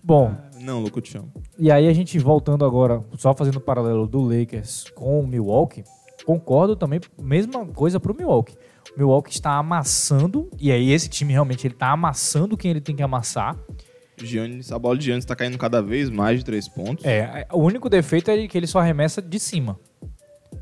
Bom, 0.03 0.35
Não, 0.61 0.81
Luca, 0.81 0.97
eu 0.99 1.01
te 1.01 1.17
amo. 1.17 1.31
e 1.57 1.71
aí 1.71 1.87
a 1.87 1.93
gente 1.93 2.17
voltando 2.19 2.63
agora, 2.65 3.03
só 3.17 3.33
fazendo 3.33 3.57
o 3.57 3.61
paralelo 3.61 4.05
do 4.07 4.19
Lakers 4.21 4.85
com 4.95 5.19
o 5.19 5.27
Milwaukee, 5.27 5.83
concordo 6.25 6.75
também, 6.75 6.99
mesma 7.19 7.65
coisa 7.65 7.99
pro 7.99 8.13
Milwaukee. 8.15 8.53
O 8.53 8.57
Milwaukee 8.57 8.63
está 9.27 9.57
amassando, 9.57 10.49
e 10.59 10.71
aí 10.71 10.91
esse 10.91 11.09
time 11.09 11.33
realmente 11.33 11.65
ele 11.67 11.73
tá 11.73 11.91
amassando 11.91 12.57
quem 12.57 12.71
ele 12.71 12.81
tem 12.81 12.95
que 12.95 13.03
amassar. 13.03 13.57
Giannis, 14.17 14.71
a 14.71 14.79
bola 14.79 14.97
de 14.97 15.05
Giannis 15.05 15.25
tá 15.25 15.35
caindo 15.35 15.57
cada 15.57 15.81
vez 15.81 16.09
mais 16.09 16.39
de 16.39 16.45
três 16.45 16.69
pontos. 16.69 17.03
É, 17.03 17.45
o 17.51 17.59
único 17.59 17.89
defeito 17.89 18.31
é 18.31 18.47
que 18.47 18.57
ele 18.57 18.67
só 18.67 18.79
arremessa 18.79 19.21
de 19.21 19.39
cima. 19.39 19.77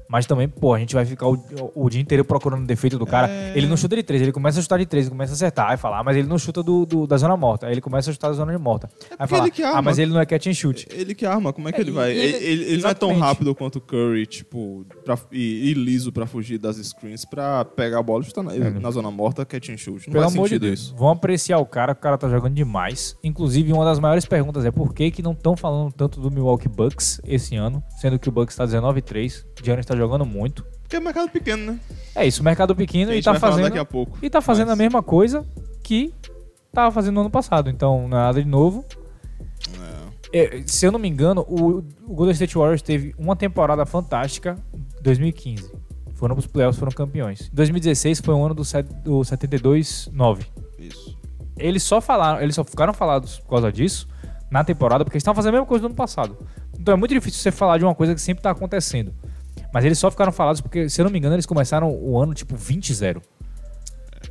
Mas 0.07 0.25
também, 0.25 0.47
pô, 0.47 0.73
a 0.73 0.79
gente 0.79 0.93
vai 0.93 1.05
ficar 1.05 1.27
o, 1.27 1.37
o 1.75 1.89
dia 1.89 2.01
inteiro 2.01 2.23
procurando 2.25 2.65
defeito 2.65 2.97
do 2.99 3.05
cara. 3.05 3.29
É. 3.29 3.53
Ele 3.55 3.67
não 3.67 3.75
chuta 3.77 3.95
de 3.95 4.03
três, 4.03 4.21
ele 4.21 4.31
começa 4.31 4.59
a 4.59 4.61
chutar 4.61 4.77
de 4.79 4.85
três, 4.85 5.05
ele 5.05 5.11
começa 5.11 5.33
a 5.33 5.35
acertar, 5.35 5.71
aí 5.71 5.77
fala, 5.77 5.99
ah, 5.99 6.03
mas 6.03 6.15
ele 6.17 6.27
não 6.27 6.37
chuta 6.37 6.61
do, 6.61 6.85
do- 6.85 7.07
da 7.07 7.17
zona 7.17 7.35
morta. 7.37 7.65
Aí 7.67 7.73
ele 7.73 7.81
começa 7.81 8.09
a 8.09 8.13
chutar 8.13 8.27
da 8.29 8.33
zona 8.33 8.51
de 8.51 8.57
morta. 8.57 8.89
Aí 9.11 9.17
porque 9.17 9.27
fala, 9.35 9.43
ele 9.43 9.51
que 9.51 9.63
ah, 9.63 9.81
mas 9.81 9.97
ele 9.99 10.11
não 10.11 10.19
é 10.19 10.25
catch 10.25 10.47
and 10.47 10.53
shoot. 10.53 10.87
Ele 10.91 11.15
que 11.15 11.25
arma, 11.25 11.51
como 11.53 11.67
é 11.69 11.71
que 11.71 11.79
É, 11.79 11.81
ele 11.81 11.91
vai? 11.91 12.11
ele- 12.11 12.35
Ele, 12.37 12.63
ele- 12.65 12.81
não 12.81 12.89
é 12.89 12.93
tão 12.93 13.17
rápido 13.17 13.53
quanto 13.55 13.77
o 13.77 13.81
Curry, 13.81 14.25
tipo, 14.25 14.85
pra, 15.03 15.17
e, 15.31 15.69
e 15.71 15.73
liso 15.73 16.11
pra 16.11 16.25
fugir 16.27 16.57
das 16.57 16.75
screens 16.77 17.25
pra 17.25 17.63
pegar 17.65 17.99
a 17.99 18.03
bola 18.03 18.21
e 18.23 18.25
chutar 18.25 18.43
na, 18.43 18.53
na 18.53 18.91
zona 18.91 19.09
morta, 19.09 19.45
catch 19.45 19.69
and 19.69 19.77
shoot. 19.77 20.07
Não 20.07 20.11
É. 20.11 20.13
Pelo 20.13 20.23
faz 20.23 20.33
amor 20.35 20.43
de 20.45 20.49
sentido 20.55 20.67
Deus. 20.67 20.79
isso. 20.79 20.95
Vão 20.95 21.09
apreciar 21.09 21.57
o 21.59 21.65
cara, 21.65 21.93
o 21.93 21.95
cara 21.95 22.17
tá 22.17 22.27
jogando 22.29 22.53
demais. 22.53 23.15
Inclusive, 23.23 23.71
uma 23.73 23.85
das 23.85 23.99
maiores 23.99 24.25
perguntas 24.25 24.65
é 24.65 24.71
por 24.71 24.93
que, 24.93 25.09
que 25.11 25.21
não 25.21 25.31
estão 25.31 25.55
falando 25.55 25.91
tanto 25.93 26.19
do 26.19 26.29
Milwaukee 26.29 26.67
Bucks 26.67 27.19
esse 27.25 27.55
ano, 27.55 27.83
sendo 28.01 28.19
que 28.19 28.29
o 28.29 28.31
Bucks 28.31 28.55
tá 28.55 28.65
19-3, 28.65 29.43
o 29.61 29.65
Giannis 29.65 29.85
tá 29.85 29.95
jogando 29.95 30.02
muito. 30.25 30.63
Porque 30.81 30.95
é 30.95 30.99
mercado 30.99 31.29
pequeno, 31.29 31.71
né? 31.73 31.79
É 32.15 32.25
isso, 32.27 32.43
mercado 32.43 32.75
pequeno 32.75 33.13
e 33.13 33.21
tá 33.21 33.33
fazendo. 33.39 33.63
daqui 33.65 33.79
a 33.79 33.85
pouco. 33.85 34.17
E 34.21 34.29
tá 34.29 34.41
fazendo 34.41 34.67
Mas- 34.67 34.79
a 34.79 34.83
mesma 34.83 35.01
coisa 35.03 35.45
que 35.83 36.13
tava 36.71 36.91
fazendo 36.91 37.15
no 37.15 37.21
ano 37.21 37.29
passado. 37.29 37.69
Então, 37.69 38.05
é 38.05 38.07
nada 38.09 38.41
de 38.43 38.47
novo. 38.47 38.85
É, 40.31 40.63
se 40.65 40.85
eu 40.85 40.91
não 40.91 40.97
me 40.99 41.07
engano, 41.07 41.41
o, 41.47 41.77
o 42.07 42.15
Golden 42.15 42.31
State 42.33 42.57
Warriors 42.57 42.81
teve 42.81 43.13
uma 43.19 43.35
temporada 43.35 43.85
fantástica 43.85 44.57
em 44.73 45.03
2015. 45.03 45.71
Foram 46.15 46.35
pros 46.35 46.47
playoffs, 46.47 46.79
foram 46.79 46.91
campeões. 46.91 47.49
Em 47.51 47.55
2016 47.55 48.19
foi 48.19 48.33
o 48.33 48.43
ano 48.43 48.55
do, 48.55 48.65
set- 48.65 48.91
do 49.03 49.19
72-9. 49.19 50.39
Isso. 50.79 51.17
Eles 51.57 51.83
só 51.83 52.01
falaram, 52.01 52.41
eles 52.41 52.55
só 52.55 52.63
ficaram 52.63 52.93
falados 52.93 53.39
por 53.41 53.49
causa 53.49 53.71
disso 53.71 54.07
na 54.49 54.63
temporada, 54.63 55.03
porque 55.03 55.17
eles 55.17 55.21
estavam 55.21 55.35
fazendo 55.35 55.49
a 55.49 55.57
mesma 55.57 55.67
coisa 55.67 55.81
do 55.83 55.85
ano 55.87 55.95
passado. 55.95 56.35
Então 56.79 56.93
é 56.93 56.97
muito 56.97 57.13
difícil 57.13 57.39
você 57.39 57.51
falar 57.51 57.77
de 57.77 57.83
uma 57.85 57.93
coisa 57.93 58.15
que 58.15 58.21
sempre 58.21 58.41
tá 58.41 58.49
acontecendo. 58.49 59.13
Mas 59.73 59.85
eles 59.85 59.97
só 59.97 60.09
ficaram 60.11 60.31
falados 60.31 60.61
porque, 60.61 60.87
se 60.89 61.01
eu 61.01 61.05
não 61.05 61.11
me 61.11 61.17
engano, 61.17 61.35
eles 61.35 61.45
começaram 61.45 61.89
o 61.91 62.19
ano 62.19 62.33
tipo 62.33 62.55
20-0. 62.55 63.21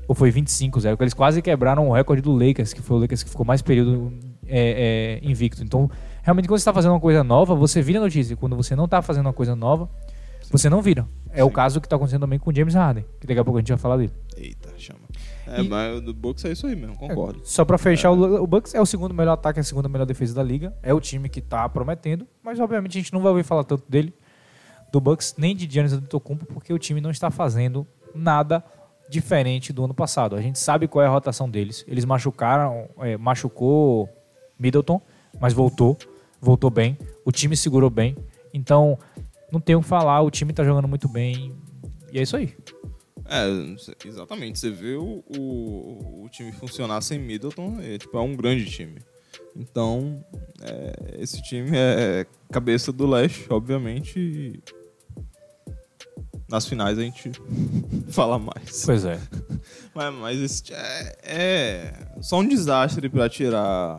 Ou 0.09 0.15
foi 0.15 0.33
25-0, 0.33 0.91
porque 0.91 1.05
eles 1.05 1.15
quase 1.15 1.41
quebraram 1.43 1.89
o 1.89 1.93
recorde 1.93 2.23
do 2.23 2.33
Lakers, 2.33 2.73
que 2.73 2.81
foi 2.83 2.97
o 2.97 3.01
Lakers 3.01 3.23
que 3.23 3.31
ficou 3.31 3.45
mais 3.47 3.63
período 3.63 4.13
é, 4.47 5.21
é, 5.23 5.29
invicto. 5.29 5.63
Então, 5.63 5.91
realmente, 6.23 6.47
quando 6.49 6.59
você 6.59 6.63
está 6.63 6.73
fazendo 6.73 6.93
uma 6.93 7.01
coisa 7.01 7.23
nova, 7.23 7.55
você 7.55 7.81
vira 7.83 8.01
notícia. 8.01 8.37
Quando 8.37 8.57
você 8.57 8.75
não 8.75 8.87
está 8.87 9.01
fazendo 9.03 9.27
uma 9.27 9.33
coisa 9.33 9.55
nova, 9.55 9.89
você 10.51 10.69
não 10.69 10.83
vira. 10.83 11.07
É 11.31 11.45
o 11.45 11.49
Sim. 11.49 11.53
caso 11.55 11.81
que 11.81 11.87
está 11.87 11.97
acontecendo 11.97 12.21
também 12.23 12.39
com 12.39 12.51
o 12.51 12.55
James 12.55 12.75
Harden, 12.75 13.05
que 13.21 13.27
daqui 13.27 13.39
a 13.41 13.45
pouco 13.45 13.59
a 13.59 13.61
gente 13.61 13.69
vai 13.69 13.79
falar 13.79 13.97
dele. 13.97 14.13
Eita, 14.37 14.71
chama. 14.77 15.01
É, 15.47 15.63
E- 15.63 15.69
mas 15.69 15.99
o 15.99 16.01
do 16.01 16.13
Bucks 16.15 16.45
é 16.45 16.53
isso 16.53 16.67
aí 16.67 16.75
mesmo, 16.77 16.97
concordo. 16.97 17.41
Só 17.45 17.65
pra 17.65 17.79
fechar, 17.79 18.11
o, 18.11 18.43
o 18.43 18.47
Bucks 18.47 18.75
é 18.75 18.81
o 18.81 18.87
segundo 18.87 19.15
melhor 19.15 19.33
ataque, 19.33 19.61
é 19.61 19.63
a 19.63 19.65
segunda 19.65 19.89
melhor 19.89 20.05
defesa 20.05 20.35
da 20.35 20.43
liga. 20.43 20.75
É 20.83 20.93
o 20.93 21.01
time 21.01 21.29
que 21.29 21.41
tá 21.41 21.69
prometendo, 21.69 22.27
mas 22.43 22.59
obviamente 22.61 22.99
a 22.99 23.01
gente 23.01 23.13
não 23.13 23.21
vai 23.21 23.31
ouvir 23.31 23.45
falar 23.45 23.65
tanto 23.65 23.85
dele, 23.89 24.13
do 24.93 25.01
Bucks, 25.01 25.35
nem 25.39 25.57
de 25.57 25.69
Giannis 25.69 25.95
Antetokounmpo, 25.95 26.45
porque 26.45 26.73
o 26.73 26.79
time 26.79 27.01
não 27.01 27.11
está 27.11 27.31
fazendo 27.31 27.87
nada 28.15 28.63
diferente 29.09 29.73
do 29.73 29.85
ano 29.85 29.95
passado. 29.95 30.37
A 30.37 30.41
gente 30.41 30.59
sabe 30.59 30.87
qual 30.87 31.03
é 31.03 31.07
a 31.07 31.11
rotação 31.11 31.49
deles. 31.49 31.85
Eles 31.89 32.05
machucaram, 32.05 32.89
é, 32.99 33.17
machucou 33.17 34.09
Middleton, 34.59 35.01
mas 35.41 35.55
voltou, 35.55 35.97
voltou 36.41 36.71
bem. 36.71 36.99
O 37.25 37.33
time 37.33 37.57
segurou 37.57 37.89
bem. 37.89 38.17
Então, 38.53 38.99
não 39.51 39.61
tem 39.61 39.75
o 39.75 39.81
que 39.81 39.89
falar, 39.89 40.21
o 40.21 40.31
time 40.31 40.53
tá 40.53 40.63
jogando 40.63 40.87
muito 40.87 41.09
bem. 41.09 41.55
E 42.13 42.19
é 42.19 42.23
isso 42.23 42.37
aí. 42.37 42.55
É, 43.27 43.47
exatamente. 44.07 44.59
Você 44.59 44.71
vê 44.71 44.95
o, 44.95 45.25
o, 45.27 46.25
o 46.25 46.29
time 46.29 46.53
funcionar 46.53 47.01
sem 47.01 47.19
Middleton, 47.19 47.79
é, 47.81 47.97
tipo, 47.97 48.17
é 48.19 48.21
um 48.21 48.37
grande 48.37 48.67
time. 48.67 49.01
Então, 49.57 50.23
é, 50.61 51.17
esse 51.19 51.43
time 51.43 51.71
é 51.75 52.27
cabeça 52.51 52.93
do 52.93 53.07
leste, 53.07 53.47
obviamente. 53.51 54.19
E 54.19 54.82
nas 56.53 56.67
finais 56.67 56.99
a 56.99 57.03
gente 57.03 57.33
fala 58.13 58.39
mais. 58.39 58.85
Pois 58.85 59.05
é. 59.05 59.19
Mas, 59.95 60.15
mas 60.15 60.41
esse 60.41 60.73
é, 60.73 61.19
é 61.23 61.93
só 62.23 62.39
um 62.39 62.49
desastre 62.49 63.11
pra 63.11 63.29
tirar 63.29 63.99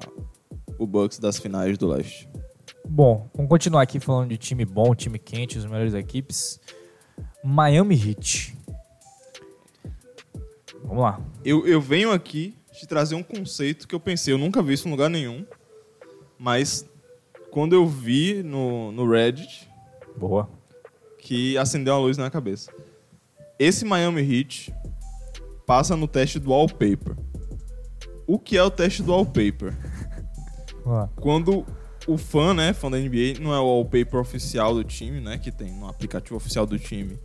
o 0.79 0.87
Bucks 0.87 1.19
das 1.19 1.37
finais 1.37 1.77
do 1.77 1.87
leste. 1.87 2.27
Bom, 2.83 3.29
vamos 3.35 3.47
continuar 3.47 3.83
aqui 3.83 3.99
falando 3.99 4.29
de 4.29 4.37
time 4.37 4.65
bom, 4.65 4.95
time 4.95 5.19
quente, 5.19 5.59
as 5.59 5.65
melhores 5.67 5.93
equipes. 5.93 6.59
Miami 7.43 7.95
Heat. 7.95 8.57
Vamos 10.83 11.03
lá. 11.03 11.21
Eu, 11.45 11.67
eu 11.67 11.79
venho 11.79 12.11
aqui 12.11 12.55
te 12.71 12.87
trazer 12.87 13.13
um 13.13 13.21
conceito 13.21 13.87
que 13.87 13.93
eu 13.93 13.99
pensei, 13.99 14.33
eu 14.33 14.39
nunca 14.39 14.63
vi 14.63 14.73
isso 14.73 14.87
em 14.87 14.91
lugar 14.91 15.11
nenhum, 15.11 15.45
mas 16.39 16.89
quando 17.51 17.73
eu 17.73 17.85
vi 17.85 18.41
no, 18.41 18.91
no 18.91 19.07
Reddit, 19.07 19.69
Boa. 20.17 20.49
Que 21.23 21.57
acendeu 21.57 21.93
uma 21.93 22.01
luz 22.01 22.17
na 22.17 22.29
cabeça. 22.29 22.71
Esse 23.57 23.85
Miami 23.85 24.21
Heat 24.21 24.73
passa 25.65 25.95
no 25.95 26.07
teste 26.07 26.37
do 26.37 26.51
wallpaper. 26.51 27.15
O 28.27 28.37
que 28.37 28.57
é 28.57 28.63
o 28.63 28.69
teste 28.69 29.01
do 29.01 29.11
wallpaper? 29.11 29.73
Lá. 30.85 31.09
Quando 31.15 31.65
o 32.05 32.17
fã, 32.17 32.53
né, 32.53 32.73
fã 32.73 32.91
da 32.91 32.97
NBA, 32.97 33.39
não 33.39 33.53
é 33.53 33.59
o 33.59 33.63
wallpaper 33.63 34.19
oficial 34.19 34.73
do 34.73 34.83
time, 34.83 35.21
né, 35.21 35.37
que 35.37 35.49
tem 35.49 35.71
no 35.71 35.87
aplicativo 35.87 36.35
oficial 36.35 36.65
do 36.65 36.77
time, 36.77 37.17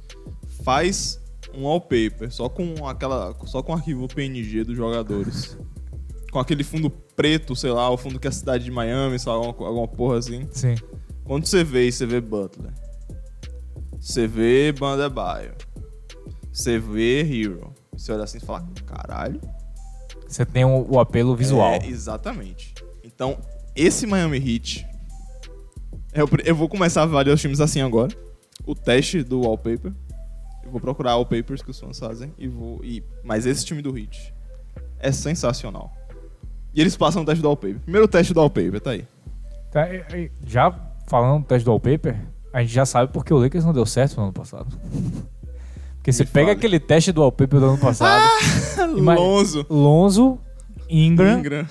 faz 0.62 1.20
um 1.53 1.64
wallpaper 1.64 2.30
só 2.30 2.49
com 2.49 2.86
aquela, 2.86 3.34
só 3.46 3.62
com 3.64 3.72
o 3.72 3.74
arquivo 3.74 4.07
PNG 4.07 4.62
dos 4.62 4.76
jogadores. 4.76 5.59
com 6.30 6.38
aquele 6.38 6.62
fundo 6.62 6.88
preto, 6.90 7.57
sei 7.57 7.72
lá, 7.72 7.90
o 7.90 7.96
fundo 7.96 8.20
que 8.20 8.28
é 8.28 8.30
a 8.30 8.32
cidade 8.32 8.62
de 8.62 8.70
Miami, 8.70 9.18
sei 9.18 9.32
lá, 9.32 9.38
alguma, 9.38 9.66
alguma 9.66 9.88
porra 9.88 10.18
assim. 10.18 10.46
Sim. 10.53 10.76
Quando 11.24 11.46
você 11.46 11.64
vê 11.64 11.90
você 11.90 12.07
vê 12.07 12.20
Butler. 12.20 12.72
Você 14.01 14.26
vê 14.26 14.72
Bandebaio. 14.72 15.55
Você 16.53 16.78
vê 16.78 17.20
Hero. 17.20 17.72
Você 17.92 18.12
olha 18.12 18.24
assim 18.24 18.38
e 18.38 18.40
fala, 18.40 18.66
caralho. 18.86 19.40
Você 20.26 20.44
tem 20.44 20.64
o, 20.64 20.86
o 20.88 21.01
apelo 21.01 21.34
visual. 21.34 21.72
É, 21.72 21.86
exatamente. 21.86 22.74
Então, 23.03 23.38
esse 23.74 24.07
Miami 24.07 24.38
Heat. 24.38 24.86
Eu, 26.12 26.28
eu 26.44 26.55
vou 26.55 26.68
começar 26.68 27.01
a 27.01 27.05
avaliar 27.05 27.34
os 27.34 27.40
times 27.40 27.61
assim 27.61 27.80
agora. 27.80 28.14
O 28.66 28.74
teste 28.74 29.22
do 29.22 29.40
wallpaper. 29.40 29.92
Eu 30.64 30.70
vou 30.70 30.80
procurar 30.80 31.14
wallpapers 31.14 31.62
que 31.62 31.70
os 31.70 31.78
fãs 31.78 31.99
fazem. 31.99 32.32
E 32.38 32.46
vou. 32.46 32.84
E, 32.84 33.03
mas 33.24 33.46
esse 33.46 33.64
time 33.64 33.80
do 33.80 33.96
Heat 33.96 34.34
é 34.99 35.12
sensacional. 35.12 35.92
E 36.74 36.80
eles 36.80 36.96
passam 36.96 37.22
o 37.22 37.24
teste 37.24 37.40
do 37.40 37.49
wallpaper. 37.49 37.80
Primeiro 37.80 38.07
teste 38.07 38.34
do 38.34 38.40
wallpaper, 38.40 38.80
tá 38.80 38.90
aí. 38.90 39.07
Tá, 39.70 39.86
já 40.46 40.70
falando 41.07 41.42
do 41.42 41.46
teste 41.46 41.64
do 41.64 41.70
wallpaper, 41.70 42.18
a 42.59 42.62
gente 42.62 42.72
já 42.74 42.84
sabe 42.86 43.12
porque 43.12 43.32
o 43.32 43.38
Lakers 43.38 43.64
não 43.64 43.72
deu 43.72 43.86
certo 43.86 44.16
no 44.16 44.24
ano 44.24 44.32
passado. 44.32 44.66
Porque 45.96 46.12
você 46.12 46.24
Me 46.24 46.30
pega 46.30 46.46
fale. 46.48 46.59
aquele 46.59 46.80
teste 46.80 47.12
do 47.12 47.20
wallpaper 47.20 47.61
do 47.61 47.66
ano 47.66 47.78
passado, 47.78 48.22
Ima- 48.96 49.14
Lonzo. 49.14 49.66
Lonzo, 49.68 50.38
Ingram, 50.88 51.38
Ingram. 51.40 51.66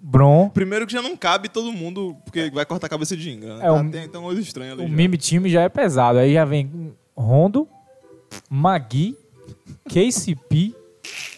Bron, 0.00 0.48
Primeiro 0.50 0.86
que 0.86 0.92
já 0.92 1.00
não 1.00 1.16
cabe 1.16 1.48
todo 1.48 1.72
mundo, 1.72 2.16
porque 2.24 2.50
vai 2.50 2.66
cortar 2.66 2.86
a 2.86 2.90
cabeça 2.90 3.16
de 3.16 3.30
Ingram. 3.30 3.56
Né? 3.56 3.62
É, 3.64 3.66
Tá- 3.66 3.72
um- 3.72 3.90
tem, 3.90 4.08
tem 4.08 4.20
uma 4.20 4.26
coisa 4.26 4.40
estranha 4.42 4.72
ali. 4.72 4.84
o 4.84 4.88
já. 4.88 4.94
mime 4.94 5.16
time 5.16 5.48
já 5.48 5.62
é 5.62 5.68
pesado. 5.68 6.18
Aí 6.18 6.32
já 6.34 6.44
vem 6.44 6.92
Rondo, 7.16 7.66
Magui, 8.50 9.16
KCP. 9.88 10.74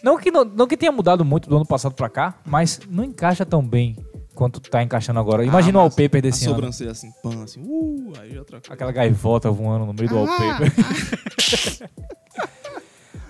Não 0.03 0.17
que, 0.17 0.29
não, 0.31 0.43
não 0.45 0.67
que 0.67 0.77
tenha 0.77 0.91
mudado 0.91 1.23
muito 1.25 1.49
do 1.49 1.55
ano 1.55 1.65
passado 1.65 1.93
pra 1.95 2.09
cá, 2.09 2.37
mas 2.45 2.79
não 2.89 3.03
encaixa 3.03 3.45
tão 3.45 3.65
bem 3.65 3.95
quanto 4.35 4.59
tá 4.59 4.83
encaixando 4.83 5.19
agora. 5.19 5.43
Imagina 5.43 5.79
Ah, 5.79 5.81
o 5.81 5.85
wallpaper 5.85 6.19
A 6.19 6.21
desse 6.21 6.45
ano. 6.45 6.55
sobrancelha 6.55 6.91
assim, 6.91 7.09
pan, 7.23 7.43
assim, 7.43 7.61
uh, 7.65 8.13
aí 8.19 8.29
já 8.35 8.43
coisa. 8.43 8.61
Aquela 8.69 8.91
gaivota 8.91 9.49
voando 9.49 9.85
no 9.85 9.93
meio 9.93 10.07
do 10.09 10.15
wallpaper. 10.15 10.71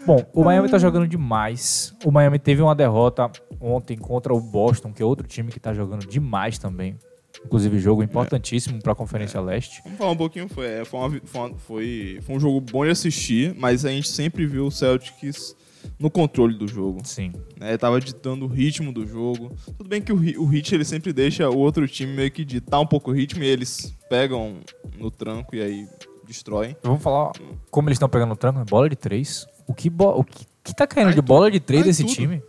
Bom, 0.06 0.24
o 0.34 0.44
Miami 0.44 0.70
tá 0.70 0.78
jogando 0.78 1.08
demais. 1.08 1.94
O 2.06 2.12
Miami 2.12 2.38
teve 2.38 2.62
uma 2.62 2.76
derrota 2.76 3.32
ontem 3.60 3.98
contra 3.98 4.34
o 4.34 4.40
Boston, 4.40 4.94
que 4.94 5.02
é 5.02 5.06
outro 5.06 5.26
time 5.28 5.52
que 5.52 5.60
tá 5.60 5.74
jogando 5.74 6.06
demais 6.06 6.58
também. 6.60 6.96
Inclusive, 7.44 7.80
jogo 7.80 8.04
importantíssimo 8.04 8.82
pra 8.82 8.94
Conferência 8.96 9.42
Leste. 9.42 9.82
Vamos 9.84 9.98
falar 9.98 10.12
um 10.12 10.16
pouquinho, 10.18 10.48
foi, 10.48 10.66
é, 10.68 10.86
foi, 10.86 11.00
uma- 11.00 11.58
foi, 11.58 12.20
foi 12.22 12.36
um 12.36 12.40
jogo 12.40 12.62
bom 12.62 12.86
de 12.86 12.92
assistir, 12.92 13.54
mas 13.58 13.84
a 13.84 13.90
gente 13.90 14.08
sempre 14.08 14.46
viu 14.46 14.68
o 14.68 14.72
Celtics 14.72 15.56
no 16.00 16.10
controle 16.10 16.58
do 16.58 16.68
jogo. 16.68 17.00
Sim. 17.04 17.32
Né? 17.60 17.78
Tava 17.78 18.00
ditando 18.00 18.46
o 18.46 18.48
ritmo 18.48 18.92
do 18.92 19.06
jogo. 19.06 19.52
Tudo 19.78 19.88
bem 19.88 20.02
que 20.02 20.12
o, 20.12 20.16
o 20.16 20.46
Hit 20.46 20.74
ele 20.74 20.86
sempre 20.86 21.12
deixa 21.14 21.50
o 21.50 21.58
outro 21.58 21.88
time 21.88 22.14
meio 22.14 22.32
que 22.32 22.44
ditar 22.46 22.80
um 22.80 22.86
pouco 22.88 23.12
o 23.12 23.14
ritmo 23.14 23.44
e 23.44 23.48
eles 23.48 23.96
pegam 24.10 24.58
no 24.98 25.10
tranco 25.12 25.56
e 25.56 25.62
aí 25.62 25.88
destroem. 26.28 26.76
Vamos 26.84 27.02
falar 27.02 27.32
como 27.70 27.88
eles 27.90 27.96
estão 27.98 28.10
pegando 28.10 28.34
o 28.34 28.36
tranco. 28.36 28.60
né? 28.60 28.66
Bola 28.68 28.90
de 28.90 28.96
três. 28.96 29.48
O 29.68 29.74
que, 29.74 29.90
o 29.90 30.24
que, 30.24 30.46
que 30.64 30.76
tá 30.76 30.86
caindo 30.86 31.08
Cai 31.08 31.16
de 31.16 31.22
bola 31.22 31.50
de 31.50 31.60
três 31.60 31.82
Cai 31.84 31.90
desse 31.90 32.04
tudo. 32.04 32.14
time? 32.14 32.44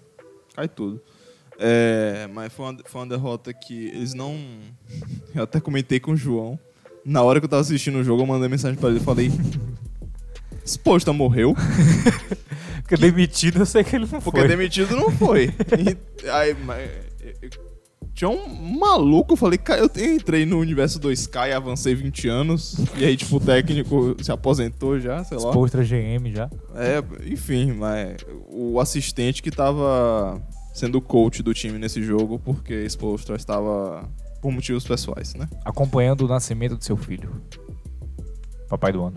Cai 0.54 0.68
tudo. 0.68 1.00
É, 1.58 2.28
mas 2.34 2.52
foi 2.52 2.66
uma, 2.66 2.76
foi 2.84 3.00
uma 3.00 3.06
derrota 3.06 3.52
que 3.52 3.86
eles 3.88 4.12
não. 4.12 4.36
Eu 5.34 5.44
até 5.44 5.60
comentei 5.60 5.98
com 5.98 6.12
o 6.12 6.16
João. 6.16 6.58
Na 7.04 7.22
hora 7.22 7.38
que 7.40 7.44
eu 7.44 7.48
tava 7.48 7.62
assistindo 7.62 7.98
o 7.98 8.02
jogo, 8.04 8.22
eu 8.22 8.26
mandei 8.26 8.48
mensagem 8.48 8.76
pra 8.76 8.88
ele 8.88 8.98
e 8.98 9.02
falei: 9.02 9.30
Esse 10.66 10.78
posta 10.80 11.12
morreu? 11.12 11.54
Porque 12.82 12.96
demitido 12.96 13.60
eu 13.60 13.66
sei 13.66 13.84
que 13.84 13.94
ele 13.94 14.06
não 14.10 14.20
Porque 14.20 14.40
foi. 14.40 14.48
demitido 14.48 14.96
não 14.96 15.10
foi. 15.12 15.46
E, 16.24 16.28
aí, 16.28 16.54
mas, 16.54 16.90
tinha 18.12 18.28
um 18.28 18.78
maluco, 18.78 19.34
eu 19.34 19.36
falei, 19.36 19.58
cara, 19.58 19.82
eu 19.82 20.14
entrei 20.14 20.44
no 20.44 20.58
universo 20.58 20.98
2K 20.98 21.50
e 21.50 21.52
avancei 21.52 21.94
20 21.94 22.28
anos. 22.28 22.76
E 22.96 23.04
aí, 23.04 23.16
tipo, 23.16 23.36
o 23.36 23.40
técnico 23.40 24.16
se 24.20 24.32
aposentou 24.32 24.98
já, 24.98 25.22
sei 25.22 25.36
lá. 25.36 25.50
Expostra 25.50 25.84
GM 25.84 26.32
já. 26.34 26.50
É, 26.74 27.02
enfim, 27.30 27.72
mas 27.72 28.16
o 28.48 28.80
assistente 28.80 29.42
que 29.42 29.50
tava 29.50 30.42
sendo 30.74 30.98
o 30.98 31.00
coach 31.00 31.42
do 31.42 31.54
time 31.54 31.78
nesse 31.78 32.02
jogo, 32.02 32.38
porque 32.38 32.74
Expostra 32.74 33.36
estava 33.36 34.08
por 34.42 34.50
motivos 34.50 34.84
pessoais, 34.84 35.34
né? 35.34 35.48
Acompanhando 35.64 36.22
o 36.22 36.28
nascimento 36.28 36.76
do 36.76 36.82
seu 36.82 36.96
filho. 36.96 37.40
Papai 38.68 38.92
do 38.92 39.04
ano. 39.04 39.16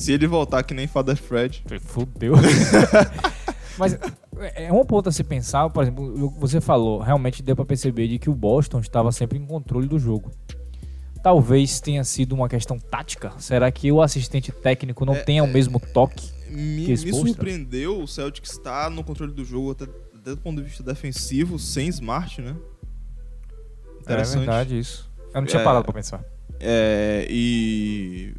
Se 0.00 0.12
ele 0.12 0.26
voltar 0.26 0.62
que 0.62 0.72
nem 0.74 0.86
Father 0.86 1.16
Fred, 1.16 1.62
Fudeu. 1.80 2.34
Mas 3.78 3.98
é 4.54 4.72
um 4.72 4.84
ponto 4.84 5.08
a 5.08 5.12
se 5.12 5.22
pensar, 5.24 5.68
por 5.70 5.82
exemplo, 5.82 6.30
você 6.38 6.60
falou, 6.60 7.00
realmente 7.00 7.42
deu 7.42 7.54
pra 7.56 7.64
perceber 7.64 8.08
de 8.08 8.18
que 8.18 8.28
o 8.30 8.34
Boston 8.34 8.80
estava 8.80 9.10
sempre 9.12 9.38
em 9.38 9.44
controle 9.46 9.86
do 9.86 9.98
jogo. 9.98 10.30
Talvez 11.22 11.80
tenha 11.80 12.02
sido 12.02 12.34
uma 12.34 12.48
questão 12.48 12.78
tática. 12.78 13.32
Será 13.38 13.70
que 13.70 13.92
o 13.92 14.00
assistente 14.00 14.50
técnico 14.50 15.04
não 15.04 15.14
É, 15.14 15.22
tenha 15.22 15.44
o 15.44 15.46
mesmo 15.46 15.78
toque? 15.78 16.30
me, 16.48 16.84
Que 16.86 16.92
me 16.92 17.12
surpreendeu 17.12 18.00
o 18.02 18.08
Celtic 18.08 18.44
estar 18.44 18.90
no 18.90 19.04
controle 19.04 19.32
do 19.32 19.44
jogo 19.44 19.72
até, 19.72 19.84
até 19.84 20.30
do 20.30 20.38
ponto 20.38 20.56
de 20.62 20.68
vista 20.68 20.82
defensivo, 20.82 21.58
sem 21.58 21.88
Smart, 21.88 22.40
né? 22.40 22.56
É 24.06 24.16
verdade 24.24 24.78
isso. 24.78 25.10
Eu 25.34 25.42
não 25.42 25.46
tinha 25.46 25.60
É. 25.60 25.64
parado 25.64 25.84
pra 25.84 25.92
pensar. 25.92 26.24
É, 26.58 27.26
e, 27.30 28.34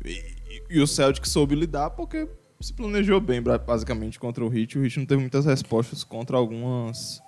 e, 0.72 0.82
o 0.82 0.88
Celtic 0.88 1.26
soube 1.28 1.56
lidar 1.56 1.90
porque 1.92 2.28
se 2.60 2.74
planejou 2.74 3.20
bem, 3.20 3.42
basicamente, 3.42 4.20
contra 4.20 4.44
o 4.46 4.54
Heat. 4.56 4.78
O 4.78 4.84
Heat 4.86 4.98
não 5.00 5.06
teve 5.06 5.20
muitas 5.22 5.46
respostas 5.46 6.04
contra 6.04 6.38
algumas 6.38 7.22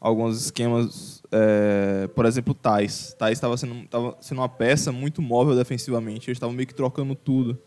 alguns 0.00 0.38
esquemas. 0.44 1.22
é, 1.32 2.08
por 2.14 2.26
exemplo, 2.26 2.50
o 2.52 2.54
Thais. 2.54 3.14
Thais 3.18 3.38
estava 3.38 3.56
sendo, 3.56 3.86
tava 3.88 4.16
sendo 4.20 4.38
uma 4.42 4.48
peça 4.48 4.92
muito 4.92 5.22
móvel 5.22 5.56
defensivamente. 5.56 6.28
Eles 6.28 6.36
estavam 6.36 6.54
meio 6.54 6.66
que 6.66 6.74
trocando 6.74 7.14
tudo 7.14 7.58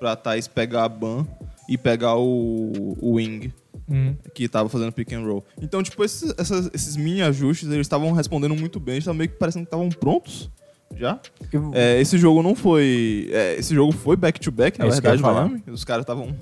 pra 0.00 0.16
Thais 0.16 0.48
pegar 0.48 0.84
a 0.84 0.88
ban 0.88 1.24
e 1.68 1.78
pegar 1.78 2.16
o, 2.16 2.96
o 3.00 3.12
wing 3.14 3.52
Hum. 3.88 4.14
que 4.34 4.48
tava 4.48 4.68
fazendo 4.68 4.92
pick 4.92 5.12
and 5.12 5.24
roll. 5.26 5.44
Então, 5.60 5.82
tipo, 5.82 6.02
esses, 6.02 6.32
essas- 6.38 6.70
esses 6.72 6.96
mini 6.96 7.20
ajustes, 7.22 7.68
eles 7.68 7.80
estavam 7.86 8.12
respondendo 8.12 8.56
muito 8.56 8.80
bem. 8.80 8.94
Eles 8.94 9.02
estavam 9.02 9.18
meio 9.18 9.28
que 9.28 9.36
parecendo 9.36 9.66
que 9.66 9.68
estavam 9.68 9.88
prontos 9.90 10.48
já. 10.96 11.18
Eu- 11.52 11.70
É, 11.74 12.00
esse 12.00 12.16
jogo 12.18 12.42
não 12.42 12.54
foi. 12.54 13.28
é, 13.32 13.54
esse 13.56 13.74
jogo 13.74 13.92
foi 13.92 14.16
back-to-back, 14.16 14.78
na 14.78 14.86
É 14.86 14.90
verdade. 14.90 15.22
Miami. 15.22 15.62
Os 15.68 15.84
caras 15.84 16.02
estavam. 16.02 16.34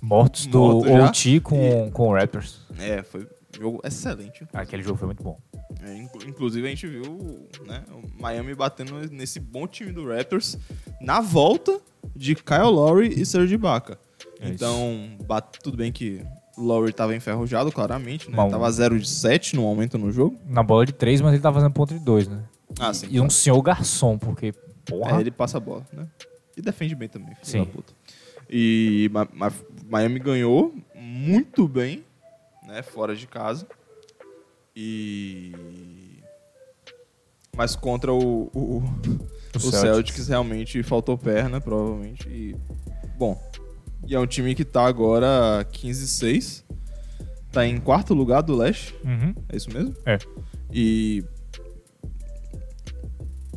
Mortos 0.00 0.46
do 0.46 0.58
Morto. 0.58 0.92
OT 0.92 1.40
com, 1.40 1.90
com 1.92 2.08
o 2.08 2.14
Raptors. 2.14 2.60
É, 2.78 3.02
foi 3.02 3.22
um 3.22 3.60
jogo 3.62 3.80
excelente. 3.84 4.46
Aquele 4.52 4.82
jogo 4.82 4.98
foi 4.98 5.06
muito 5.06 5.22
bom. 5.22 5.38
É, 5.84 5.96
inclu- 5.96 6.22
inclusive, 6.26 6.66
a 6.66 6.70
gente 6.70 6.86
viu 6.86 7.46
né, 7.66 7.82
o 7.92 8.20
Miami 8.22 8.54
batendo 8.54 8.94
nesse 9.10 9.38
bom 9.38 9.66
time 9.66 9.92
do 9.92 10.08
Raptors 10.08 10.58
na 11.00 11.20
volta 11.20 11.78
de 12.16 12.34
Kyle 12.34 12.62
Lowry 12.70 13.20
e 13.20 13.24
Serge 13.24 13.54
Ibaka. 13.54 13.98
É 14.40 14.48
então, 14.48 15.10
bate- 15.26 15.58
tudo 15.62 15.76
bem 15.76 15.92
que 15.92 16.22
Lowry 16.58 16.92
tava 16.92 17.14
enferrujado, 17.14 17.70
claramente, 17.70 18.28
né? 18.30 18.36
Bom. 18.36 18.48
Tava 18.48 18.70
0 18.70 18.98
de 18.98 19.08
7 19.08 19.54
no 19.54 19.62
momento 19.62 19.96
no 19.96 20.10
jogo. 20.10 20.36
Na 20.46 20.62
bola 20.62 20.84
de 20.86 20.92
três, 20.92 21.20
mas 21.20 21.32
ele 21.34 21.42
tá 21.42 21.52
fazendo 21.52 21.72
ponto 21.72 21.94
de 21.94 22.00
dois, 22.00 22.26
né? 22.26 22.42
Ah, 22.78 22.92
sim. 22.94 23.08
E 23.10 23.20
um 23.20 23.28
senhor 23.30 23.60
garçom, 23.62 24.16
porque, 24.18 24.52
porra. 24.84 25.16
É, 25.18 25.20
ele 25.20 25.30
passa 25.30 25.56
a 25.58 25.60
bola, 25.60 25.86
né? 25.92 26.06
E 26.56 26.62
defende 26.62 26.94
bem 26.94 27.08
também, 27.08 27.34
filho 27.36 27.46
Sim. 27.46 27.58
da 27.60 27.66
puta. 27.66 27.92
E 28.48 29.08
Ma- 29.12 29.28
Ma- 29.32 29.52
Miami 29.88 30.18
ganhou 30.18 30.74
muito 30.94 31.66
bem, 31.68 32.04
né? 32.66 32.82
Fora 32.82 33.14
de 33.14 33.26
casa. 33.26 33.66
E. 34.74 35.52
Mas 37.56 37.74
contra 37.76 38.12
o, 38.12 38.50
o, 38.54 38.82
o 39.54 39.60
Celtics. 39.60 40.28
realmente 40.28 40.82
faltou 40.82 41.16
perna, 41.18 41.60
provavelmente. 41.60 42.28
E. 42.28 42.56
Bom. 43.18 43.40
E 44.06 44.14
é 44.14 44.18
um 44.18 44.26
time 44.26 44.54
que 44.54 44.64
tá 44.64 44.86
agora 44.86 45.64
15-6. 45.72 46.64
Tá 47.52 47.66
em 47.66 47.78
quarto 47.78 48.14
lugar 48.14 48.42
do 48.42 48.54
leste. 48.56 48.94
Uhum. 49.04 49.34
É 49.48 49.56
isso 49.56 49.70
mesmo? 49.72 49.94
É. 50.06 50.18
E. 50.72 51.24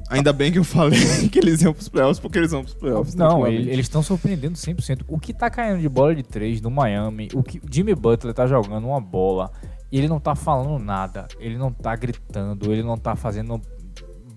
Ainda 0.09 0.31
bem 0.33 0.51
que 0.51 0.59
eu 0.59 0.63
falei 0.63 0.99
que 1.31 1.39
eles 1.39 1.61
iam 1.61 1.73
pros 1.73 1.89
playoffs, 1.89 2.19
porque 2.19 2.37
eles 2.37 2.51
vão 2.51 2.63
pros 2.63 2.75
playoffs. 2.75 3.15
Não, 3.15 3.47
ele- 3.47 3.69
eles 3.71 3.85
estão 3.85 4.03
surpreendendo 4.03 4.57
100%. 4.57 5.01
O 5.07 5.19
que 5.19 5.33
tá 5.33 5.49
caindo 5.49 5.79
de 5.81 5.89
bola 5.89 6.13
de 6.15 6.23
três 6.23 6.61
no 6.61 6.69
Miami, 6.69 7.29
o 7.33 7.41
que 7.41 7.59
Jimmy 7.71 7.95
Butler 7.95 8.33
tá 8.33 8.45
jogando 8.45 8.85
uma 8.87 9.01
bola 9.01 9.51
e 9.91 9.97
ele 9.97 10.07
não 10.07 10.19
tá 10.19 10.35
falando 10.35 10.83
nada, 10.83 11.27
ele 11.39 11.57
não 11.57 11.71
tá 11.71 11.95
gritando, 11.95 12.71
ele 12.71 12.83
não 12.83 12.97
tá 12.97 13.15
fazendo 13.15 13.59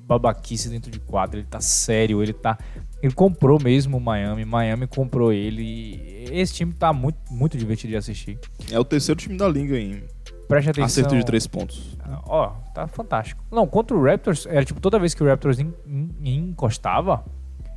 babaquice 0.06 0.68
dentro 0.68 0.90
de 0.90 1.00
quadra, 1.00 1.38
ele 1.40 1.48
tá 1.48 1.60
sério, 1.60 2.22
ele 2.22 2.32
tá. 2.32 2.56
Ele 3.02 3.12
comprou 3.12 3.60
mesmo 3.62 3.96
o 3.96 4.00
Miami, 4.00 4.44
Miami 4.44 4.86
comprou 4.86 5.32
ele. 5.32 5.62
e 5.62 6.24
Esse 6.32 6.54
time 6.54 6.72
tá 6.72 6.92
muito, 6.92 7.18
muito 7.30 7.58
divertido 7.58 7.90
de 7.90 7.96
assistir. 7.96 8.38
É 8.70 8.78
o 8.78 8.84
terceiro 8.84 9.20
time 9.20 9.36
da 9.36 9.48
liga 9.48 9.78
em, 9.78 10.04
preste 10.48 10.70
atenção. 10.70 10.84
Acerto 10.86 11.16
de 11.16 11.24
três 11.24 11.46
pontos. 11.46 11.96
Ó, 12.26 12.48
tá 12.74 12.86
fantástico. 12.86 13.42
Não, 13.50 13.66
contra 13.66 13.96
o 13.96 14.02
Raptors, 14.02 14.46
era 14.46 14.64
tipo, 14.64 14.80
toda 14.80 14.98
vez 14.98 15.14
que 15.14 15.22
o 15.22 15.26
Raptors 15.26 15.58
en- 15.58 15.72
en- 15.86 16.38
encostava, 16.50 17.24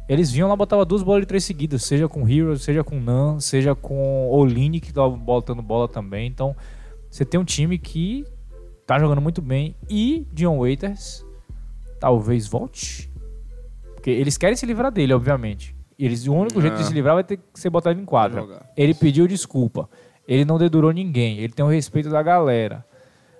eles 0.07 0.31
vinham 0.31 0.47
lá 0.47 0.53
e 0.53 0.57
botavam 0.57 0.85
duas 0.85 1.03
bolas 1.03 1.21
de 1.21 1.27
três 1.27 1.43
seguidas, 1.43 1.83
seja 1.83 2.07
com 2.07 2.27
Heroes, 2.27 2.61
seja 2.63 2.83
com 2.83 2.99
Nan, 2.99 3.39
seja 3.39 3.75
com 3.75 4.27
Olini, 4.29 4.79
que 4.79 4.91
tava 4.93 5.09
botando 5.09 5.61
bola 5.61 5.87
também. 5.87 6.27
Então, 6.27 6.55
você 7.09 7.23
tem 7.25 7.39
um 7.39 7.43
time 7.45 7.77
que 7.77 8.25
tá 8.85 8.97
jogando 8.99 9.21
muito 9.21 9.41
bem. 9.41 9.75
E 9.89 10.27
Dion 10.33 10.57
Waiters 10.59 11.23
talvez 11.99 12.47
volte. 12.47 13.09
Porque 13.93 14.09
eles 14.09 14.37
querem 14.37 14.55
se 14.55 14.65
livrar 14.65 14.91
dele, 14.91 15.13
obviamente. 15.13 15.75
Eles, 15.97 16.25
o 16.27 16.33
único 16.33 16.61
jeito 16.61 16.77
de 16.77 16.81
É. 16.83 16.85
se 16.85 16.93
livrar 16.93 17.15
vai 17.15 17.23
ter 17.23 17.37
que 17.37 17.59
ser 17.59 17.69
botado 17.69 17.99
em 17.99 18.05
quadra. 18.05 18.63
Ele 18.77 18.93
pediu 18.93 19.27
desculpa. 19.27 19.89
Ele 20.29 20.45
não 20.45 20.57
dedurou 20.59 20.91
ninguém. 20.91 21.39
Ele 21.39 21.51
tem 21.51 21.65
o 21.65 21.69
respeito 21.69 22.09
da 22.09 22.21
galera. 22.21 22.85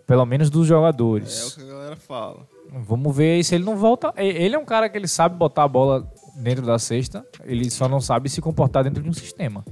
Pelo 0.08 0.26
menos 0.26 0.50
dos 0.50 0.66
É 0.66 0.70
jogadores. 0.70 1.52
o 1.52 1.56
que 1.60 1.62
a 1.62 1.72
galera 1.74 1.96
fala. 1.96 2.48
Vamos 2.72 3.16
ver 3.16 3.34
aí 3.36 3.44
se 3.44 3.54
ele 3.54 3.64
não 3.64 3.78
volta. 3.78 4.12
Ele 4.18 4.56
é 4.56 4.58
um 4.58 4.66
cara 4.66 4.90
que 4.90 4.98
ele 4.98 5.08
sabe 5.08 5.36
botar 5.36 5.64
a 5.64 5.68
bola 5.68 6.12
dentro 6.38 6.66
da 6.66 6.80
cesta. 6.80 7.24
Ele 7.46 7.70
só 7.70 7.88
não 7.88 8.02
sabe 8.02 8.28
se 8.28 8.42
comportar 8.42 8.84
dentro 8.84 9.04
de 9.04 9.10
um 9.10 9.14
sistema. 9.14 9.64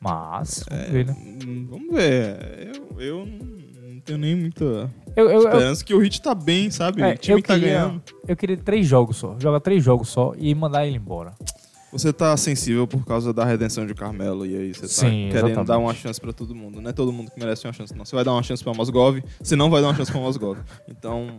Mas, 0.00 0.64
vamos 0.70 0.90
ver, 0.92 1.06
né? 1.06 1.16
Hum, 1.44 1.66
Vamos 1.68 1.92
ver. 1.94 2.70
Eu, 2.76 3.00
eu 3.00 3.26
não 3.26 4.00
tenho 4.00 4.18
nem 4.18 4.36
muita 4.36 4.64
Eu, 4.64 4.88
eu, 5.16 5.30
eu, 5.30 5.38
esperança 5.42 5.84
que 5.84 5.94
o 5.94 5.98
Hit 5.98 6.22
tá 6.22 6.32
bem, 6.34 6.70
sabe? 6.70 7.02
é, 7.02 7.14
o 7.14 7.18
time 7.18 7.38
eu 7.38 7.42
tá 7.42 7.54
queria, 7.54 7.72
ganhando. 7.78 8.02
eu 8.28 8.36
queria 8.36 8.56
três 8.56 8.86
jogos 8.86 9.16
só. 9.16 9.34
Joga 9.38 9.58
três 9.58 9.82
jogos 9.82 10.08
só 10.08 10.32
e 10.38 10.54
mandar 10.54 10.86
ele 10.86 10.96
embora. 10.96 11.32
Você 11.92 12.12
tá 12.12 12.36
sensível 12.36 12.86
por 12.86 13.04
causa 13.06 13.32
da 13.32 13.44
redenção 13.44 13.86
de 13.86 13.94
Carmelo 13.94 14.44
e 14.44 14.54
aí 14.56 14.74
você 14.74 14.82
tá 14.82 14.88
Sim, 14.88 15.28
querendo 15.30 15.36
exatamente. 15.46 15.66
dar 15.68 15.78
uma 15.78 15.94
chance 15.94 16.20
pra 16.20 16.32
todo 16.32 16.54
mundo. 16.54 16.80
Não 16.80 16.90
é 16.90 16.92
todo 16.92 17.12
mundo 17.12 17.30
que 17.30 17.38
merece 17.38 17.66
uma 17.66 17.72
chance, 17.72 17.94
não. 17.96 18.04
Você 18.04 18.14
vai 18.14 18.24
dar 18.24 18.32
uma 18.32 18.42
chance 18.42 18.62
pra 18.62 18.74
Mosgov, 18.74 19.22
você 19.40 19.56
não 19.56 19.70
vai 19.70 19.80
dar 19.80 19.88
uma 19.88 19.94
chance 19.94 20.10
pra 20.10 20.20
Mosgov. 20.20 20.58
Então, 20.88 21.28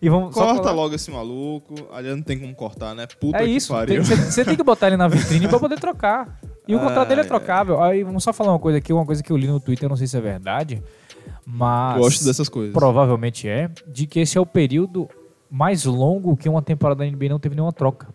E 0.00 0.08
vamos 0.08 0.34
corta 0.34 0.70
logo 0.72 0.94
esse 0.94 1.10
maluco. 1.10 1.74
Aliás, 1.92 2.16
não 2.16 2.22
tem 2.22 2.38
como 2.38 2.54
cortar, 2.54 2.94
né? 2.94 3.06
Puta 3.20 3.38
É 3.38 3.44
que 3.44 3.50
isso. 3.50 3.72
pariu. 3.72 4.04
Você 4.04 4.44
tem 4.44 4.56
que 4.56 4.62
botar 4.62 4.88
ele 4.88 4.96
na 4.96 5.08
vitrine 5.08 5.48
pra 5.48 5.58
poder 5.58 5.78
trocar. 5.78 6.40
E 6.66 6.74
o 6.74 6.80
contrato 6.80 7.08
dele 7.08 7.20
é 7.22 7.24
trocável. 7.24 7.80
Aí 7.82 8.02
vamos 8.02 8.22
só 8.24 8.32
falar 8.32 8.52
uma 8.52 8.58
coisa 8.58 8.78
aqui, 8.78 8.92
uma 8.92 9.06
coisa 9.06 9.22
que 9.22 9.30
eu 9.30 9.36
li 9.36 9.46
no 9.46 9.60
Twitter, 9.60 9.84
eu 9.86 9.90
não 9.90 9.96
sei 9.96 10.06
se 10.06 10.16
é 10.16 10.20
verdade, 10.20 10.82
mas 11.46 11.98
Gosto 11.98 12.24
dessas 12.24 12.48
coisas. 12.48 12.72
provavelmente 12.72 13.48
é, 13.48 13.70
de 13.86 14.06
que 14.06 14.20
esse 14.20 14.36
é 14.36 14.40
o 14.40 14.46
período 14.46 15.08
mais 15.54 15.84
longo 15.84 16.34
que 16.34 16.48
uma 16.48 16.62
temporada 16.62 17.04
da 17.04 17.10
NBA 17.10 17.28
não 17.28 17.38
teve 17.38 17.54
nenhuma 17.54 17.72
troca. 17.74 18.08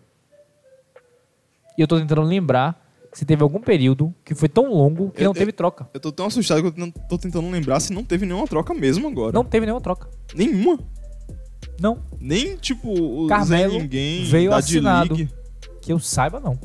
E 1.76 1.80
eu 1.80 1.86
tô 1.86 1.96
tentando 1.96 2.22
lembrar 2.22 2.84
se 3.12 3.24
teve 3.24 3.42
algum 3.44 3.60
período 3.60 4.12
que 4.24 4.34
foi 4.34 4.48
tão 4.48 4.68
longo 4.72 5.10
que 5.10 5.22
Eu- 5.22 5.26
não 5.26 5.32
teve 5.34 5.52
troca. 5.52 5.88
Eu 5.94 6.00
tô 6.00 6.10
tão 6.10 6.26
assustado 6.26 6.60
que 6.60 6.66
eu 6.68 6.72
não- 6.76 6.90
tô 6.90 7.16
tentando 7.16 7.48
lembrar 7.48 7.78
se 7.78 7.92
não 7.92 8.02
teve 8.02 8.26
nenhuma 8.26 8.46
troca 8.48 8.74
mesmo 8.74 9.06
agora. 9.06 9.32
Não 9.32 9.44
teve 9.44 9.64
nenhuma 9.66 9.80
troca. 9.80 10.08
Nenhuma. 10.34 10.80
Não. 11.80 12.02
Nem, 12.20 12.56
tipo, 12.56 12.90
o 12.90 13.28
Carmelo 13.28 13.72
Zé 13.74 13.78
Ninguém 13.78 14.24
veio 14.24 14.52
assinado. 14.52 15.14
Que 15.80 15.92
eu 15.92 16.00
saiba, 16.00 16.40
não. 16.40 16.58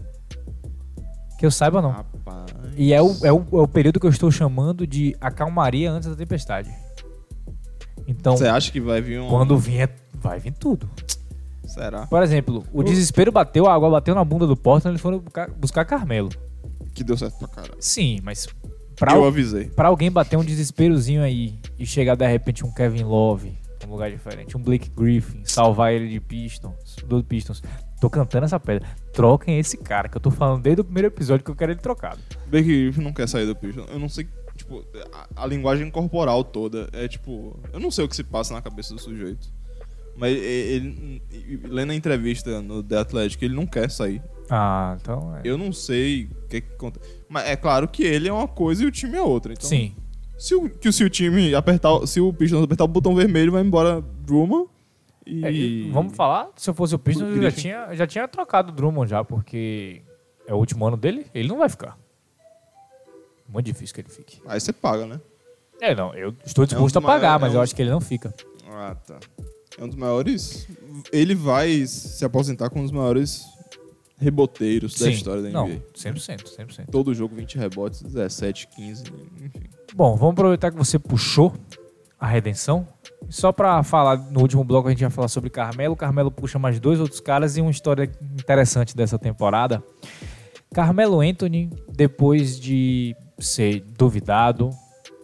Que 1.37 1.45
eu 1.45 1.51
saiba, 1.51 1.81
não. 1.83 1.91
Rapaz. 1.91 2.51
E 2.75 2.91
é 2.91 3.01
o, 3.01 3.11
é, 3.23 3.31
o, 3.31 3.37
é 3.53 3.61
o 3.61 3.67
período 3.67 3.99
que 3.99 4.05
eu 4.07 4.09
estou 4.09 4.31
chamando 4.31 4.87
de 4.87 5.15
a 5.21 5.29
calmaria 5.29 5.91
antes 5.91 6.09
da 6.09 6.15
tempestade. 6.15 6.71
Então, 8.07 8.35
Você 8.37 8.47
acha 8.47 8.71
que 8.71 8.79
vai 8.79 9.01
vir 9.01 9.19
um... 9.21 9.27
quando 9.29 9.57
vier, 9.57 9.89
vai 10.15 10.39
vir 10.39 10.53
tudo. 10.53 10.89
Será? 11.65 12.05
Por 12.07 12.21
exemplo, 12.21 12.63
o 12.73 12.83
desespero 12.83 13.31
bateu, 13.31 13.67
a 13.67 13.73
água 13.73 13.89
bateu 13.89 14.13
na 14.13 14.23
bunda 14.23 14.45
do 14.45 14.55
Portland, 14.55 14.93
eles 14.93 15.01
foram 15.01 15.23
buscar, 15.57 15.85
Carmelo. 15.85 16.29
Que 16.93 17.03
deu 17.03 17.17
certo 17.17 17.37
pra 17.39 17.47
caralho. 17.47 17.75
Sim, 17.79 18.19
mas 18.23 18.47
pra, 18.95 19.13
Eu 19.15 19.25
avisei. 19.25 19.65
pra 19.65 19.87
alguém 19.87 20.11
bater 20.11 20.37
um 20.37 20.43
desesperozinho 20.43 21.23
aí 21.23 21.57
e 21.79 21.85
chegar 21.85 22.15
de 22.15 22.27
repente 22.27 22.65
um 22.65 22.71
Kevin 22.71 23.03
Love, 23.03 23.57
um 23.87 23.91
lugar 23.91 24.11
diferente, 24.11 24.55
um 24.55 24.61
Blake 24.61 24.89
Griffin, 24.89 25.41
salvar 25.45 25.93
ele 25.93 26.09
de 26.09 26.19
Pistons, 26.19 26.97
do 27.07 27.23
Pistons. 27.23 27.63
Tô 27.99 28.09
cantando 28.09 28.45
essa 28.45 28.59
pedra. 28.59 28.87
Troquem 29.13 29.57
esse 29.57 29.77
cara, 29.77 30.09
que 30.09 30.17
eu 30.17 30.21
tô 30.21 30.29
falando 30.29 30.61
desde 30.61 30.81
o 30.81 30.83
primeiro 30.83 31.07
episódio 31.07 31.43
que 31.43 31.49
eu 31.49 31.55
quero 31.55 31.71
ele 31.71 31.79
trocado. 31.79 32.19
Blake 32.47 32.67
Griffin 32.67 33.01
não 33.01 33.13
quer 33.13 33.27
sair 33.27 33.45
do 33.45 33.55
Pistons. 33.55 33.87
Eu 33.89 33.97
não 33.97 34.09
sei, 34.09 34.27
tipo, 34.81 34.97
a, 35.13 35.43
a 35.43 35.45
linguagem 35.45 35.89
corporal 35.91 36.43
toda 36.43 36.89
é 36.93 37.07
tipo... 37.07 37.59
Eu 37.71 37.79
não 37.79 37.91
sei 37.91 38.05
o 38.05 38.07
que 38.09 38.15
se 38.15 38.23
passa 38.23 38.53
na 38.53 38.61
cabeça 38.61 38.93
do 38.93 38.99
sujeito. 39.01 39.47
Mas 40.15 40.31
ele, 40.31 41.21
ele- 41.31 41.67
lendo 41.67 41.91
a 41.91 41.95
entrevista 41.95 42.61
no 42.61 42.83
The 42.83 42.97
Athletic, 42.99 43.41
ele 43.41 43.55
não 43.55 43.65
quer 43.65 43.89
sair. 43.89 44.21
Ah, 44.49 44.97
então 45.01 45.35
é. 45.37 45.41
Eu 45.43 45.57
não 45.57 45.71
sei 45.73 46.25
o 46.25 46.47
que 46.47 46.61
que 46.61 46.75
conta. 46.75 46.99
Mas 47.27 47.47
é 47.47 47.55
claro 47.55 47.87
que 47.87 48.03
ele 48.03 48.27
é 48.27 48.33
uma 48.33 48.47
coisa 48.47 48.83
e 48.83 48.85
o 48.85 48.91
time 48.91 49.15
é 49.17 49.21
outra. 49.21 49.53
Então, 49.53 49.67
Sim. 49.67 49.95
Se 50.37 50.53
o, 50.55 50.69
que 50.69 50.91
se 50.91 51.03
o 51.03 51.09
time 51.09 51.55
apertar, 51.55 52.05
se 52.05 52.19
o 52.19 52.33
Pistons 52.33 52.63
apertar 52.63 52.83
o 52.83 52.87
botão 52.87 53.15
vermelho, 53.15 53.51
vai 53.51 53.61
embora 53.63 54.01
Drummond 54.01 54.67
e... 55.25 55.45
É, 55.45 55.51
e 55.51 55.89
vamos 55.91 56.15
falar, 56.15 56.49
se 56.57 56.69
eu 56.69 56.73
fosse 56.73 56.93
o 56.93 56.99
Pistons, 56.99 57.35
eu 57.35 57.41
já 57.41 57.51
tinha, 57.51 57.95
já 57.95 58.05
tinha 58.05 58.27
trocado 58.27 58.71
o 58.71 58.75
Drummond 58.75 59.09
já, 59.09 59.23
porque 59.23 60.01
é 60.45 60.53
o 60.53 60.57
último 60.57 60.85
ano 60.85 60.97
dele, 60.97 61.25
ele 61.33 61.47
não 61.47 61.57
vai 61.59 61.69
ficar. 61.69 61.97
Muito 63.53 63.65
difícil 63.67 63.93
que 63.95 64.01
ele 64.01 64.09
fique. 64.09 64.41
Aí 64.47 64.59
você 64.59 64.73
paga, 64.73 65.05
né? 65.05 65.21
É, 65.79 65.93
não, 65.95 66.13
eu 66.15 66.33
estou 66.45 66.65
disposto 66.65 66.95
É 66.95 66.97
a 66.97 67.01
um 67.01 67.05
pagar, 67.05 67.27
maior- 67.27 67.39
mas 67.41 67.51
é 67.53 67.55
eu 67.55 67.59
um- 67.59 67.63
acho 67.63 67.75
que 67.75 67.81
ele 67.81 67.91
não 67.91 68.01
fica. 68.01 68.33
Ah, 68.69 68.95
tá. 68.95 69.19
É 69.77 69.83
um 69.83 69.87
dos 69.87 69.95
maiores. 69.97 70.67
Ele 71.11 71.35
vai 71.35 71.85
se 71.85 72.23
aposentar 72.25 72.69
com 72.69 72.79
um 72.79 72.83
dos 72.83 72.91
maiores 72.91 73.45
reboteiros 74.19 74.97
da 74.99 75.09
história 75.09 75.41
da 75.41 75.49
NBA. 75.49 75.59
Não, 75.75 75.81
100%, 75.93 76.47
100%. 76.47 76.89
Todo 76.91 77.13
jogo 77.13 77.35
20 77.35 77.57
rebotes, 77.57 78.01
17, 78.01 78.67
15, 78.67 79.03
enfim. 79.41 79.63
Bom, 79.95 80.15
vamos 80.15 80.33
aproveitar 80.33 80.71
que 80.71 80.77
você 80.77 80.97
puxou 80.97 81.53
a 82.19 82.25
redenção. 82.27 82.87
Só 83.29 83.51
pra 83.51 83.83
falar, 83.83 84.15
no 84.17 84.39
último 84.41 84.63
bloco 84.63 84.87
a 84.87 84.91
gente 84.91 85.01
vai 85.01 85.09
falar 85.09 85.27
sobre 85.27 85.49
Carmelo. 85.49 85.95
Carmelo 85.95 86.31
puxa 86.31 86.57
mais 86.57 86.79
dois 86.79 86.99
outros 86.99 87.19
caras 87.19 87.57
e 87.57 87.61
uma 87.61 87.71
história 87.71 88.09
interessante 88.39 88.95
dessa 88.95 89.17
temporada. 89.19 89.83
Carmelo 90.73 91.19
Anthony, 91.19 91.69
depois 91.89 92.59
de 92.59 93.15
ser 93.39 93.81
duvidado, 93.81 94.69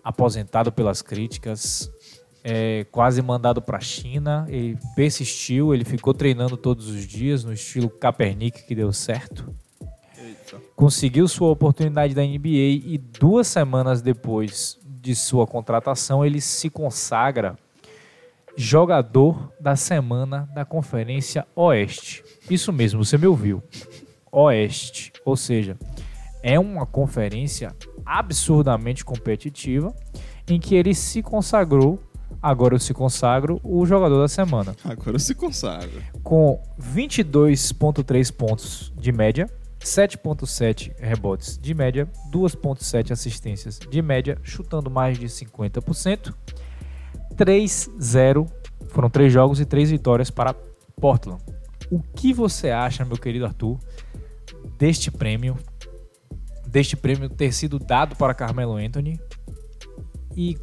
aposentado 0.03 0.72
pelas 0.72 1.01
críticas, 1.01 1.91
é, 2.43 2.86
quase 2.91 3.22
mandado 3.22 3.62
pra 3.62 3.80
China, 3.80 4.45
ele 4.49 4.78
persistiu, 4.95 5.74
ele 5.74 5.84
ficou 5.84 6.14
treinando 6.14 6.55
todos 6.55 6.88
os 6.88 7.05
dias 7.05 7.43
no 7.43 7.53
estilo 7.53 7.89
Kaepernick 7.89 8.64
que 8.64 8.74
deu 8.74 8.93
certo 8.93 9.53
Eita. 10.18 10.57
conseguiu 10.76 11.28
sua 11.28 11.49
oportunidade 11.49 12.14
da 12.14 12.24
NBA 12.24 12.86
e 12.86 12.97
duas 12.97 13.47
semanas 13.47 14.01
depois 14.01 14.80
de 14.86 15.16
sua 15.16 15.45
contratação 15.45 16.26
ele 16.26 16.41
se 16.41 16.70
consagra 16.70 17.57
jogador 18.55 19.53
da 19.60 19.76
semana 19.76 20.49
da 20.53 20.66
Conferência 20.66 21.47
Oeste. 21.55 22.24
Isso 22.49 22.74
mesmo, 22.74 23.03
você 23.05 23.18
me 23.18 23.26
ouviu. 23.26 23.64
Oeste, 24.32 25.14
ou 25.24 25.38
seja, 25.38 25.78
é 26.42 26.60
uma 26.60 26.86
conferência 26.86 27.76
absurdamente 28.06 29.04
competitiva 29.04 29.94
em 30.48 30.60
que 30.60 30.76
ele 30.76 30.94
se 30.96 31.22
consagrou, 31.22 32.00
agora 32.42 32.76
eu 32.76 32.80
se 32.80 32.94
consagro, 32.94 33.60
o 33.64 33.86
jogador 33.86 34.20
da 34.20 34.28
semana 34.28 34.76
Agora 34.84 35.20
se 35.20 35.36
consagra. 35.36 36.02
com 36.24 36.62
22,3 36.82 38.32
pontos 38.34 38.94
de 38.98 39.12
média, 39.12 39.50
7,7 39.80 40.92
rebotes 41.00 41.58
de 41.58 41.74
média, 41.74 42.08
2,7 42.32 43.12
assistências 43.12 43.80
de 43.80 44.02
média, 44.02 44.38
chutando 44.44 44.90
mais 44.90 45.18
de 45.18 45.28
50%, 45.28 46.34
3-0. 47.36 48.48
Foram 48.90 49.10
três 49.10 49.32
jogos 49.32 49.60
e 49.60 49.66
três 49.66 49.90
vitórias 49.90 50.30
para 50.30 50.54
Portland. 51.00 51.42
O 51.90 52.02
que 52.02 52.34
você 52.34 52.70
acha, 52.72 53.06
meu 53.06 53.18
querido 53.18 53.46
Arthur, 53.46 53.80
deste 54.78 55.10
prêmio? 55.10 55.58
Deste 56.70 56.96
prêmio 56.96 57.28
ter 57.30 57.52
sido 57.52 57.80
dado 57.80 58.16
para 58.16 58.34
Carmelo 58.34 58.76
Anthony 58.76 59.20
e, 60.36 60.56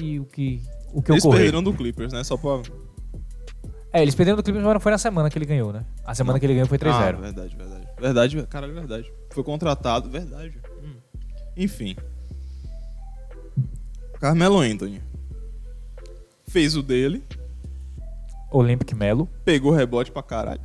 e 0.00 0.18
o 0.18 0.24
que, 0.24 0.62
o 0.92 1.02
que 1.02 1.12
Eles 1.12 1.24
ocorreu? 1.24 1.42
perderam 1.42 1.62
do 1.62 1.74
Clippers, 1.74 2.12
né? 2.12 2.24
Só 2.24 2.36
pra. 2.36 2.62
É, 3.92 4.00
eles 4.00 4.14
perderam 4.14 4.36
do 4.38 4.42
Clippers, 4.42 4.64
mas 4.64 4.72
não 4.72 4.80
foi 4.80 4.92
na 4.92 4.98
semana 4.98 5.28
que 5.28 5.36
ele 5.36 5.44
ganhou, 5.44 5.70
né? 5.72 5.84
A 6.04 6.14
semana 6.14 6.40
que 6.40 6.46
ele 6.46 6.54
ganhou 6.54 6.66
foi 6.66 6.78
3-0. 6.78 6.90
Ah, 6.90 7.12
verdade, 7.12 7.54
verdade. 7.56 7.88
Verdade, 8.00 8.46
caralho, 8.46 8.72
verdade. 8.74 9.12
Foi 9.30 9.44
contratado, 9.44 10.08
verdade. 10.08 10.58
Hum. 10.82 10.94
Enfim. 11.56 11.94
Carmelo 14.18 14.58
Anthony. 14.60 15.02
Fez 16.46 16.74
o 16.76 16.82
dele, 16.82 17.22
Olympic 18.50 18.92
Melo. 18.94 19.28
pegou 19.44 19.72
o 19.72 19.74
rebote 19.74 20.10
pra 20.10 20.22
caralho. 20.22 20.60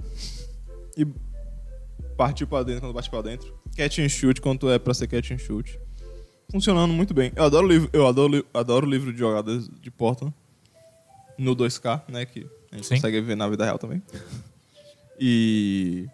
E 0.95 1.05
partiu 2.15 2.47
pra 2.47 2.63
dentro 2.63 2.81
quando 2.81 2.93
bate 2.93 3.09
pra 3.09 3.21
dentro. 3.21 3.56
Catch 3.77 3.99
and 3.99 4.09
shoot 4.09 4.41
quando 4.41 4.71
é 4.71 4.79
pra 4.79 4.91
ser 4.91 5.07
catch 5.07 5.29
and 5.29 5.37
shoot. 5.37 5.79
Funcionando 6.51 6.91
muito 6.91 7.13
bem. 7.13 7.31
Eu 7.35 7.43
adoro 7.43 7.67
o 7.67 7.69
livro, 7.69 7.89
eu 7.93 8.07
adoro, 8.07 8.45
adoro 8.51 8.89
livro 8.89 9.13
de 9.13 9.19
jogadas 9.19 9.69
de 9.69 9.91
Portland. 9.91 10.33
No 11.37 11.55
2K, 11.55 12.01
né? 12.07 12.25
Que 12.25 12.47
a 12.71 12.75
gente 12.75 12.87
Sim. 12.87 12.95
consegue 12.95 13.21
ver 13.21 13.37
na 13.37 13.47
vida 13.47 13.63
real 13.63 13.77
também. 13.77 14.01
E. 15.19 16.07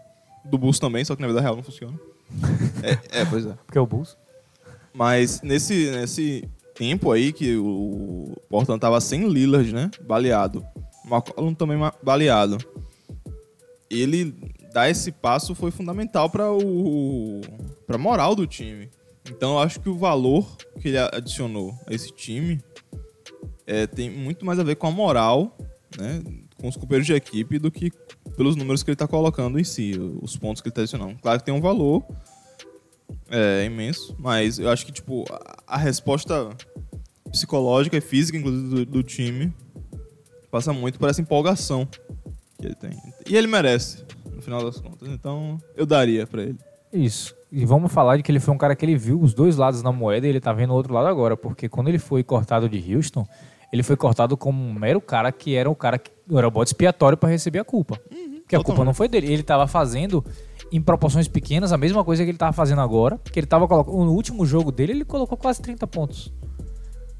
Do 0.43 0.57
Bulls 0.57 0.77
também, 0.77 1.05
só 1.05 1.15
que 1.15 1.21
na 1.21 1.27
vida 1.29 1.39
real 1.39 1.55
não 1.55 1.63
funciona. 1.63 1.97
é, 2.83 3.21
é, 3.21 3.25
pois 3.25 3.45
é. 3.45 3.53
Porque 3.65 3.77
é 3.77 3.81
o 3.81 3.87
Bulls. 3.87 4.17
Mas 4.93 5.41
nesse, 5.41 5.89
nesse, 5.91 6.49
tempo 6.75 7.11
aí 7.13 7.31
que 7.31 7.55
o 7.55 8.35
Portland 8.49 8.81
tava 8.81 8.99
sem 8.99 9.25
Lillard, 9.29 9.73
né? 9.73 9.89
Baleado. 10.01 10.65
McCollum 11.05 11.53
também 11.53 11.77
baleado. 12.01 12.57
Ele 13.89 14.35
dar 14.73 14.89
esse 14.89 15.11
passo 15.11 15.53
foi 15.53 15.71
fundamental 15.71 16.29
para 16.29 16.51
o 16.51 17.41
para 17.85 17.97
moral 17.97 18.35
do 18.35 18.47
time. 18.47 18.89
Então 19.29 19.53
eu 19.53 19.59
acho 19.59 19.79
que 19.79 19.87
o 19.87 19.95
valor 19.95 20.57
que 20.81 20.89
ele 20.89 20.97
adicionou 20.97 21.77
a 21.87 21.93
esse 21.93 22.11
time 22.11 22.59
é, 23.65 23.87
tem 23.87 24.09
muito 24.09 24.45
mais 24.45 24.59
a 24.59 24.63
ver 24.63 24.75
com 24.75 24.87
a 24.87 24.91
moral, 24.91 25.55
né, 25.97 26.21
com 26.57 26.67
os 26.67 26.75
companheiros 26.75 27.05
de 27.05 27.13
equipe 27.13 27.57
do 27.59 27.71
que 27.71 27.91
pelos 28.35 28.55
números 28.55 28.83
que 28.83 28.89
ele 28.89 28.95
está 28.95 29.07
colocando 29.07 29.59
em 29.59 29.63
si, 29.63 29.93
os 30.21 30.35
pontos 30.35 30.61
que 30.61 30.67
ele 30.67 30.71
está 30.71 30.81
adicionando. 30.81 31.17
Claro 31.21 31.39
que 31.39 31.45
tem 31.45 31.53
um 31.53 31.61
valor 31.61 32.03
é, 33.29 33.63
imenso, 33.65 34.15
mas 34.19 34.59
eu 34.59 34.69
acho 34.69 34.85
que 34.85 34.91
tipo 34.91 35.23
a, 35.67 35.77
resposta 35.77 36.49
psicológica 37.31 37.95
e 37.95 38.01
física, 38.01 38.37
inclusive 38.37 38.67
do, 38.67 38.85
do 38.85 39.03
time, 39.03 39.53
passa 40.51 40.73
muito 40.73 40.99
por 40.99 41.09
essa 41.09 41.21
empolgação 41.21 41.87
que 42.59 42.65
ele 42.65 42.75
tem. 42.75 42.91
E 43.27 43.35
ele 43.35 43.47
merece, 43.47 44.03
final 44.43 44.63
das 44.63 44.79
contas. 44.79 45.07
Então 45.09 45.57
eu 45.75 45.85
daria 45.85 46.27
para 46.27 46.43
ele. 46.43 46.57
Isso. 46.91 47.35
E 47.51 47.65
vamos 47.65 47.91
falar 47.91 48.17
de 48.17 48.23
que 48.23 48.31
ele 48.31 48.39
foi 48.39 48.53
um 48.53 48.57
cara 48.57 48.75
que 48.75 48.85
ele 48.85 48.95
viu 48.95 49.19
os 49.19 49.33
dois 49.33 49.57
lados 49.57 49.81
na 49.81 49.91
moeda 49.91 50.27
e 50.27 50.29
ele 50.29 50.39
tá 50.39 50.53
vendo 50.53 50.71
o 50.71 50.73
outro 50.73 50.93
lado 50.93 51.07
agora. 51.07 51.35
Porque 51.35 51.67
quando 51.67 51.87
ele 51.87 51.99
foi 51.99 52.23
cortado 52.23 52.69
de 52.69 52.95
Houston, 52.95 53.27
ele 53.71 53.81
foi 53.83 53.95
cortado 53.95 54.37
como 54.37 54.63
um 54.63 54.73
mero 54.73 55.01
cara 55.01 55.31
que 55.31 55.55
era 55.55 55.69
o 55.69 55.75
cara 55.75 55.97
que 55.97 56.11
era 56.31 56.47
o 56.47 56.51
bode 56.51 56.69
expiatório 56.69 57.17
para 57.17 57.29
receber 57.29 57.59
a 57.59 57.63
culpa. 57.63 57.99
Porque 58.41 58.55
a 58.55 58.63
culpa 58.63 58.83
não 58.83 58.93
foi 58.93 59.07
dele. 59.07 59.31
Ele 59.31 59.43
tava 59.43 59.65
fazendo 59.67 60.23
em 60.71 60.81
proporções 60.81 61.27
pequenas 61.27 61.71
a 61.71 61.77
mesma 61.77 62.03
coisa 62.03 62.23
que 62.23 62.29
ele 62.29 62.37
tava 62.37 62.53
fazendo 62.53 62.81
agora. 62.81 63.19
Que 63.31 63.39
ele 63.39 63.47
tava 63.47 63.67
colocando. 63.67 64.05
No 64.05 64.11
último 64.11 64.45
jogo 64.45 64.71
dele, 64.71 64.91
ele 64.91 65.05
colocou 65.05 65.37
quase 65.37 65.61
30 65.61 65.87
pontos. 65.87 66.31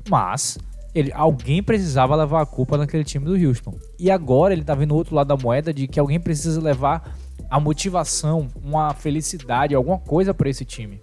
Mas 0.10 0.58
ele, 0.94 1.12
alguém 1.14 1.64
precisava 1.64 2.16
levar 2.16 2.42
a 2.42 2.46
culpa 2.46 2.78
naquele 2.78 3.04
time 3.04 3.26
do 3.26 3.34
Houston. 3.34 3.78
E 3.98 4.12
agora 4.12 4.54
ele 4.54 4.64
tá 4.64 4.76
vendo 4.76 4.92
o 4.92 4.96
outro 4.96 5.16
lado 5.16 5.28
da 5.28 5.38
moeda 5.38 5.74
de 5.74 5.88
que 5.88 6.00
alguém 6.00 6.20
precisa 6.20 6.62
levar 6.62 7.18
a 7.50 7.60
motivação, 7.60 8.48
uma 8.64 8.94
felicidade, 8.94 9.74
alguma 9.74 9.98
coisa 9.98 10.34
para 10.34 10.50
esse 10.50 10.66
time. 10.66 11.02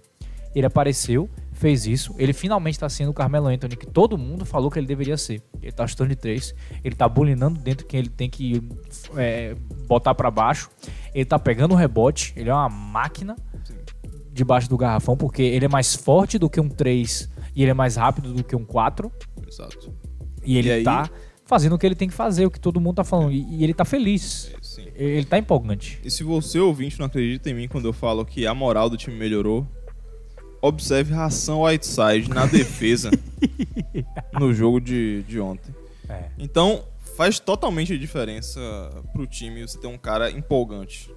Ele 0.53 0.65
apareceu, 0.65 1.29
fez 1.53 1.85
isso. 1.85 2.13
Ele 2.17 2.33
finalmente 2.33 2.79
tá 2.79 2.89
sendo 2.89 3.11
o 3.11 3.13
Carmelo 3.13 3.47
Anthony 3.47 3.75
que 3.75 3.85
todo 3.85 4.17
mundo 4.17 4.45
falou 4.45 4.69
que 4.69 4.79
ele 4.79 4.87
deveria 4.87 5.17
ser. 5.17 5.41
Ele 5.61 5.71
tá 5.71 5.85
chutando 5.87 6.09
de 6.09 6.15
três, 6.15 6.53
ele 6.83 6.95
tá 6.95 7.07
bulinando 7.07 7.59
dentro 7.59 7.85
que 7.85 7.95
ele 7.95 8.09
tem 8.09 8.29
que 8.29 8.61
é, 9.15 9.55
botar 9.87 10.13
para 10.15 10.29
baixo. 10.31 10.69
Ele 11.13 11.25
tá 11.25 11.39
pegando 11.39 11.73
o 11.73 11.77
rebote, 11.77 12.33
ele 12.35 12.49
é 12.49 12.53
uma 12.53 12.69
máquina 12.69 13.35
debaixo 14.33 14.69
do 14.69 14.77
garrafão, 14.77 15.15
porque 15.15 15.41
ele 15.41 15.65
é 15.65 15.69
mais 15.69 15.95
forte 15.95 16.37
do 16.37 16.49
que 16.49 16.59
um 16.59 16.69
3 16.69 17.29
e 17.55 17.61
ele 17.63 17.71
é 17.71 17.73
mais 17.73 17.95
rápido 17.95 18.33
do 18.33 18.43
que 18.43 18.55
um 18.55 18.65
4. 18.65 19.11
Exato. 19.47 19.93
E 20.43 20.57
ele 20.57 20.69
E 20.69 20.71
aí- 20.71 20.83
tá 20.83 21.09
fazendo 21.45 21.73
o 21.75 21.77
que 21.77 21.85
ele 21.85 21.95
tem 21.95 22.07
que 22.07 22.13
fazer, 22.13 22.45
o 22.45 22.51
que 22.51 22.59
todo 22.59 22.79
mundo 22.79 22.95
tá 22.95 23.03
falando. 23.03 23.31
E, 23.31 23.43
e 23.57 23.63
ele 23.63 23.73
tá 23.73 23.83
feliz. 23.83 24.53
Sim. 24.61 24.87
Ele 24.95 25.25
tá 25.25 25.37
empolgante. 25.37 25.99
E 26.03 26.09
se 26.09 26.23
você 26.23 26.59
ouvinte 26.59 26.97
não 26.99 27.05
acredita 27.07 27.49
em 27.49 27.53
mim 27.53 27.67
quando 27.67 27.85
eu 27.85 27.93
falo 27.93 28.25
que 28.25 28.47
a 28.47 28.53
moral 28.53 28.89
do 28.89 28.95
time 28.95 29.17
melhorou, 29.17 29.67
observe 30.61 31.13
Ração 31.13 31.63
Whiteside 31.63 32.29
na 32.29 32.45
defesa 32.47 33.11
no 34.39 34.53
jogo 34.53 34.79
de, 34.79 35.23
de 35.23 35.39
ontem. 35.39 35.73
É. 36.07 36.29
Então, 36.37 36.83
faz 37.17 37.39
totalmente 37.39 37.93
a 37.93 37.97
diferença 37.97 38.59
pro 39.11 39.27
time 39.27 39.61
você 39.67 39.77
ter 39.77 39.87
um 39.87 39.97
cara 39.97 40.31
empolgante. 40.31 41.11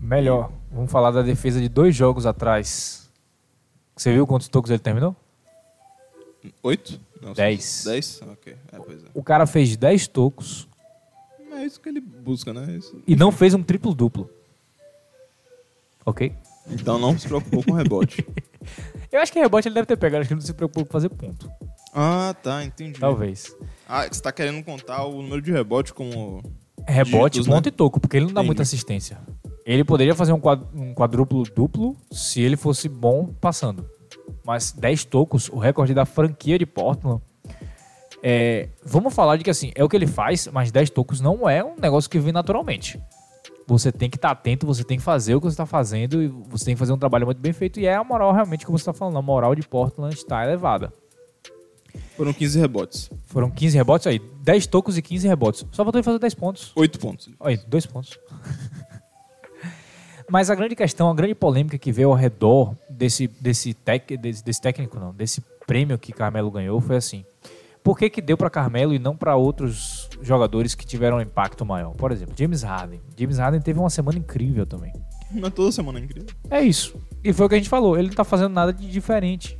Melhor, 0.00 0.50
vamos 0.70 0.90
falar 0.90 1.10
da 1.10 1.22
defesa 1.22 1.60
de 1.60 1.68
dois 1.68 1.94
jogos 1.94 2.24
atrás. 2.26 3.10
Você 3.96 4.12
viu 4.12 4.26
quantos 4.26 4.48
tocos 4.48 4.70
ele 4.70 4.78
terminou? 4.80 5.14
Oito? 6.62 7.00
Não, 7.20 7.32
Dez. 7.32 7.82
Dez? 7.84 8.20
Ok. 8.22 8.54
É, 8.72 8.76
pois 8.78 9.02
é. 9.02 9.06
O 9.14 9.22
cara 9.22 9.46
fez 9.46 9.76
10 9.76 10.06
tocos 10.08 10.68
É 11.52 11.64
isso 11.64 11.80
que 11.80 11.88
ele 11.88 12.00
busca, 12.00 12.52
né? 12.52 12.76
Isso. 12.76 13.00
e 13.06 13.16
não 13.16 13.30
fez 13.32 13.54
um 13.54 13.62
triplo-duplo. 13.62 14.28
Ok? 16.04 16.32
Então 16.70 16.98
não 16.98 17.18
se 17.18 17.26
preocupou 17.26 17.62
com 17.62 17.72
rebote. 17.72 18.24
Eu 19.12 19.20
acho 19.20 19.32
que 19.32 19.38
rebote 19.38 19.68
ele 19.68 19.74
deve 19.74 19.86
ter 19.86 19.96
pegado, 19.96 20.22
acho 20.22 20.28
que 20.28 20.34
ele 20.34 20.40
não 20.40 20.46
se 20.46 20.52
preocupou 20.52 20.84
com 20.84 20.90
fazer 20.90 21.08
ponto. 21.08 21.50
Ah, 21.94 22.34
tá, 22.42 22.64
entendi. 22.64 22.98
Talvez. 22.98 23.54
Ah, 23.88 24.06
você 24.10 24.20
tá 24.20 24.32
querendo 24.32 24.62
contar 24.64 25.04
o 25.06 25.22
número 25.22 25.40
de 25.40 25.52
rebote 25.52 25.94
como. 25.94 26.42
Rebote, 26.86 27.34
Dígitos, 27.38 27.46
ponto 27.54 27.66
né? 27.66 27.68
e 27.68 27.70
toco, 27.70 28.00
porque 28.00 28.16
ele 28.16 28.26
não 28.26 28.32
dá 28.32 28.40
Entendi. 28.40 28.46
muita 28.48 28.62
assistência. 28.62 29.18
Ele 29.64 29.84
poderia 29.84 30.14
fazer 30.14 30.32
um, 30.32 30.40
um 30.74 30.92
quadruplo 30.94 31.42
duplo 31.44 31.96
se 32.10 32.40
ele 32.40 32.56
fosse 32.56 32.88
bom 32.88 33.32
passando. 33.40 33.88
Mas 34.44 34.72
10 34.72 35.04
tocos, 35.04 35.48
o 35.48 35.58
recorde 35.58 35.94
da 35.94 36.04
franquia 36.04 36.58
de 36.58 36.66
Portland. 36.66 37.20
É, 38.22 38.68
vamos 38.82 39.14
falar 39.14 39.36
de 39.36 39.44
que 39.44 39.50
assim, 39.50 39.70
é 39.74 39.84
o 39.84 39.88
que 39.88 39.96
ele 39.96 40.06
faz, 40.06 40.48
mas 40.48 40.72
10 40.72 40.90
tocos 40.90 41.20
não 41.20 41.48
é 41.48 41.62
um 41.62 41.76
negócio 41.78 42.08
que 42.08 42.18
vem 42.18 42.32
naturalmente. 42.32 43.00
Você 43.66 43.90
tem 43.90 44.10
que 44.10 44.16
estar 44.16 44.30
atento, 44.30 44.66
você 44.66 44.84
tem 44.84 44.98
que 44.98 45.04
fazer 45.04 45.34
o 45.34 45.40
que 45.40 45.46
você 45.46 45.54
está 45.54 45.66
fazendo 45.66 46.22
e 46.22 46.28
você 46.28 46.66
tem 46.66 46.74
que 46.74 46.78
fazer 46.78 46.92
um 46.92 46.98
trabalho 46.98 47.26
muito 47.26 47.40
bem 47.40 47.52
feito. 47.52 47.80
E 47.80 47.86
é 47.86 47.94
a 47.94 48.04
moral 48.04 48.32
realmente, 48.32 48.66
como 48.66 48.78
você 48.78 48.82
está 48.82 48.92
falando, 48.92 49.18
a 49.18 49.22
moral 49.22 49.54
de 49.54 49.66
Portland 49.66 50.14
está 50.14 50.44
elevada. 50.44 50.92
Foram 52.16 52.32
15 52.32 52.58
rebotes. 52.58 53.10
Foram 53.24 53.50
15 53.50 53.76
rebotes 53.76 54.06
aí, 54.06 54.18
10 54.18 54.66
tocos 54.66 54.98
e 54.98 55.02
15 55.02 55.26
rebotes. 55.26 55.66
Só 55.72 55.82
faltou 55.82 55.98
ele 55.98 56.04
fazer 56.04 56.18
10 56.18 56.34
pontos. 56.34 56.72
8 56.76 56.98
pontos. 56.98 57.30
Olha, 57.40 57.56
aí, 57.56 57.60
dois 57.66 57.86
pontos. 57.86 58.18
Mas 60.30 60.48
a 60.48 60.54
grande 60.54 60.74
questão, 60.74 61.10
a 61.10 61.14
grande 61.14 61.34
polêmica 61.34 61.76
que 61.76 61.92
veio 61.92 62.08
ao 62.08 62.14
redor 62.14 62.74
desse, 62.96 63.26
desse, 63.28 63.74
tec, 63.74 64.16
desse, 64.16 64.44
desse 64.44 64.60
técnico, 64.60 64.98
não, 64.98 65.12
desse 65.12 65.42
prêmio 65.66 65.98
que 65.98 66.12
Carmelo 66.12 66.50
ganhou 66.50 66.80
foi 66.80 66.96
assim. 66.96 67.24
Por 67.82 67.98
que, 67.98 68.08
que 68.08 68.22
deu 68.22 68.36
para 68.36 68.48
Carmelo 68.48 68.94
e 68.94 68.98
não 68.98 69.14
para 69.14 69.36
outros 69.36 70.08
jogadores 70.22 70.74
que 70.74 70.86
tiveram 70.86 71.18
um 71.18 71.20
impacto 71.20 71.66
maior? 71.66 71.92
Por 71.92 72.10
exemplo, 72.12 72.34
James 72.36 72.62
Harden. 72.62 73.00
James 73.14 73.36
Harden 73.38 73.60
teve 73.60 73.78
uma 73.78 73.90
semana 73.90 74.18
incrível 74.18 74.64
também. 74.64 74.90
Não 75.30 75.48
é 75.48 75.50
toda 75.50 75.70
semana 75.70 76.00
incrível. 76.00 76.28
É 76.48 76.62
isso. 76.62 76.96
E 77.22 77.30
foi 77.32 77.44
o 77.44 77.48
que 77.48 77.54
a 77.56 77.58
gente 77.58 77.68
falou. 77.68 77.98
Ele 77.98 78.08
não 78.08 78.14
tá 78.14 78.24
fazendo 78.24 78.52
nada 78.54 78.72
de 78.72 78.90
diferente. 78.90 79.58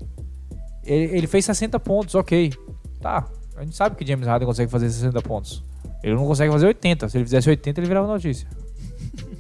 Ele, 0.84 1.16
ele 1.16 1.26
fez 1.26 1.44
60 1.44 1.78
pontos, 1.80 2.14
ok. 2.14 2.50
Tá. 2.98 3.28
A 3.56 3.62
gente 3.62 3.76
sabe 3.76 3.94
que 3.94 4.06
James 4.06 4.26
Harden 4.26 4.46
consegue 4.46 4.70
fazer 4.70 4.88
60 4.88 5.20
pontos. 5.20 5.62
Ele 6.02 6.14
não 6.14 6.26
consegue 6.26 6.50
fazer 6.50 6.66
80. 6.66 7.08
Se 7.10 7.18
ele 7.18 7.24
fizesse 7.24 7.50
80, 7.50 7.78
ele 7.80 7.88
virava 7.88 8.06
notícia. 8.06 8.48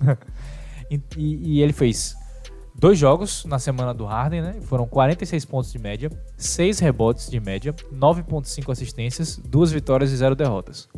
e, 0.90 1.00
e- 1.16 1.54
e 1.56 1.62
ele 1.62 1.72
fez 1.72 2.14
dois 2.74 2.98
jogos 2.98 3.44
na 3.44 3.58
semana 3.58 3.94
do 3.94 4.04
Harden, 4.04 4.42
né? 4.42 4.56
Foram 4.62 4.86
46 4.86 5.44
pontos 5.44 5.72
de 5.72 5.78
média, 5.78 6.10
6 6.36 6.78
rebotes 6.80 7.30
de 7.30 7.40
média, 7.40 7.72
9.5 7.92 8.72
assistências, 8.72 9.38
duas 9.38 9.70
vitórias 9.70 10.10
e 10.10 10.16
zero 10.16 10.34
derrotas. 10.34 10.88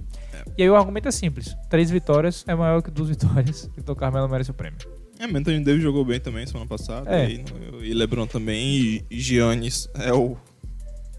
E 0.57 0.63
aí 0.63 0.71
o 0.71 0.77
argumento 0.77 1.09
é 1.09 1.11
simples. 1.11 1.57
Três 1.69 1.91
vitórias 1.91 2.45
é 2.47 2.55
maior 2.55 2.83
que 2.83 2.91
duas 2.91 3.09
vitórias. 3.11 3.71
Então 3.77 3.95
o 3.95 3.97
Carmelo 3.97 4.29
merece 4.29 4.51
o 4.51 4.55
prêmio. 4.55 4.79
É, 5.19 5.25
Anthony 5.25 5.61
Davis 5.61 5.83
jogou 5.83 6.05
bem 6.05 6.21
também 6.21 6.47
semana 6.47 6.67
passada. 6.67 7.11
É. 7.11 7.31
E, 7.31 7.45
e 7.83 7.95
LeBron 7.95 8.27
também. 8.27 8.65
E, 8.65 9.05
e 9.11 9.21
Giannis 9.21 9.89
é 9.95 10.13
o. 10.13 10.37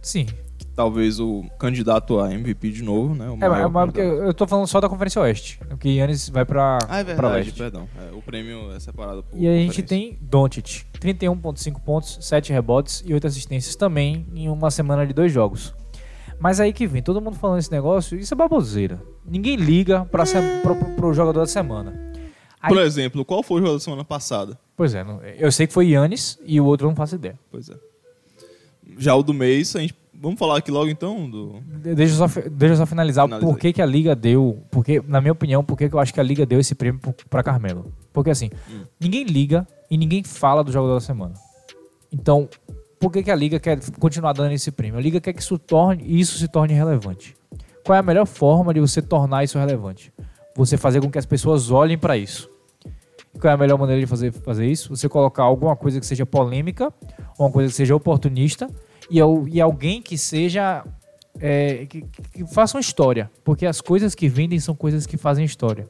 Sim, 0.02 0.28
Talvez 0.78 1.20
o 1.20 1.44
candidato 1.58 2.20
a 2.20 2.32
MVP 2.32 2.70
de 2.70 2.84
novo, 2.84 3.16
né? 3.16 3.26
É, 3.26 3.50
maior 3.50 3.66
é, 3.66 3.68
mas 3.68 3.86
porque 3.86 4.00
eu 4.00 4.32
tô 4.32 4.46
falando 4.46 4.68
só 4.68 4.80
da 4.80 4.88
Conferência 4.88 5.20
Oeste. 5.24 5.60
Porque 5.68 5.90
Yannis 5.90 6.30
vai 6.30 6.46
pra, 6.46 6.78
Ah, 6.88 7.00
é 7.00 7.04
pra 7.04 7.14
verdade, 7.30 7.46
Leste. 7.48 7.58
perdão. 7.58 7.90
É, 8.00 8.16
o 8.16 8.22
prêmio 8.22 8.72
é 8.72 8.80
separado 8.80 9.24
por. 9.24 9.36
E 9.36 9.48
a 9.48 9.52
gente 9.58 9.82
tem 9.82 10.20
Doncic, 10.22 10.84
31.5 11.02 11.82
pontos, 11.84 12.20
7 12.22 12.54
rebotes 12.54 13.04
e 13.08 13.12
8 13.12 13.26
assistências 13.26 13.76
também 13.76 14.28
em 14.36 14.48
uma 14.50 14.70
semana 14.70 15.06
de 15.08 15.14
dois 15.14 15.32
jogos. 15.32 15.74
Mas 16.40 16.60
aí 16.60 16.72
que 16.72 16.86
vem, 16.86 17.02
todo 17.02 17.20
mundo 17.20 17.36
falando 17.38 17.58
esse 17.58 17.72
negócio, 17.72 18.16
isso 18.16 18.32
é 18.36 18.38
baboseira. 18.38 19.02
Ninguém 19.26 19.56
liga 19.56 20.06
pra 20.06 20.28
se, 20.28 20.36
pro, 20.62 20.76
pro- 20.76 21.12
jogador 21.12 21.40
da 21.40 21.48
semana. 21.48 22.14
Aí- 22.62 22.72
Por 22.72 22.84
exemplo, 22.84 23.26
qual 23.26 23.42
foi 23.42 23.62
o 23.62 23.66
jogo 23.66 23.74
da 23.74 23.84
semana 23.84 24.06
passada? 24.06 24.60
pois 24.76 24.94
é, 24.94 25.04
eu 25.40 25.52
sei 25.52 25.66
que 25.66 25.74
foi 25.74 25.88
Yannis 25.88 26.38
e 26.46 26.62
o 26.62 26.66
outro 26.66 26.86
eu 26.86 26.90
não 26.92 26.96
faço 26.96 27.16
ideia. 27.16 27.40
Pois 27.50 27.68
é. 27.68 27.74
Já 29.00 29.16
o 29.16 29.24
do 29.24 29.34
mês, 29.34 29.76
a 29.76 29.80
gente. 29.80 29.96
Vamos 30.20 30.40
falar 30.40 30.58
aqui 30.58 30.72
logo 30.72 30.90
então 30.90 31.30
do. 31.30 31.60
De- 31.82 31.94
Deixa 31.96 32.14
eu 32.22 32.28
só, 32.28 32.42
deixa 32.50 32.74
eu 32.74 32.78
só 32.78 32.86
finalizar 32.86 33.26
Finaliza 33.28 33.48
por 33.48 33.58
que, 33.60 33.72
que 33.72 33.82
a 33.82 33.86
Liga 33.86 34.16
deu. 34.16 34.64
Porque, 34.72 35.02
na 35.08 35.22
minha 35.22 35.32
opinião, 35.32 35.64
por 35.64 35.78
que 35.78 35.88
que 35.88 35.94
eu 35.96 36.00
acho 36.00 36.14
que 36.14 36.20
a 36.20 36.24
Liga 36.24 36.46
deu 36.46 36.60
esse 36.60 36.74
prêmio 36.74 37.00
pra 37.30 37.44
Carmelo. 37.44 37.94
Porque 38.12 38.30
assim, 38.32 38.50
Hum. 38.70 38.82
ninguém 39.00 39.24
liga 39.26 39.68
e 39.92 39.98
ninguém 39.98 40.24
fala 40.24 40.64
do 40.64 40.72
jogador 40.72 40.96
da 40.96 41.00
semana. 41.02 41.34
Então, 42.12 42.50
por 43.00 43.12
que, 43.12 43.22
que 43.22 43.30
a 43.32 43.36
Liga 43.36 43.60
quer 43.60 43.80
continuar 44.00 44.34
dando 44.34 44.52
esse 44.54 44.72
prêmio? 44.72 44.98
A 44.98 45.02
Liga 45.02 45.22
quer 45.22 45.34
que 45.34 45.42
isso, 45.42 45.58
torne, 45.60 46.04
isso 46.08 46.38
se 46.40 46.48
torne 46.48 46.74
relevante. 46.74 47.36
Qual 47.86 47.96
é 47.96 48.00
a 48.00 48.04
melhor 48.04 48.26
forma 48.26 48.74
de 48.74 48.80
você 48.80 49.02
tornar 49.02 49.44
isso 49.44 49.60
relevante? 49.60 50.12
Você 50.56 50.78
fazer 50.78 51.00
com 51.00 51.12
que 51.12 51.20
as 51.20 51.26
pessoas 51.26 51.70
olhem 51.70 51.98
pra 51.98 52.18
isso. 52.18 52.50
Qual 53.40 53.52
é 53.52 53.54
a 53.54 53.58
melhor 53.58 53.78
maneira 53.78 54.02
de 54.02 54.08
fazer, 54.08 54.32
fazer 54.34 54.66
isso? 54.66 54.96
Você 54.96 55.08
colocar 55.08 55.44
alguma 55.44 55.76
coisa 55.76 56.00
que 56.00 56.06
seja 56.08 56.26
polêmica, 56.26 56.92
uma 57.38 57.52
coisa 57.52 57.70
que 57.70 57.76
seja 57.76 57.96
oportunista 57.96 58.68
e, 59.10 59.20
e 59.52 59.62
alguém 59.62 60.02
que 60.02 60.18
seja. 60.18 60.84
é, 61.40 61.86
que, 61.86 62.02
que 62.02 62.46
faça 62.48 62.78
uma 62.78 62.82
história. 62.82 63.30
Porque 63.44 63.66
as 63.66 63.82
coisas 63.82 64.16
que 64.16 64.28
vendem 64.28 64.60
são 64.60 64.76
coisas 64.76 65.06
que 65.06 65.18
fazem 65.18 65.46
história. 65.46 65.88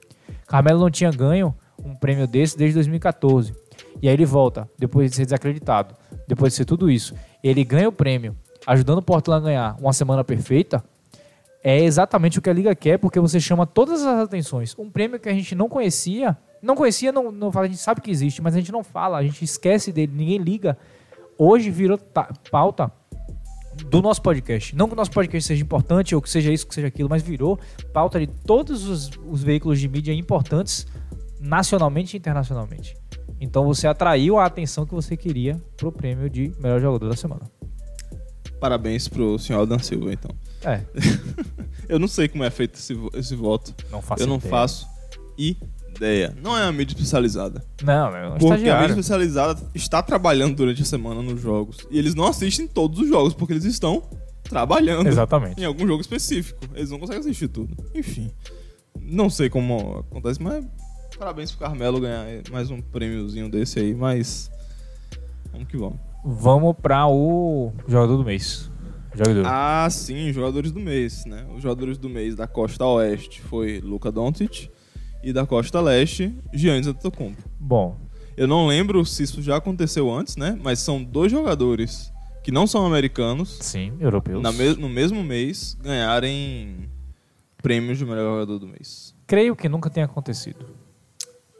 Carmelo 0.47 0.79
não 0.79 0.89
tinha 0.89 1.11
ganho 1.11 1.55
um 1.83 1.95
prêmio 1.95 2.27
desse 2.27 2.57
desde 2.57 2.75
2014. 2.75 3.53
E 4.01 4.07
aí 4.07 4.13
ele 4.13 4.25
volta, 4.25 4.69
depois 4.77 5.09
de 5.09 5.15
ser 5.17 5.25
desacreditado, 5.25 5.95
depois 6.27 6.53
de 6.53 6.57
ser 6.57 6.65
tudo 6.65 6.89
isso. 6.89 7.13
Ele 7.43 7.63
ganha 7.63 7.87
o 7.89 7.91
prêmio 7.91 8.35
ajudando 8.65 8.97
o 8.99 9.01
Portland 9.01 9.41
a 9.43 9.45
ganhar 9.45 9.77
uma 9.79 9.93
semana 9.93 10.23
perfeita, 10.23 10.83
é 11.63 11.79
exatamente 11.83 12.37
o 12.37 12.41
que 12.41 12.49
a 12.49 12.53
liga 12.53 12.75
quer, 12.75 12.97
porque 12.97 13.19
você 13.19 13.39
chama 13.39 13.65
todas 13.65 14.01
as 14.05 14.19
atenções. 14.19 14.75
Um 14.77 14.89
prêmio 14.89 15.19
que 15.19 15.29
a 15.29 15.33
gente 15.33 15.55
não 15.55 15.69
conhecia, 15.69 16.37
não 16.61 16.75
conhecia, 16.75 17.11
não, 17.11 17.31
não 17.31 17.51
fala, 17.51 17.65
a 17.65 17.69
gente 17.69 17.79
sabe 17.79 18.01
que 18.01 18.11
existe, 18.11 18.41
mas 18.41 18.55
a 18.55 18.59
gente 18.59 18.71
não 18.71 18.83
fala, 18.83 19.17
a 19.17 19.23
gente 19.23 19.43
esquece 19.43 19.91
dele, 19.91 20.11
ninguém 20.15 20.37
liga. 20.37 20.77
Hoje 21.37 21.69
virou 21.69 21.97
ta- 21.97 22.29
pauta 22.51 22.91
do 23.85 24.01
nosso 24.01 24.21
podcast. 24.21 24.75
Não 24.75 24.87
que 24.87 24.93
o 24.93 24.95
nosso 24.95 25.11
podcast 25.11 25.47
seja 25.47 25.63
importante 25.63 26.15
ou 26.15 26.21
que 26.21 26.29
seja 26.29 26.51
isso, 26.51 26.67
que 26.67 26.73
seja 26.75 26.87
aquilo, 26.87 27.09
mas 27.09 27.21
virou 27.23 27.59
pauta 27.93 28.19
de 28.19 28.27
todos 28.27 28.87
os, 28.87 29.09
os 29.27 29.43
veículos 29.43 29.79
de 29.79 29.87
mídia 29.87 30.13
importantes 30.13 30.85
nacionalmente 31.39 32.15
e 32.15 32.17
internacionalmente. 32.17 32.95
Então 33.39 33.65
você 33.65 33.87
atraiu 33.87 34.37
a 34.39 34.45
atenção 34.45 34.85
que 34.85 34.93
você 34.93 35.15
queria 35.15 35.61
pro 35.75 35.91
prêmio 35.91 36.29
de 36.29 36.51
melhor 36.59 36.81
jogador 36.81 37.09
da 37.09 37.15
semana. 37.15 37.43
Parabéns 38.59 39.07
pro 39.07 39.37
senhor 39.37 39.59
Aldan 39.59 39.77
Silva, 39.79 40.11
então. 40.11 40.31
É, 40.63 40.81
Eu 41.87 41.99
não 41.99 42.07
sei 42.07 42.27
como 42.27 42.43
é 42.43 42.49
feito 42.49 42.75
esse, 42.75 42.93
esse 43.13 43.35
voto. 43.35 43.73
não 43.91 44.01
faço 44.01 44.23
eu 44.23 44.27
não 44.27 44.37
ideia. 44.37 44.49
faço 44.49 44.87
ideia. 45.97 46.35
Não 46.41 46.57
é 46.57 46.63
uma 46.63 46.71
mídia 46.71 46.93
especializada. 46.93 47.63
Não, 47.83 48.15
é 48.15 48.27
um 48.29 48.37
Porque 48.37 48.45
a 48.45 48.49
mídia 48.49 48.55
estagiário. 48.55 48.89
especializada 48.91 49.61
está 49.75 50.01
trabalhando 50.01 50.55
durante 50.55 50.81
a 50.81 50.85
semana 50.85 51.21
nos 51.21 51.41
jogos. 51.41 51.85
E 51.91 51.97
eles 51.99 52.15
não 52.15 52.25
assistem 52.25 52.67
todos 52.67 52.99
os 52.99 53.09
jogos, 53.09 53.33
porque 53.33 53.53
eles 53.53 53.65
estão 53.65 54.03
trabalhando 54.43 55.07
Exatamente. 55.07 55.59
em 55.59 55.65
algum 55.65 55.85
jogo 55.85 56.01
específico. 56.01 56.59
Eles 56.73 56.89
não 56.89 56.99
conseguem 56.99 57.19
assistir 57.19 57.47
tudo. 57.49 57.75
Enfim. 57.93 58.31
Não 58.99 59.29
sei 59.29 59.49
como 59.49 60.05
acontece, 60.09 60.41
mas 60.41 60.65
parabéns 61.17 61.51
pro 61.51 61.59
Carmelo 61.59 61.99
ganhar 61.99 62.25
mais 62.51 62.69
um 62.69 62.81
prêmiozinho 62.81 63.49
desse 63.49 63.79
aí, 63.79 63.93
mas. 63.93 64.49
Vamos 65.51 65.67
que 65.67 65.77
vamos. 65.77 65.99
Vamos 66.25 66.75
para 66.81 67.07
o 67.07 67.71
jogador 67.87 68.17
do 68.17 68.23
mês. 68.23 68.69
Jogador. 69.13 69.45
Ah, 69.47 69.87
sim, 69.89 70.31
jogadores 70.31 70.71
do 70.71 70.79
mês, 70.79 71.25
né? 71.25 71.45
Os 71.55 71.63
jogadores 71.63 71.97
do 71.97 72.09
mês 72.09 72.35
da 72.35 72.47
Costa 72.47 72.85
Oeste 72.85 73.41
foi 73.41 73.79
Luka 73.79 74.11
Doncic 74.11 74.69
e 75.23 75.31
da 75.33 75.45
Costa 75.45 75.79
Leste, 75.81 76.33
Giannis 76.53 76.87
Antetokounmpo. 76.87 77.41
Bom, 77.59 77.97
Eu 78.35 78.47
não 78.47 78.67
lembro 78.67 79.03
se 79.03 79.23
isso 79.23 79.41
já 79.41 79.55
aconteceu 79.57 80.13
antes, 80.13 80.35
né? 80.37 80.57
Mas 80.61 80.77
são 80.79 81.03
dois 81.03 81.31
jogadores 81.31 82.13
que 82.43 82.51
não 82.51 82.67
são 82.67 82.85
americanos 82.85 83.57
sim, 83.61 83.91
europeus. 83.99 84.41
na 84.43 84.51
me- 84.51 84.75
no 84.75 84.87
mesmo 84.87 85.23
mês 85.23 85.75
ganharem 85.81 86.87
prêmios 87.61 87.97
de 87.97 88.05
melhor 88.05 88.33
jogador 88.35 88.59
do 88.59 88.67
mês. 88.67 89.15
Creio 89.25 89.55
que 89.55 89.67
nunca 89.67 89.89
tenha 89.89 90.05
acontecido. 90.05 90.65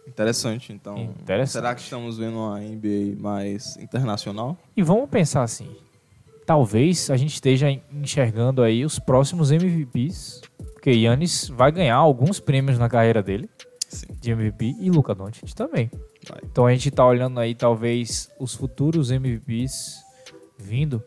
Interessante, 0.08 0.72
então. 0.72 1.16
Interessante. 1.20 1.52
Será 1.54 1.76
que 1.76 1.82
estamos 1.82 2.18
vendo 2.18 2.38
uma 2.38 2.60
NBA 2.62 3.20
mais 3.20 3.76
internacional? 3.78 4.58
E 4.76 4.82
vamos 4.82 5.10
pensar 5.10 5.44
assim. 5.44 5.68
Talvez 6.46 7.10
a 7.10 7.18
gente 7.18 7.34
esteja 7.34 7.70
enxergando 7.92 8.62
aí 8.62 8.86
os 8.86 9.00
próximos 9.00 9.52
MVPs, 9.52 10.42
porque 10.78 10.92
Yannis 10.92 11.48
vai 11.50 11.72
ganhar 11.72 11.96
alguns 11.96 12.40
prêmios 12.40 12.78
na 12.78 12.88
carreira 12.88 13.24
dele 13.24 13.50
Sim, 13.90 14.06
de 14.22 14.30
MVP 14.32 14.76
e 14.80 14.92
Luka 14.92 15.16
Doncic 15.16 15.52
também. 15.56 15.90
vai. 16.30 16.40
Então 16.44 16.68
a 16.68 16.72
gente 16.72 16.92
tá 16.92 17.04
olhando 17.04 17.40
aí 17.40 17.56
talvez 17.56 18.30
os 18.40 18.54
futuros 18.54 19.10
MVPs 19.10 19.96
vindo. 20.58 21.04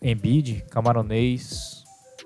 Embiid, 0.00 0.64
camaronês, 0.70 1.84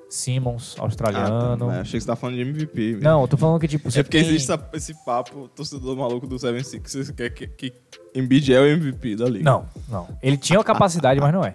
Simmons, 0.09 0.77
Ah, 0.79 0.83
australiano. 0.83 1.67
tá. 1.69 1.81
Achei 1.81 1.99
que 1.99 2.01
você 2.03 2.07
tá 2.07 2.15
falando 2.17 2.37
de 2.37 2.43
MVP. 2.43 2.99
Não, 3.01 3.23
eu 3.23 3.29
tô 3.29 3.37
falando 3.37 3.61
que 3.61 3.67
tipo, 3.69 3.89
É 3.89 4.03
porque 4.03 4.19
tem... 4.19 4.29
existe 4.29 4.53
esse 4.75 4.95
papo, 5.05 5.49
torcedor 5.49 5.97
maluco 5.97 6.27
do 6.27 6.39
76, 6.39 7.11
que 7.11 7.31
que, 7.31 7.47
que 7.47 7.73
Embiid 8.15 8.53
é 8.53 8.61
o 8.61 8.67
MVP 8.67 9.17
da 9.17 9.27
liga. 9.27 9.45
Não, 9.45 9.67
não. 9.89 10.09
Ele 10.23 10.37
tinha 10.37 10.59
a 10.61 10.65
capacidade, 10.65 11.21
mas 11.21 11.33
não 11.33 11.45
é. 11.45 11.55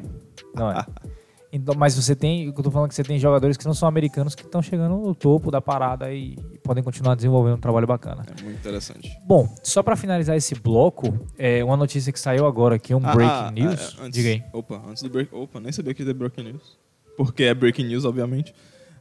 Não 0.53 0.71
é. 0.71 0.85
Então, 1.53 1.73
mas 1.77 1.95
você 1.95 2.13
tem, 2.15 2.45
eu 2.47 2.53
tô 2.53 2.69
falando 2.69 2.89
que 2.89 2.95
você 2.95 3.03
tem 3.03 3.17
jogadores 3.17 3.55
que 3.55 3.65
não 3.65 3.73
são 3.73 3.87
americanos 3.87 4.35
que 4.35 4.41
estão 4.43 4.61
chegando 4.61 4.97
no 4.97 5.15
topo 5.15 5.49
da 5.49 5.61
parada 5.61 6.11
e, 6.13 6.35
podem 6.63 6.83
continuar 6.83 7.15
desenvolvendo 7.15 7.55
um 7.55 7.59
trabalho 7.59 7.87
bacana. 7.87 8.25
É 8.37 8.43
muito 8.43 8.57
interessante. 8.59 9.09
Bom, 9.25 9.47
só 9.63 9.81
pra 9.81 9.95
finalizar 9.95 10.35
esse 10.35 10.53
bloco, 10.55 11.17
é 11.37 11.63
uma 11.63 11.77
notícia 11.77 12.11
que 12.11 12.19
saiu 12.19 12.45
agora 12.45 12.75
aqui, 12.75 12.93
um 12.93 12.99
Ah, 13.05 13.13
breaking 13.13 13.33
ah, 13.47 13.51
news. 13.51 13.95
ah, 13.99 14.03
antes- 14.03 14.11
Diga 14.11 14.29
aí. 14.29 14.43
Opa, 14.51 14.81
antes 14.89 15.01
do 15.03 15.09
break. 15.09 15.33
Opa, 15.33 15.59
nem 15.61 15.71
sabia 15.71 15.93
que 15.93 16.01
ia 16.01 16.07
ter 16.07 16.13
breaking 16.13 16.43
news. 16.43 16.77
Porque 17.15 17.43
é 17.43 17.53
breaking 17.53 17.85
news, 17.85 18.03
obviamente. 18.03 18.53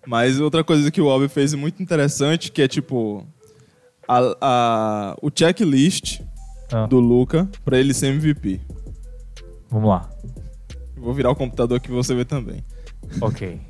Mas 0.07 0.39
outra 0.39 0.63
coisa 0.63 0.91
que 0.91 1.01
o 1.01 1.09
Albi 1.11 1.27
fez 1.29 1.55
muito 1.55 1.83
interessante, 1.83 2.53
que 2.53 2.63
é 2.63 2.69
tipo. 2.69 3.27
a- 4.07 4.37
a- 4.41 5.17
o 5.23 5.31
checklist 5.35 6.21
Ah, 6.71 6.85
do 6.87 7.01
Luca 7.01 7.49
pra 7.65 7.79
ele 7.81 7.93
ser 7.95 8.09
MVP. 8.15 8.61
Vamos 9.71 9.89
lá. 9.89 10.11
Vou 11.05 11.13
virar 11.15 11.31
o 11.31 11.37
computador 11.37 11.77
aqui 11.77 11.89
pra 11.89 11.97
você 11.97 12.15
ver 12.15 12.25
também. 12.25 12.65
Ok. 13.21 13.61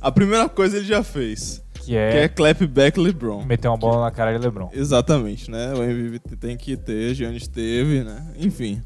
A 0.00 0.12
primeira 0.12 0.48
coisa 0.48 0.76
ele 0.76 0.84
já 0.86 1.02
fez, 1.02 1.62
Que 1.74 1.80
que 1.86 1.96
é 1.96 2.24
é 2.24 2.28
clapback 2.28 3.00
LeBron. 3.00 3.44
meter 3.44 3.66
uma 3.68 3.76
bola 3.78 4.02
na 4.04 4.10
cara 4.10 4.32
de 4.38 4.44
LeBron. 4.44 4.68
Exatamente, 4.72 5.50
né? 5.50 5.72
O 5.72 5.82
MVP 5.82 6.36
tem 6.36 6.56
que 6.56 6.76
ter, 6.76 7.14
Giannis 7.14 7.48
teve, 7.48 8.04
né? 8.04 8.30
Enfim. 8.38 8.82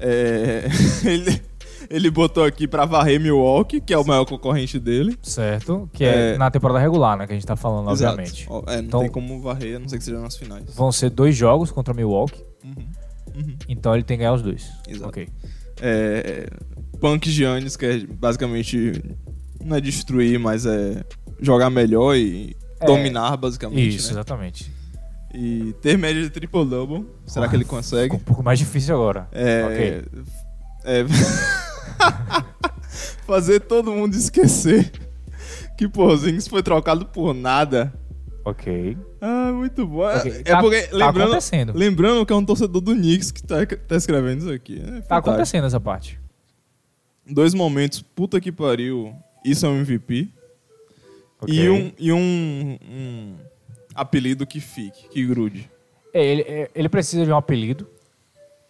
É, 0.00 0.64
ele, 1.04 1.42
ele 1.90 2.10
botou 2.10 2.44
aqui 2.44 2.66
pra 2.66 2.84
varrer 2.86 3.20
Milwaukee, 3.20 3.80
que 3.80 3.92
é 3.92 3.98
o 3.98 4.04
maior 4.06 4.24
concorrente 4.24 4.78
dele. 4.78 5.16
Certo? 5.22 5.88
Que 5.92 6.04
é, 6.04 6.34
É. 6.34 6.38
na 6.38 6.50
temporada 6.50 6.78
regular, 6.78 7.16
né? 7.18 7.26
Que 7.26 7.32
a 7.32 7.36
gente 7.36 7.46
tá 7.46 7.56
falando, 7.56 7.90
Exato. 7.92 8.12
obviamente. 8.18 8.48
É, 8.68 8.76
não 8.76 8.82
Então- 8.84 9.00
tem 9.00 9.10
como 9.10 9.40
varrer, 9.42 9.76
a 9.76 9.78
não 9.78 9.88
ser 9.88 9.98
que 9.98 10.04
seja 10.04 10.18
nas 10.18 10.36
finais. 10.36 10.64
Vão 10.74 10.90
ser 10.90 11.10
dois 11.10 11.36
jogos 11.36 11.70
contra 11.70 11.92
Milwaukee, 11.92 12.42
Uhum. 12.64 12.86
Uhum. 13.36 13.56
então 13.68 13.94
ele 13.94 14.02
tem 14.02 14.16
que 14.16 14.22
ganhar 14.22 14.32
os 14.34 14.42
dois. 14.42 14.70
Exato. 14.88 15.08
Ok. 15.10 15.28
É, 15.80 16.48
Punk 17.00 17.30
Giannis, 17.30 17.76
que 17.76 17.86
é 17.86 17.98
basicamente 18.06 19.02
não 19.64 19.76
é 19.76 19.80
destruir, 19.80 20.38
mas 20.38 20.66
é 20.66 21.04
jogar 21.40 21.70
melhor 21.70 22.16
e 22.16 22.56
É, 22.80 22.86
dominar, 22.86 23.36
basicamente. 23.36 23.96
Isso, 23.96 24.08
né? 24.08 24.12
exatamente. 24.14 24.70
E 25.34 25.74
ter 25.82 25.98
média 25.98 26.22
de 26.22 26.30
triple-double. 26.30 27.06
Será 27.26 27.46
Ah, 27.46 27.48
que 27.48 27.56
ele 27.56 27.64
Ficou 27.64 27.78
consegue? 27.78 28.14
um 28.14 28.18
pouco 28.18 28.42
mais 28.42 28.58
difícil 28.58 28.94
agora. 28.94 29.28
É, 29.32 29.64
Ok. 29.64 30.04
é- 30.84 31.04
fazer 33.26 33.60
todo 33.60 33.92
mundo 33.92 34.14
esquecer 34.14 34.90
que 35.76 35.88
Porzingis 35.88 36.48
foi 36.48 36.62
trocado 36.62 37.06
por 37.06 37.34
nada. 37.34 37.92
Ok. 38.44 38.96
Ah, 39.20 39.52
muito 39.52 39.86
bom. 39.86 40.04
Ok, 40.06 40.42
É 40.44 40.52
tá- 40.52 40.60
porque, 40.60 40.82
tá 40.82 40.96
lembrando, 40.96 41.22
acontecendo. 41.28 41.72
lembrando 41.76 42.26
que 42.26 42.32
é 42.32 42.36
um 42.36 42.44
torcedor 42.44 42.80
do 42.80 42.94
Knicks 42.94 43.30
que 43.30 43.42
tá, 43.42 43.66
tá 43.66 43.96
escrevendo 43.96 44.38
isso 44.40 44.50
aqui. 44.52 44.80
É 44.82 45.00
Tá 45.02 45.18
acontecendo 45.18 45.66
essa 45.66 45.78
parte. 45.78 46.18
Dois 47.28 47.54
momentos, 47.54 48.00
puta 48.00 48.40
que 48.40 48.50
pariu, 48.50 49.14
isso 49.44 49.66
é 49.66 49.68
um 49.68 49.80
MVP. 49.80 50.28
Ok. 51.40 51.54
E, 51.54 51.68
um, 51.68 51.92
e 51.98 52.12
um, 52.12 52.78
um 52.90 53.36
apelido 53.94 54.46
que 54.46 54.60
fique, 54.60 55.08
que 55.08 55.24
grude. 55.26 55.70
É, 56.12 56.24
ele, 56.24 56.42
é, 56.42 56.70
ele 56.74 56.88
precisa 56.88 57.24
de 57.24 57.30
um 57.30 57.36
apelido. 57.36 57.86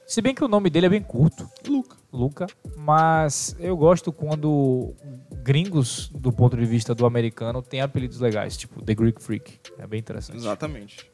Se 0.07 0.23
bem 0.23 0.35
que 0.35 0.43
o 0.43 0.49
nome 0.49 0.71
dele 0.71 0.87
é 0.87 0.89
bem 0.89 1.03
curto, 1.03 1.49
Luca. 1.67 1.97
Luca. 2.13 2.47
Mas 2.77 3.55
eu 3.61 3.77
gosto 3.77 4.11
quando 4.11 4.95
gringos, 5.43 6.09
do 6.15 6.33
ponto 6.33 6.57
de 6.57 6.65
vista 6.65 6.95
do 6.95 7.05
americano, 7.05 7.61
têm 7.61 7.83
apelidos 7.83 8.19
legais, 8.19 8.57
tipo 8.57 8.83
The 8.83 8.95
Greek 8.95 9.23
Freak. 9.23 9.61
É 9.79 9.87
bem 9.87 10.01
interessante. 10.01 10.39
Exatamente. 10.39 11.11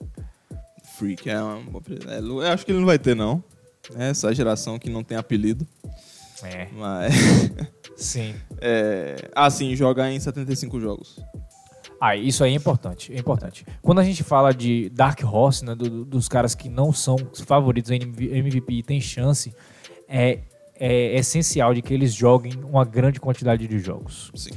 Freak 0.97 1.29
é 1.29 1.43
uma 1.43 1.61
boa. 1.71 1.83
É, 2.09 2.19
eu 2.21 2.41
acho 2.41 2.65
que 2.65 2.71
ele 2.71 2.79
não 2.79 2.87
vai 2.87 2.99
ter, 2.99 3.17
não. 3.17 3.43
É 3.97 4.11
essa 4.11 4.33
geração 4.33 4.79
que 4.79 4.89
não 4.89 5.03
tem 5.03 5.19
apelido. 5.19 5.67
É, 6.43 6.69
Mas. 6.73 7.15
sim. 7.97 8.35
É, 8.61 9.31
ah, 9.35 9.49
sim, 9.51 9.75
jogar 9.77 10.11
em 10.11 10.19
75 10.19 10.81
jogos. 10.81 11.21
Ah, 12.01 12.17
isso 12.17 12.45
aí 12.45 12.53
é 12.53 12.57
importante, 12.57 13.13
é 13.15 13.19
importante. 13.19 13.65
Quando 13.81 14.01
a 14.01 14.05
gente 14.05 14.23
fala 14.23 14.53
de 14.53 14.91
Dark 14.91 15.21
Horse, 15.25 15.65
né, 15.65 15.75
do- 15.75 15.89
do- 15.89 16.05
dos 16.05 16.29
caras 16.29 16.55
que 16.55 16.69
não 16.69 16.93
são 16.93 17.17
favoritos 17.47 17.91
em 17.91 18.01
MVP 18.03 18.75
e 18.75 18.83
tem 18.83 19.01
chance, 19.01 19.55
é, 20.09 20.41
é 20.79 21.15
essencial 21.17 21.73
de 21.73 21.81
que 21.81 21.95
eles 21.95 22.13
joguem 22.13 22.53
uma 22.63 22.85
grande 22.85 23.21
quantidade 23.21 23.67
de 23.67 23.79
jogos. 23.79 24.31
Sim. 24.35 24.51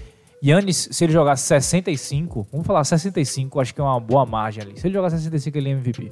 Yannis, 0.44 0.90
se 0.92 1.04
ele 1.04 1.14
jogar 1.14 1.36
65, 1.38 2.48
vamos 2.52 2.68
falar 2.68 2.84
65, 2.84 3.60
acho 3.60 3.74
que 3.74 3.80
é 3.80 3.84
uma 3.84 4.00
boa 4.00 4.26
margem 4.26 4.62
ali. 4.64 4.80
Se 4.80 4.86
ele 4.88 4.94
jogar 4.94 5.10
65, 5.10 5.58
ele 5.58 5.70
é 5.70 5.72
MVP. 5.72 6.12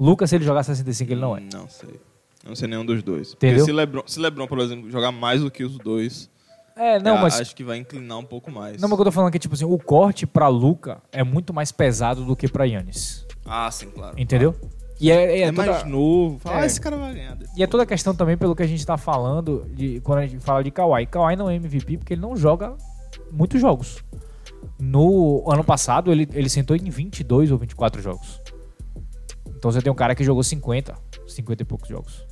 Lucas, 0.00 0.28
se 0.30 0.36
ele 0.36 0.44
jogar 0.44 0.62
65, 0.62 1.12
ele 1.12 1.20
não 1.20 1.36
é. 1.36 1.40
Não 1.52 1.68
sei. 1.68 2.00
Não 2.46 2.54
sei 2.54 2.68
nenhum 2.68 2.84
dos 2.84 3.02
dois. 3.02 3.32
Entendeu? 3.32 3.58
Porque 3.58 3.70
se 3.70 3.76
Lebron, 3.76 4.02
se 4.06 4.20
Lebron, 4.20 4.46
por 4.46 4.58
exemplo, 4.60 4.90
jogar 4.90 5.10
mais 5.12 5.40
do 5.42 5.50
que 5.50 5.64
os 5.64 5.76
dois, 5.78 6.30
É, 6.76 6.98
não, 7.00 7.16
eu 7.16 7.22
mas. 7.22 7.40
acho 7.40 7.56
que 7.56 7.64
vai 7.64 7.78
inclinar 7.78 8.18
um 8.18 8.24
pouco 8.24 8.50
mais. 8.50 8.80
Não, 8.80 8.88
mas 8.88 8.92
o 8.92 8.96
que 8.96 9.00
eu 9.00 9.04
tô 9.06 9.12
falando 9.12 9.28
é 9.28 9.32
que, 9.32 9.38
tipo 9.38 9.54
assim, 9.54 9.64
o 9.64 9.78
corte 9.78 10.26
pra 10.26 10.46
Luca 10.48 11.02
é 11.12 11.24
muito 11.24 11.52
mais 11.54 11.72
pesado 11.72 12.24
do 12.24 12.36
que 12.36 12.46
pra 12.48 12.64
Yannis. 12.64 13.26
Ah, 13.44 13.70
sim, 13.70 13.88
claro. 13.90 14.14
Entendeu? 14.18 14.54
E 15.00 15.10
é, 15.10 15.40
é, 15.40 15.40
É, 15.42 15.52
toda- 15.52 15.72
mais 15.72 15.84
novo. 15.84 16.38
Fala, 16.38 16.56
É. 16.56 16.62
ah, 16.62 16.66
esse 16.66 16.80
cara 16.80 16.96
vai 16.96 17.14
ganhar. 17.14 17.36
E 17.56 17.62
é 17.62 17.66
toda 17.66 17.82
a 17.82 17.86
questão 17.86 18.14
também 18.14 18.36
pelo 18.36 18.54
que 18.56 18.62
a 18.62 18.66
gente 18.66 18.84
tá 18.86 18.96
falando 18.96 19.66
de, 19.74 20.00
quando 20.00 20.20
a 20.20 20.26
gente 20.26 20.40
fala 20.42 20.62
de 20.64 20.70
Kawhi. 20.70 21.06
Kawhi 21.06 21.36
não 21.36 21.50
é 21.50 21.54
MVP 21.56 21.98
porque 21.98 22.14
ele 22.14 22.20
não 22.22 22.34
joga 22.36 22.74
muitos 23.30 23.60
jogos. 23.60 24.02
No 24.78 25.44
ano 25.50 25.62
passado, 25.64 26.10
ele, 26.12 26.28
ele 26.32 26.48
sentou 26.48 26.76
em 26.76 26.88
22 26.90 27.50
ou 27.50 27.58
24 27.58 28.00
jogos. 28.02 28.40
Então 29.56 29.70
você 29.70 29.80
tem 29.80 29.90
um 29.90 29.94
cara 29.96 30.14
que 30.14 30.22
jogou 30.24 30.42
50, 30.42 30.94
50 31.26 31.62
e 31.62 31.64
poucos 31.66 31.88
jogos. 31.88 32.25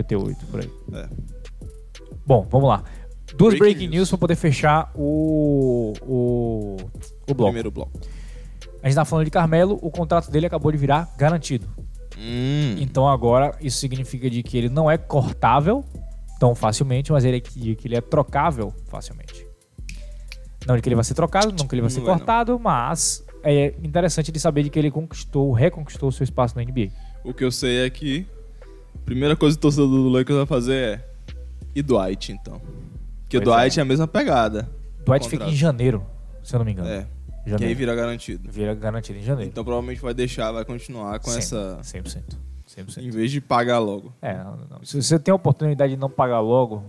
É. 0.00 0.02
58, 0.02 0.46
por 0.46 0.60
aí. 0.60 0.70
É. 0.94 1.08
Bom, 2.26 2.46
vamos 2.50 2.68
lá. 2.68 2.84
Duas 3.36 3.54
Breaking 3.54 3.58
breaking, 3.58 3.80
news. 3.88 3.94
news 3.96 4.08
para 4.10 4.18
poder 4.18 4.36
fechar 4.36 4.90
o, 4.94 5.92
o, 6.02 6.76
o 7.28 7.34
bloco. 7.34 7.44
Primeiro 7.52 7.70
bloco. 7.70 7.92
A 8.82 8.88
gente 8.88 8.94
tá 8.96 9.04
falando 9.04 9.24
de 9.24 9.30
Carmelo, 9.30 9.78
o 9.82 9.90
contrato 9.90 10.30
dele 10.30 10.46
acabou 10.46 10.70
de 10.72 10.78
virar 10.78 11.12
garantido. 11.18 11.68
Hum, 12.18 12.76
Então 12.78 13.06
agora 13.08 13.54
isso 13.60 13.78
significa 13.78 14.28
de 14.30 14.42
que 14.42 14.56
ele 14.56 14.68
não 14.68 14.90
é 14.90 14.96
cortável 14.98 15.84
tão 16.40 16.54
facilmente, 16.54 17.12
mas 17.12 17.24
ele 17.24 17.36
é 17.36 17.40
que, 17.40 17.76
ele 17.84 17.96
é 17.96 18.00
trocável 18.00 18.72
facilmente. 18.86 19.46
Não 20.66 20.76
de 20.76 20.82
que 20.82 20.88
ele 20.88 20.94
vai 20.96 21.04
ser 21.04 21.14
trocado, 21.14 21.54
não 21.58 21.66
que 21.66 21.74
ele 21.74 21.82
vai 21.82 21.90
ser 21.90 22.00
Não 22.00 22.06
vai, 22.06 22.16
cortado, 22.16 22.58
mas 22.58 23.24
é 23.42 23.74
interessante 23.82 24.30
de 24.32 24.38
saber 24.40 24.62
de 24.64 24.70
que 24.70 24.78
ele 24.78 24.90
conquistou, 24.90 25.52
reconquistou 25.52 26.08
o 26.08 26.12
seu 26.12 26.24
espaço 26.24 26.56
na 26.56 26.62
NBA. 26.64 26.88
o 27.24 27.32
que 27.34 27.44
eu 27.44 27.50
sei 27.52 27.84
é 27.86 27.90
que 27.90 28.26
primeira 29.04 29.36
coisa 29.36 29.56
que 29.56 29.60
o 29.60 29.62
torcedor 29.62 29.88
do 29.88 30.08
Lakers 30.08 30.36
vai 30.38 30.46
fazer 30.46 30.74
é. 30.74 31.08
E 31.74 31.82
Dwight, 31.82 32.32
então? 32.32 32.60
Porque 33.22 33.40
Pois 33.40 33.56
Dwight 33.56 33.78
é. 33.78 33.82
a 33.82 33.84
mesma 33.84 34.06
pegada. 34.08 34.68
Dwight 35.04 35.28
fica 35.28 35.44
em 35.46 35.54
janeiro, 35.54 36.04
se 36.42 36.54
eu 36.54 36.58
não 36.58 36.64
me 36.66 36.72
engano. 36.72 36.88
É. 36.88 37.06
Que 37.44 37.50
Janeiro. 37.50 37.68
aí 37.70 37.74
vira 37.74 37.94
garantido. 37.94 38.50
Vira 38.50 38.74
garantido 38.74 39.18
em 39.18 39.22
janeiro. 39.22 39.50
Então 39.50 39.64
provavelmente 39.64 40.00
vai 40.02 40.12
deixar, 40.12 40.52
vai 40.52 40.64
continuar 40.64 41.18
com 41.20 41.30
Sim, 41.30 41.38
essa. 41.38 41.78
100%. 41.82 42.22
100%. 42.68 42.98
Em 43.02 43.10
vez 43.10 43.30
de 43.30 43.40
pagar 43.40 43.78
logo. 43.78 44.12
É, 44.20 44.34
não, 44.36 44.56
não. 44.70 44.84
se 44.84 45.00
você 45.00 45.18
tem 45.18 45.32
a 45.32 45.34
oportunidade 45.34 45.94
de 45.94 45.98
não 45.98 46.10
pagar 46.10 46.40
logo, 46.40 46.84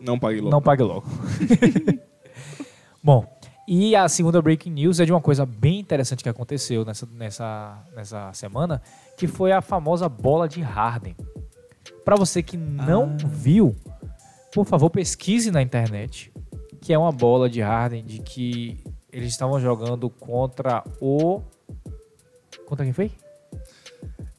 Não 0.00 0.16
pague 0.18 0.40
logo. 0.40 0.50
não 0.50 0.62
pague 0.62 0.82
logo. 0.84 1.04
Bom, 3.02 3.26
e 3.66 3.94
a 3.96 4.08
segunda 4.08 4.40
breaking 4.40 4.70
news 4.70 5.00
é 5.00 5.04
de 5.04 5.12
uma 5.12 5.20
coisa 5.20 5.44
bem 5.44 5.80
interessante 5.80 6.22
que 6.22 6.28
aconteceu 6.28 6.84
nessa, 6.84 7.06
nessa, 7.12 7.78
nessa 7.94 8.32
semana, 8.32 8.80
que 9.16 9.26
foi 9.26 9.52
a 9.52 9.60
famosa 9.60 10.08
bola 10.08 10.48
de 10.48 10.60
Harden. 10.60 11.16
Para 12.08 12.16
você 12.16 12.42
que 12.42 12.56
não 12.56 13.18
viu, 13.18 13.76
por 14.54 14.64
favor, 14.64 14.88
pesquise 14.88 15.50
na 15.50 15.60
internet, 15.60 16.32
que 16.80 16.90
é 16.90 16.98
uma 16.98 17.12
bola 17.12 17.50
de 17.50 17.60
Harden 17.60 18.02
de 18.02 18.20
que 18.20 18.82
eles 19.12 19.28
estavam 19.28 19.60
jogando 19.60 20.08
contra 20.08 20.82
o 21.02 21.42
contra 22.64 22.86
quem 22.86 22.94
foi? 22.94 23.10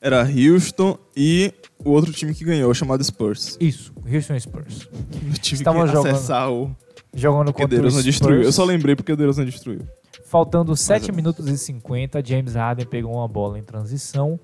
Era 0.01 0.23
Houston 0.23 0.97
e 1.15 1.53
o 1.85 1.91
outro 1.91 2.11
time 2.11 2.33
que 2.33 2.43
ganhou, 2.43 2.73
chamado 2.73 3.03
Spurs. 3.03 3.55
Isso, 3.61 3.93
Houston 4.03 4.39
Spurs. 4.39 4.89
Eu 5.29 5.33
tive 5.33 5.61
Estavam 5.61 5.85
que 5.85 5.91
jogando 5.91 6.15
acessar 6.15 6.51
o 6.51 6.75
Jogando 7.13 7.53
contra 7.53 7.65
o 7.65 7.81
Deus 7.81 7.93
não 7.93 8.01
destruiu. 8.01 8.37
Eu 8.37 8.41
Spurs. 8.45 8.55
só 8.55 8.65
lembrei 8.65 8.95
porque 8.95 9.15
Deus 9.15 9.37
não 9.37 9.45
destruiu. 9.45 9.81
Faltando 10.25 10.75
7 10.75 11.03
menos. 11.03 11.15
minutos 11.15 11.47
e 11.47 11.55
50, 11.55 12.25
James 12.25 12.55
Harden 12.55 12.87
pegou 12.87 13.13
uma 13.13 13.27
bola 13.27 13.59
em 13.59 13.63
transição 13.63 14.39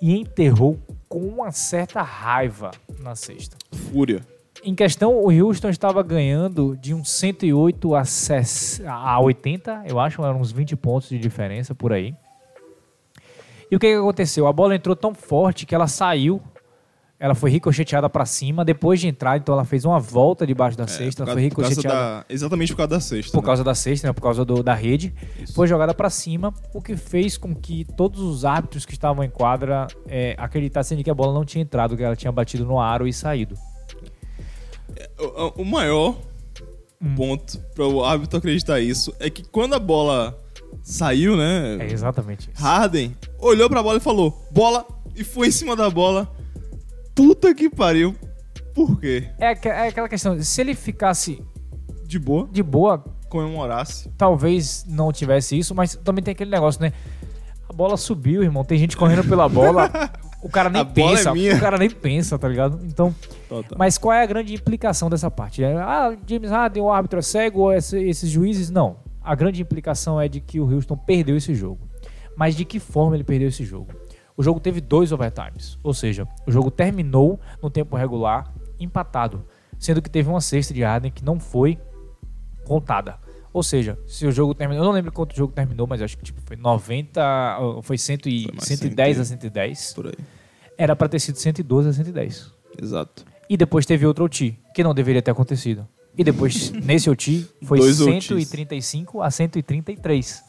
e 0.00 0.16
enterrou 0.18 0.78
com 1.08 1.20
uma 1.20 1.50
certa 1.50 2.02
raiva 2.02 2.70
na 3.00 3.14
cesta. 3.14 3.56
Fúria. 3.90 4.20
Em 4.62 4.74
questão, 4.74 5.16
o 5.16 5.30
Houston 5.30 5.68
estava 5.68 6.02
ganhando 6.02 6.76
de 6.76 6.92
uns 6.92 7.10
108 7.10 7.94
a, 7.94 8.04
60 8.04 8.90
a 8.90 9.20
80, 9.20 9.84
eu 9.86 10.00
acho, 10.00 10.22
eram 10.24 10.40
uns 10.40 10.50
20 10.50 10.74
pontos 10.76 11.08
de 11.08 11.18
diferença 11.18 11.74
por 11.74 11.92
aí. 11.92 12.14
E 13.70 13.76
o 13.76 13.78
que, 13.78 13.86
que 13.86 13.94
aconteceu? 13.94 14.46
A 14.46 14.52
bola 14.52 14.74
entrou 14.74 14.96
tão 14.96 15.14
forte 15.14 15.64
que 15.64 15.74
ela 15.74 15.86
saiu, 15.86 16.42
ela 17.20 17.34
foi 17.34 17.50
ricocheteada 17.50 18.08
para 18.08 18.24
cima. 18.24 18.64
Depois 18.64 19.00
de 19.00 19.08
entrar, 19.08 19.36
então 19.38 19.54
ela 19.54 19.64
fez 19.64 19.84
uma 19.84 19.98
volta 19.98 20.46
debaixo 20.46 20.76
da 20.78 20.86
cesta, 20.86 21.22
É, 21.22 21.24
ela 21.24 21.32
foi 21.32 21.42
ricocheteada 21.42 21.94
da- 21.98 22.24
exatamente 22.28 22.72
por 22.72 22.76
causa 22.78 22.88
da 22.90 23.00
sexta. 23.00 23.32
por 23.32 23.40
né? 23.42 23.46
causa 23.46 23.64
da 23.64 23.74
cesta, 23.74 24.06
né, 24.06 24.12
por 24.12 24.22
causa 24.22 24.44
do- 24.44 24.62
da 24.62 24.74
rede, 24.74 25.12
Isso. 25.42 25.52
foi 25.54 25.66
jogada 25.66 25.92
para 25.92 26.08
cima, 26.10 26.54
o 26.72 26.80
que 26.80 26.96
fez 26.96 27.36
com 27.36 27.54
que 27.54 27.84
todos 27.96 28.20
os 28.20 28.44
árbitros 28.44 28.86
que 28.86 28.92
estavam 28.92 29.24
em 29.24 29.30
quadra 29.30 29.88
é, 30.06 30.34
acreditassem 30.38 31.02
que 31.02 31.10
a 31.10 31.14
bola 31.14 31.32
não 31.34 31.44
tinha 31.44 31.62
entrado, 31.62 31.96
que 31.96 32.02
ela 32.02 32.14
tinha 32.16 32.30
batido 32.30 32.64
no 32.64 32.78
aro 32.80 33.06
e 33.06 33.12
saído. 33.12 33.56
O, 35.18 35.62
o 35.62 35.64
maior 35.64 36.16
Hum. 37.00 37.14
ponto 37.14 37.58
para 37.76 37.86
o 37.86 38.04
árbitro 38.04 38.38
acreditar 38.38 38.80
isso 38.80 39.14
é 39.20 39.30
que 39.30 39.44
quando 39.44 39.74
a 39.74 39.78
bola 39.78 40.36
saiu, 40.82 41.36
né? 41.36 41.76
É 41.80 41.92
exatamente 41.92 42.50
isso. 42.52 42.60
Harden 42.60 43.16
olhou 43.38 43.68
pra 43.68 43.82
bola 43.82 43.98
e 43.98 44.00
falou: 44.00 44.44
bola, 44.50 44.84
e 45.14 45.22
foi 45.22 45.46
em 45.48 45.50
cima 45.52 45.76
da 45.76 45.88
bola. 45.88 46.28
Puta 47.18 47.52
que 47.54 47.68
pariu. 47.68 48.14
Por 48.74 49.00
quê? 49.00 49.28
É, 49.38 49.52
é 49.68 49.88
aquela 49.88 50.08
questão, 50.08 50.40
se 50.40 50.60
ele 50.60 50.74
ficasse 50.74 51.42
De 52.06 52.18
boa, 52.18 52.48
de 52.50 52.62
boa, 52.62 52.98
comemorasse. 53.28 54.08
talvez 54.16 54.84
não 54.88 55.10
tivesse 55.12 55.58
isso, 55.58 55.74
mas 55.74 55.96
também 55.96 56.22
tem 56.22 56.32
aquele 56.32 56.50
negócio, 56.50 56.80
né? 56.80 56.92
A 57.68 57.72
bola 57.72 57.96
subiu, 57.96 58.42
irmão, 58.42 58.64
tem 58.64 58.78
gente 58.78 58.96
correndo 58.96 59.24
pela 59.28 59.48
bola, 59.48 59.90
o 60.42 60.48
cara 60.48 60.70
nem 60.70 60.80
A 60.80 60.84
é 60.84 60.88
pensa, 60.88 61.32
minha. 61.34 61.56
o 61.56 61.60
cara 61.60 61.76
nem 61.76 61.90
pensa, 61.90 62.38
tá 62.38 62.48
ligado? 62.48 62.78
Então, 62.86 63.12
Total. 63.48 63.76
Mas 63.76 63.98
qual 63.98 64.12
é 64.14 64.22
a 64.22 64.26
grande 64.26 64.54
implicação 64.54 65.10
dessa 65.10 65.30
parte? 65.30 65.62
É, 65.64 65.76
ah, 65.76 66.16
James 66.26 66.50
Harden, 66.50 66.82
o 66.82 66.90
árbitro 66.90 67.18
é 67.18 67.22
cego, 67.22 67.62
ou 67.62 67.72
esse- 67.72 67.98
esses 68.00 68.30
juízes? 68.30 68.70
Não. 68.70 68.96
A 69.22 69.34
grande 69.34 69.60
implicação 69.60 70.20
é 70.20 70.28
de 70.28 70.40
que 70.40 70.60
o 70.60 70.72
Houston 70.72 70.96
perdeu 70.96 71.36
esse 71.36 71.54
jogo. 71.54 71.80
Mas 72.36 72.54
de 72.54 72.64
que 72.64 72.78
forma 72.78 73.16
ele 73.16 73.24
perdeu 73.24 73.48
esse 73.48 73.64
jogo? 73.64 73.88
O 74.38 74.42
jogo 74.44 74.60
teve 74.60 74.80
dois 74.80 75.10
overtimes, 75.10 75.76
ou 75.82 75.92
seja, 75.92 76.24
o 76.46 76.52
jogo 76.52 76.70
terminou 76.70 77.40
no 77.60 77.68
tempo 77.68 77.96
regular 77.96 78.54
empatado, 78.78 79.44
sendo 79.76 80.00
que 80.00 80.08
teve 80.08 80.28
uma 80.28 80.40
cesta 80.40 80.72
de 80.72 80.84
Harden 80.84 81.10
que 81.10 81.24
não 81.24 81.40
foi 81.40 81.76
contada. 82.64 83.18
Ou 83.52 83.64
seja, 83.64 83.98
se 84.06 84.24
o 84.28 84.30
jogo 84.30 84.54
terminou, 84.54 84.84
eu 84.84 84.86
não 84.86 84.92
lembro 84.92 85.10
quanto 85.10 85.32
o 85.32 85.36
jogo 85.36 85.52
terminou, 85.52 85.88
mas 85.88 86.00
acho 86.00 86.16
que 86.16 86.22
tipo, 86.22 86.40
foi 86.42 86.56
90, 86.56 87.58
ou 87.58 87.82
foi 87.82 87.98
100 87.98 88.18
e, 88.26 88.42
Foi 88.44 88.52
mais 88.52 88.68
110 88.68 89.16
100. 89.16 89.22
a 89.22 89.24
110. 89.24 89.92
Por 89.94 90.06
aí. 90.06 90.14
Era 90.76 90.94
pra 90.94 91.08
ter 91.08 91.18
sido 91.18 91.36
112 91.36 91.88
a 91.88 91.92
110. 91.92 92.52
Exato. 92.80 93.24
E 93.50 93.56
depois 93.56 93.84
teve 93.84 94.06
outro 94.06 94.24
OT, 94.24 94.56
que 94.72 94.84
não 94.84 94.94
deveria 94.94 95.20
ter 95.20 95.32
acontecido. 95.32 95.84
E 96.16 96.22
depois, 96.22 96.70
nesse 96.84 97.10
OT, 97.10 97.44
foi 97.64 97.80
Dois 97.80 98.00
OTs. 98.00 98.26
135 98.26 99.20
a 99.20 99.30
133. 99.32 100.44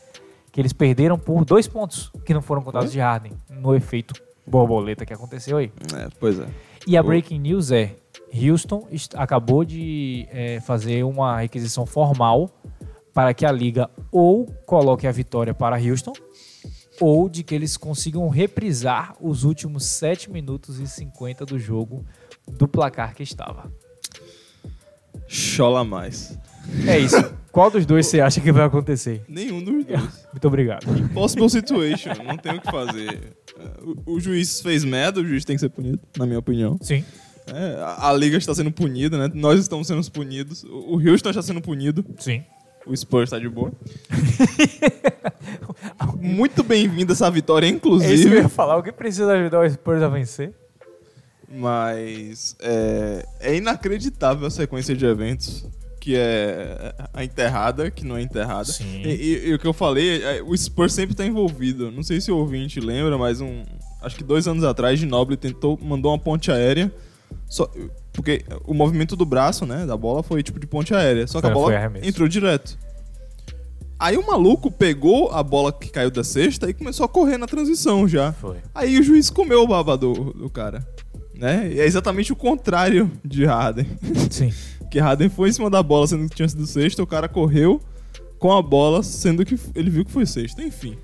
Que 0.52 0.62
eles 0.62 0.74
perderam 0.74 1.18
por 1.18 1.46
dois 1.46 1.68
pontos 1.68 2.12
que 2.26 2.34
não 2.34 2.42
foram 2.42 2.62
contados 2.62 2.92
de 2.92 3.00
Harden 3.00 3.34
no 3.50 3.76
efeito 3.76 4.14
borboleta 4.46 5.06
que 5.06 5.14
aconteceu 5.14 5.58
aí. 5.58 5.72
É, 5.96 6.08
pois 6.20 6.40
é. 6.40 6.48
E 6.88 6.98
a 6.98 7.04
breaking 7.04 7.40
news 7.40 7.72
é: 7.72 7.96
Houston 8.34 8.88
acabou 9.16 9.64
de 9.64 10.28
é, 10.32 10.60
fazer 10.62 11.04
uma 11.04 11.40
requisição 11.40 11.86
formal 11.86 12.50
para 13.14 13.34
que 13.34 13.46
a 13.46 13.52
liga 13.52 13.90
ou 14.12 14.46
coloque 14.66 15.06
a 15.06 15.12
vitória 15.12 15.54
para 15.54 15.78
Houston 15.78 16.14
ou 17.00 17.30
de 17.30 17.44
que 17.44 17.56
eles 17.56 17.78
consigam 17.78 18.28
reprisar 18.28 19.16
os 19.22 19.44
últimos 19.44 19.86
7 19.86 20.30
minutos 20.30 20.80
e 20.80 20.88
50 20.88 21.46
do 21.46 21.58
jogo 21.58 22.06
do 22.48 22.68
placar 22.68 23.16
que 23.16 23.24
estava. 23.24 23.72
Chola 25.28 25.84
mais. 25.84 26.38
É 26.88 27.00
isso. 27.00 27.18
Qual 27.52 27.72
dos 27.72 27.86
dois 27.86 28.06
você 28.06 28.22
acha 28.22 28.40
que 28.40 28.52
vai 28.52 28.66
acontecer? 28.66 29.24
Nenhum 29.28 29.64
dos 29.64 29.86
dois. 29.86 30.26
Muito 30.32 30.48
obrigado. 30.48 30.86
Possible 31.14 31.50
situation, 31.50 32.12
não 32.24 32.38
tem 32.38 32.58
o 32.58 32.62
que 32.62 32.72
fazer. 32.72 33.34
É, 33.58 33.64
O, 34.06 34.14
o 34.14 34.20
juiz 34.20 34.62
fez 34.62 34.86
merda, 34.86 35.20
o 35.20 35.26
juiz 35.26 35.44
tem 35.44 35.56
que 35.56 35.60
ser 35.60 35.70
punido, 35.70 36.00
na 36.18 36.26
minha 36.26 36.40
opinião. 36.40 36.78
Sim. 36.82 37.04
É, 37.52 37.82
a, 37.82 38.10
a 38.10 38.14
liga 38.14 38.38
está 38.38 38.54
sendo 38.54 38.72
punida, 38.72 39.18
né? 39.18 39.32
Nós 39.34 39.60
estamos 39.60 39.88
sendo 39.88 40.10
punidos. 40.12 40.64
O, 40.64 40.98
o 40.98 41.10
Houston 41.10 41.30
está 41.32 41.42
sendo 41.42 41.60
punido. 41.62 42.06
Sim. 42.20 42.44
O 42.86 42.96
Spurs 42.96 43.24
está 43.26 43.40
de 43.40 43.50
boa. 43.50 43.72
Muito 46.20 46.64
bem-vinda 46.64 47.14
essa 47.14 47.30
vitória, 47.30 47.66
É 47.66 47.70
isso 47.70 47.80
que 47.80 47.88
eu 47.88 47.96
inclusive. 47.96 48.36
ia 48.38 48.50
falar. 48.50 48.78
O 48.78 48.84
que 48.84 48.92
precisa 48.92 49.32
ajudar 49.34 49.60
o 49.62 49.70
Spurs 49.70 50.02
a 50.02 50.08
vencer? 50.08 50.54
Mas 51.52 52.56
é, 52.60 53.26
é 53.40 53.56
inacreditável 53.56 54.48
a 54.48 54.52
sequência 54.52 54.96
de 54.96 55.06
eventos. 55.06 55.66
Que 56.10 56.16
é 56.18 56.92
a 57.14 57.24
enterrada, 57.24 57.92
que 57.92 58.04
não 58.04 58.18
é 58.18 58.22
enterrada. 58.24 58.66
Sim. 58.66 59.04
E, 59.04 59.10
e- 59.10 59.50
e 59.50 59.54
o 59.54 59.60
que 59.60 59.68
eu 59.68 59.74
falei, 59.74 60.24
é, 60.24 60.42
o 60.42 60.58
Spurs 60.58 60.92
sempre 60.92 61.14
está 61.14 61.24
envolvido. 61.24 61.92
Não 61.92 62.02
sei 62.02 62.20
se 62.20 62.32
o 62.32 62.38
ouvinte 62.38 62.80
lembra, 62.80 63.16
mas 63.16 63.40
um. 63.42 63.64
Acho 64.02 64.16
que 64.16 64.24
dois 64.24 64.48
anos 64.48 64.64
atrás, 64.64 64.98
Ginobili 65.00 65.38
tentou, 65.38 65.78
mandou 65.80 66.12
uma 66.12 66.18
ponte 66.18 66.52
aérea. 66.52 66.92
Só, 67.48 67.70
porque 68.12 68.44
o 68.66 68.74
movimento 68.74 69.16
do 69.16 69.24
braço, 69.24 69.68
né, 69.68 69.86
da 69.86 69.96
bola 69.96 70.24
foi 70.24 70.42
tipo 70.42 70.60
de 70.60 70.66
ponte 70.66 70.96
aérea. 70.96 71.28
Só 71.28 71.40
que 71.42 71.46
a 71.46 71.50
bola 71.54 71.72
entrou 72.08 72.28
direto. 72.28 72.76
Aí 74.00 74.18
o 74.18 74.26
maluco 74.26 74.72
pegou 74.72 75.30
a 75.32 75.44
bola 75.44 75.72
que 75.72 75.90
caiu 75.92 76.10
da 76.10 76.24
cesta 76.24 76.68
e 76.68 76.74
começou 76.74 77.06
a 77.06 77.10
correr 77.10 77.38
na 77.38 77.46
transição 77.46 78.08
já. 78.08 78.34
Foi. 78.34 78.58
Aí 78.74 78.98
o 79.00 79.04
juiz 79.04 79.30
comeu 79.30 79.62
o 79.62 79.68
baba 79.68 79.96
do, 79.96 80.14
do 80.34 80.50
cara. 80.50 80.88
Né? 81.40 81.72
E 81.72 81.80
é 81.80 81.86
exatamente 81.86 82.34
o 82.34 82.36
contrário 82.36 83.10
de 83.24 83.46
Harden. 83.46 83.88
Sim. 84.30 84.52
Que 84.90 84.98
Harden 85.00 85.30
foi 85.30 85.50
em 85.50 85.52
cima 85.52 85.70
da 85.70 85.84
bola, 85.84 86.08
sendo 86.08 86.28
que 86.28 86.36
tinha 86.36 86.50
sido 86.50 86.66
sexta, 86.66 87.04
o 87.04 87.06
cara 87.06 87.30
correu 87.30 87.80
com 88.40 88.52
a 88.52 88.60
bola, 88.60 89.04
sendo 89.04 89.46
que 89.46 89.56
ele 89.76 89.88
viu 89.88 90.04
que 90.04 90.12
foi 90.12 90.26
sexta. 90.26 90.64
Enfim. 90.64 90.98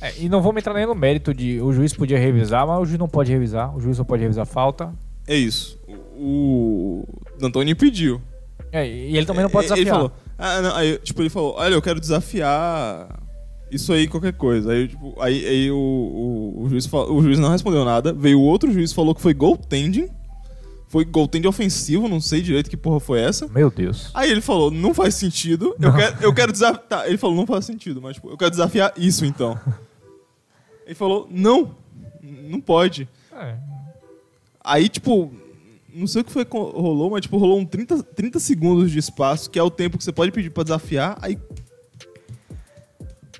É, 0.00 0.12
e 0.20 0.28
não 0.28 0.40
vamos 0.40 0.60
entrar 0.60 0.72
nem 0.72 0.86
no 0.86 0.94
mérito 0.94 1.34
de 1.34 1.60
o 1.60 1.72
juiz 1.72 1.92
podia 1.92 2.16
revisar, 2.16 2.64
mas 2.64 2.78
o 2.80 2.84
juiz 2.84 2.96
não 2.96 3.08
pode 3.08 3.32
revisar. 3.32 3.74
O 3.76 3.80
juiz 3.80 3.96
só 3.96 4.04
pode 4.04 4.22
revisar 4.22 4.46
falta. 4.46 4.94
É 5.26 5.34
isso. 5.34 5.76
O, 6.16 7.04
o 7.36 7.40
D'Antoni 7.40 7.74
pediu. 7.74 8.22
É, 8.70 8.86
e 8.86 9.16
ele 9.16 9.26
também 9.26 9.42
não 9.42 9.50
pode 9.50 9.66
Ele 9.66 9.74
desafiar. 9.74 9.96
falou, 9.96 10.12
ah, 10.38 10.60
não, 10.60 10.76
aí, 10.76 10.98
tipo, 10.98 11.20
ele 11.22 11.30
falou, 11.30 11.54
olha, 11.56 11.74
eu 11.74 11.82
quero 11.82 11.98
desafiar 11.98 13.08
isso 13.74 13.92
aí, 13.92 14.06
qualquer 14.06 14.32
coisa. 14.32 14.72
Aí, 14.72 14.88
tipo, 14.88 15.14
aí, 15.20 15.46
aí 15.46 15.70
o, 15.70 15.76
o, 15.76 16.62
o 16.62 16.68
juiz, 16.68 16.92
o 16.92 17.22
juiz 17.22 17.38
não 17.38 17.50
respondeu 17.50 17.84
nada. 17.84 18.12
Veio 18.12 18.40
outro 18.40 18.72
juiz, 18.72 18.92
falou 18.92 19.14
que 19.14 19.20
foi 19.20 19.34
goaltending. 19.34 20.08
foi 20.88 21.04
goaltend 21.04 21.46
ofensivo, 21.46 22.08
não 22.08 22.20
sei 22.20 22.40
direito 22.40 22.70
que 22.70 22.76
porra 22.76 23.00
foi 23.00 23.20
essa. 23.20 23.48
Meu 23.48 23.70
Deus. 23.70 24.10
Aí 24.14 24.30
ele 24.30 24.40
falou, 24.40 24.70
não 24.70 24.94
faz 24.94 25.14
sentido. 25.14 25.74
Eu 25.80 25.92
quero, 25.92 26.22
eu 26.22 26.34
quero 26.34 26.52
desafiar. 26.52 26.82
Tá, 26.86 27.08
ele 27.08 27.18
falou, 27.18 27.36
não 27.36 27.46
faz 27.46 27.64
sentido, 27.64 28.00
mas 28.00 28.14
tipo, 28.14 28.30
eu 28.30 28.36
quero 28.36 28.50
desafiar 28.50 28.92
isso 28.96 29.24
então. 29.24 29.58
Ele 30.86 30.94
falou, 30.94 31.26
não, 31.30 31.74
não 32.22 32.60
pode. 32.60 33.08
É. 33.32 33.56
Aí, 34.62 34.86
tipo, 34.86 35.32
não 35.94 36.06
sei 36.06 36.22
o 36.22 36.24
que 36.24 36.32
foi 36.32 36.46
rolou, 36.50 37.10
mas 37.10 37.22
tipo, 37.22 37.38
rolou 37.38 37.58
um 37.58 37.64
30, 37.64 38.02
30 38.02 38.38
segundos 38.38 38.90
de 38.90 38.98
espaço, 38.98 39.48
que 39.48 39.58
é 39.58 39.62
o 39.62 39.70
tempo 39.70 39.96
que 39.96 40.04
você 40.04 40.12
pode 40.12 40.32
pedir 40.32 40.50
pra 40.50 40.62
desafiar. 40.62 41.16
Aí 41.22 41.38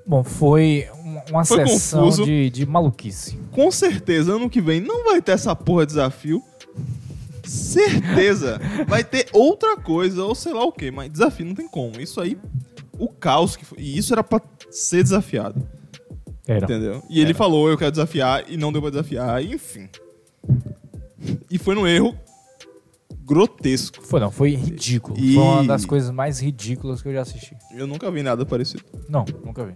Bom, 0.07 0.23
foi 0.23 0.87
um- 0.95 1.21
uma 1.31 1.45
Foi 1.45 1.67
sessão 1.67 2.01
confuso. 2.05 2.25
de, 2.25 2.51
de 2.51 2.67
maluquice. 2.67 3.39
com 3.53 3.71
certeza 3.71 4.33
ano 4.35 4.51
que 4.51 4.61
vem 4.61 4.81
não 4.81 5.05
vai 5.05 5.23
ter 5.23 5.33
essa 5.33 5.55
porra 5.57 5.87
de 5.87 5.93
desafio. 5.95 6.43
Certeza. 7.45 8.61
Vai 8.87 9.05
ter 9.05 9.27
outra 9.33 9.77
coisa, 9.77 10.25
ou 10.25 10.35
sei 10.35 10.53
lá 10.53 10.65
o 10.65 10.73
que, 10.73 10.91
mas 10.91 11.11
desafio 11.11 11.47
não 11.47 11.55
tem 11.55 11.69
como. 11.69 12.01
Isso 12.01 12.21
aí, 12.21 12.39
o 12.99 13.09
caos 13.09 13.57
que 13.57 13.65
foi. 13.65 13.79
E 13.79 13.99
isso 13.99 14.13
era 14.13 14.23
pra 14.25 14.41
ser 14.71 15.03
desafiado. 15.03 15.67
Era. 16.47 16.65
Entendeu? 16.65 17.03
E 17.09 17.21
ele 17.21 17.33
falou, 17.35 17.69
eu 17.69 17.77
quero 17.79 17.91
desafiar, 17.91 18.45
e 18.49 18.57
não 18.57 18.73
deu 18.73 18.81
pra 18.83 18.91
desafiar, 18.91 19.43
e 19.43 19.55
enfim. 19.55 19.89
E 21.51 21.57
foi 21.59 21.75
num 21.75 21.87
erro 21.87 22.15
grotesco. 23.25 24.03
Foi 24.05 24.21
não, 24.21 24.31
foi 24.31 24.55
ridículo. 24.55 25.17
E- 25.19 25.35
Foi 25.35 25.43
uma 25.43 25.65
das 25.65 25.85
coisas 25.85 26.11
mais 26.11 26.41
ridículas 26.41 27.01
que 27.03 27.09
eu 27.09 27.13
já 27.15 27.23
assisti. 27.23 27.57
Eu 27.75 27.87
nunca 27.87 28.11
vi 28.11 28.23
nada 28.23 28.45
parecido. 28.45 28.85
Não, 29.09 29.25
nunca 29.45 29.65
vi. 29.65 29.75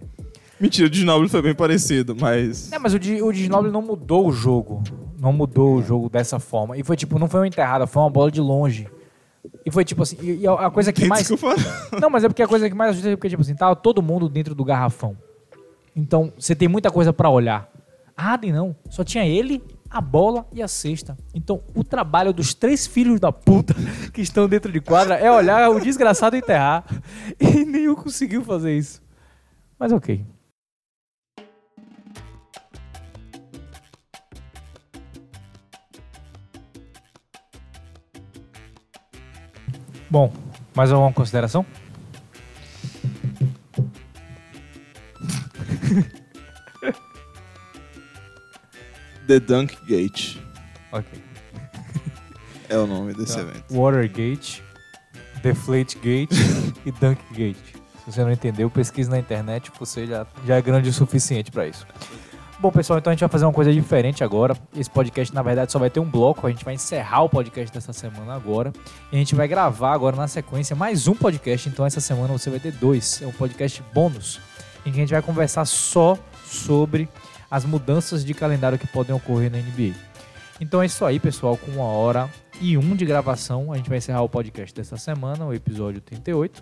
Mentira, 0.59 0.89
o 0.89 0.93
Ginobili 0.93 1.29
foi 1.29 1.41
bem 1.41 1.55
parecido, 1.55 2.15
mas. 2.19 2.71
É, 2.71 2.77
mas 2.79 2.93
o 2.93 2.97
o 2.97 3.33
Ginobili 3.33 3.71
não 3.71 3.81
mudou 3.81 4.27
o 4.27 4.31
jogo. 4.31 4.83
Não 5.17 5.31
mudou 5.33 5.75
o 5.75 5.81
jogo 5.81 6.09
dessa 6.09 6.39
forma. 6.39 6.77
E 6.77 6.83
foi 6.83 6.95
tipo, 6.95 7.17
não 7.17 7.27
foi 7.27 7.41
uma 7.41 7.47
enterrada, 7.47 7.87
foi 7.87 8.01
uma 8.03 8.09
bola 8.09 8.29
de 8.31 8.39
longe. 8.41 8.87
E 9.65 9.71
foi 9.71 9.85
tipo 9.85 10.03
assim, 10.03 10.17
e, 10.21 10.41
e 10.41 10.47
a 10.47 10.69
coisa 10.69 10.91
que 10.91 11.01
Tem 11.01 11.09
mais. 11.09 11.27
desculpa. 11.27 11.55
Não, 11.99 12.09
mas 12.09 12.23
é 12.25 12.27
porque 12.27 12.43
a 12.43 12.47
coisa 12.47 12.69
que 12.69 12.75
mais 12.75 12.91
assusta 12.91 13.09
é 13.09 13.15
porque, 13.15 13.29
tipo 13.29 13.41
assim, 13.41 13.55
tava 13.55 13.73
todo 13.75 14.01
mundo 14.01 14.27
dentro 14.27 14.53
do 14.53 14.65
garrafão. 14.65 15.15
Então, 15.95 16.31
você 16.37 16.53
tem 16.53 16.67
muita 16.67 16.91
coisa 16.91 17.13
pra 17.13 17.29
olhar. 17.29 17.69
Harden 18.17 18.51
não, 18.51 18.75
só 18.89 19.01
tinha 19.03 19.25
ele, 19.25 19.63
a 19.89 19.99
bola 19.99 20.47
e 20.53 20.61
a 20.61 20.67
cesta. 20.67 21.17
Então, 21.33 21.63
o 21.73 21.83
trabalho 21.83 22.31
dos 22.31 22.53
três 22.53 22.85
filhos 22.85 23.19
da 23.19 23.31
puta 23.31 23.73
que 24.13 24.21
estão 24.21 24.47
dentro 24.47 24.71
de 24.71 24.79
quadra 24.79 25.15
é 25.15 25.31
olhar 25.31 25.69
o 25.69 25.79
desgraçado 25.79 26.35
enterrar. 26.35 26.85
E 27.39 27.65
nenhum 27.65 27.95
conseguiu 27.95 28.43
fazer 28.43 28.77
isso. 28.77 29.01
Mas 29.77 29.91
ok. 29.91 30.25
Bom, 40.09 40.33
mais 40.75 40.91
alguma 40.91 41.13
consideração? 41.13 41.65
The 49.29 49.39
Dunk 49.39 49.77
Gate 49.87 50.37
Ok. 50.91 51.21
é 52.67 52.75
o 52.75 52.87
nome 52.87 53.13
desse 53.13 53.35
Tá. 53.35 53.41
evento. 53.41 53.63
Watergate, 53.71 54.63
Deflategate 55.43 56.35
e 56.83 56.91
Dunkgate. 56.91 57.75
Se 58.03 58.11
você 58.11 58.23
não 58.23 58.31
entendeu, 58.31 58.71
pesquise 58.71 59.07
na 59.07 59.19
internet, 59.19 59.71
você 59.79 60.07
já, 60.07 60.25
já 60.47 60.55
é 60.55 60.61
grande 60.63 60.89
o 60.89 60.93
suficiente 60.93 61.51
para 61.51 61.67
isso. 61.67 61.85
Bom, 62.59 62.71
pessoal, 62.71 62.97
então 62.97 63.11
a 63.11 63.13
gente 63.13 63.19
vai 63.19 63.29
fazer 63.29 63.45
uma 63.45 63.53
coisa 63.53 63.71
diferente 63.71 64.23
agora. 64.23 64.57
Esse 64.75 64.89
podcast, 64.89 65.31
na 65.33 65.43
verdade, 65.43 65.71
só 65.71 65.77
vai 65.77 65.91
ter 65.91 65.99
um 65.99 66.09
bloco. 66.09 66.47
A 66.47 66.49
gente 66.49 66.65
vai 66.65 66.73
encerrar 66.73 67.21
o 67.21 67.29
podcast 67.29 67.71
dessa 67.71 67.93
semana 67.93 68.33
agora. 68.33 68.73
E 69.11 69.15
a 69.15 69.19
gente 69.19 69.35
vai 69.35 69.47
gravar 69.47 69.93
agora 69.93 70.15
na 70.15 70.27
sequência 70.27 70.75
mais 70.75 71.07
um 71.07 71.13
podcast. 71.13 71.69
Então, 71.69 71.85
essa 71.85 72.01
semana 72.01 72.33
você 72.35 72.49
vai 72.49 72.59
ter 72.59 72.71
dois. 72.71 73.21
É 73.21 73.27
um 73.27 73.31
podcast 73.31 73.83
bônus, 73.93 74.41
em 74.83 74.91
que 74.91 74.97
a 74.97 75.01
gente 75.01 75.11
vai 75.11 75.21
conversar 75.21 75.65
só 75.65 76.17
sobre 76.43 77.07
as 77.49 77.65
mudanças 77.65 78.23
de 78.23 78.33
calendário 78.33 78.77
que 78.77 78.87
podem 78.87 79.15
ocorrer 79.15 79.51
na 79.51 79.57
NBA. 79.57 79.93
Então 80.61 80.81
é 80.81 80.85
isso 80.85 81.05
aí, 81.05 81.19
pessoal. 81.19 81.57
Com 81.57 81.71
uma 81.71 81.85
hora 81.85 82.29
e 82.61 82.77
um 82.77 82.95
de 82.95 83.05
gravação, 83.05 83.71
a 83.71 83.77
gente 83.77 83.87
vai 83.87 83.97
encerrar 83.97 84.21
o 84.21 84.29
podcast 84.29 84.75
dessa 84.75 84.97
semana, 84.97 85.45
o 85.45 85.53
episódio 85.53 86.01
38. 86.01 86.61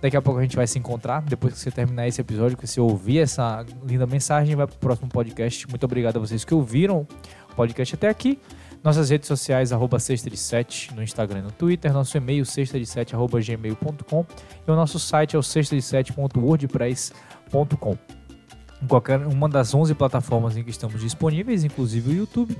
Daqui 0.00 0.16
a 0.16 0.22
pouco 0.22 0.38
a 0.38 0.42
gente 0.42 0.54
vai 0.54 0.66
se 0.66 0.78
encontrar. 0.78 1.22
Depois 1.22 1.54
que 1.54 1.60
você 1.60 1.70
terminar 1.70 2.06
esse 2.06 2.20
episódio, 2.20 2.56
que 2.56 2.66
você 2.66 2.80
ouvir 2.80 3.20
essa 3.20 3.64
linda 3.84 4.06
mensagem, 4.06 4.54
vai 4.54 4.66
pro 4.66 4.76
próximo 4.76 5.08
podcast. 5.08 5.66
Muito 5.68 5.84
obrigado 5.84 6.18
a 6.18 6.20
vocês 6.20 6.44
que 6.44 6.54
ouviram 6.54 7.06
o 7.50 7.54
podcast 7.54 7.94
até 7.94 8.08
aqui. 8.08 8.38
Nossas 8.82 9.08
redes 9.08 9.26
sociais, 9.26 9.72
arroba 9.72 9.98
sexta 9.98 10.28
de 10.28 10.36
sete, 10.36 10.94
no 10.94 11.02
Instagram 11.02 11.38
e 11.38 11.42
no 11.42 11.50
Twitter. 11.50 11.90
Nosso 11.90 12.14
e-mail, 12.18 12.44
sexta 12.44 12.78
de 12.78 12.84
sete, 12.84 13.14
arroba 13.14 13.40
gmail.com. 13.40 14.26
E 14.68 14.70
o 14.70 14.76
nosso 14.76 14.98
site 14.98 15.34
é 15.34 15.38
o 15.38 15.42
sexta 15.42 15.74
de 15.74 15.80
sete.wordpress.com. 15.80 18.23
Qualquer 18.88 19.26
uma 19.26 19.48
das 19.48 19.74
11 19.74 19.94
plataformas 19.94 20.56
em 20.56 20.62
que 20.62 20.70
estamos 20.70 21.00
disponíveis, 21.00 21.64
inclusive 21.64 22.10
o 22.10 22.16
YouTube. 22.16 22.56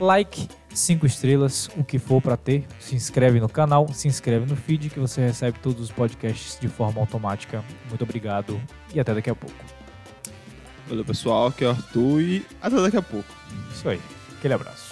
Like, 0.00 0.48
5 0.74 1.06
estrelas, 1.06 1.70
o 1.76 1.84
que 1.84 1.98
for 1.98 2.20
para 2.20 2.36
ter. 2.36 2.64
Se 2.80 2.96
inscreve 2.96 3.38
no 3.38 3.48
canal, 3.48 3.86
se 3.92 4.08
inscreve 4.08 4.44
no 4.44 4.56
feed 4.56 4.90
que 4.90 4.98
você 4.98 5.20
recebe 5.20 5.58
todos 5.60 5.80
os 5.80 5.90
podcasts 5.92 6.58
de 6.60 6.66
forma 6.66 7.00
automática. 7.00 7.64
Muito 7.88 8.02
obrigado 8.02 8.60
e 8.92 8.98
até 8.98 9.14
daqui 9.14 9.30
a 9.30 9.34
pouco. 9.34 9.54
Valeu, 10.88 11.04
pessoal. 11.04 11.46
Aqui 11.46 11.64
é 11.64 11.68
o 11.68 11.70
Arthur 11.70 12.20
e 12.20 12.46
até 12.60 12.76
daqui 12.76 12.96
a 12.96 13.02
pouco. 13.02 13.32
Isso 13.72 13.88
aí. 13.88 14.00
Aquele 14.36 14.54
abraço. 14.54 14.83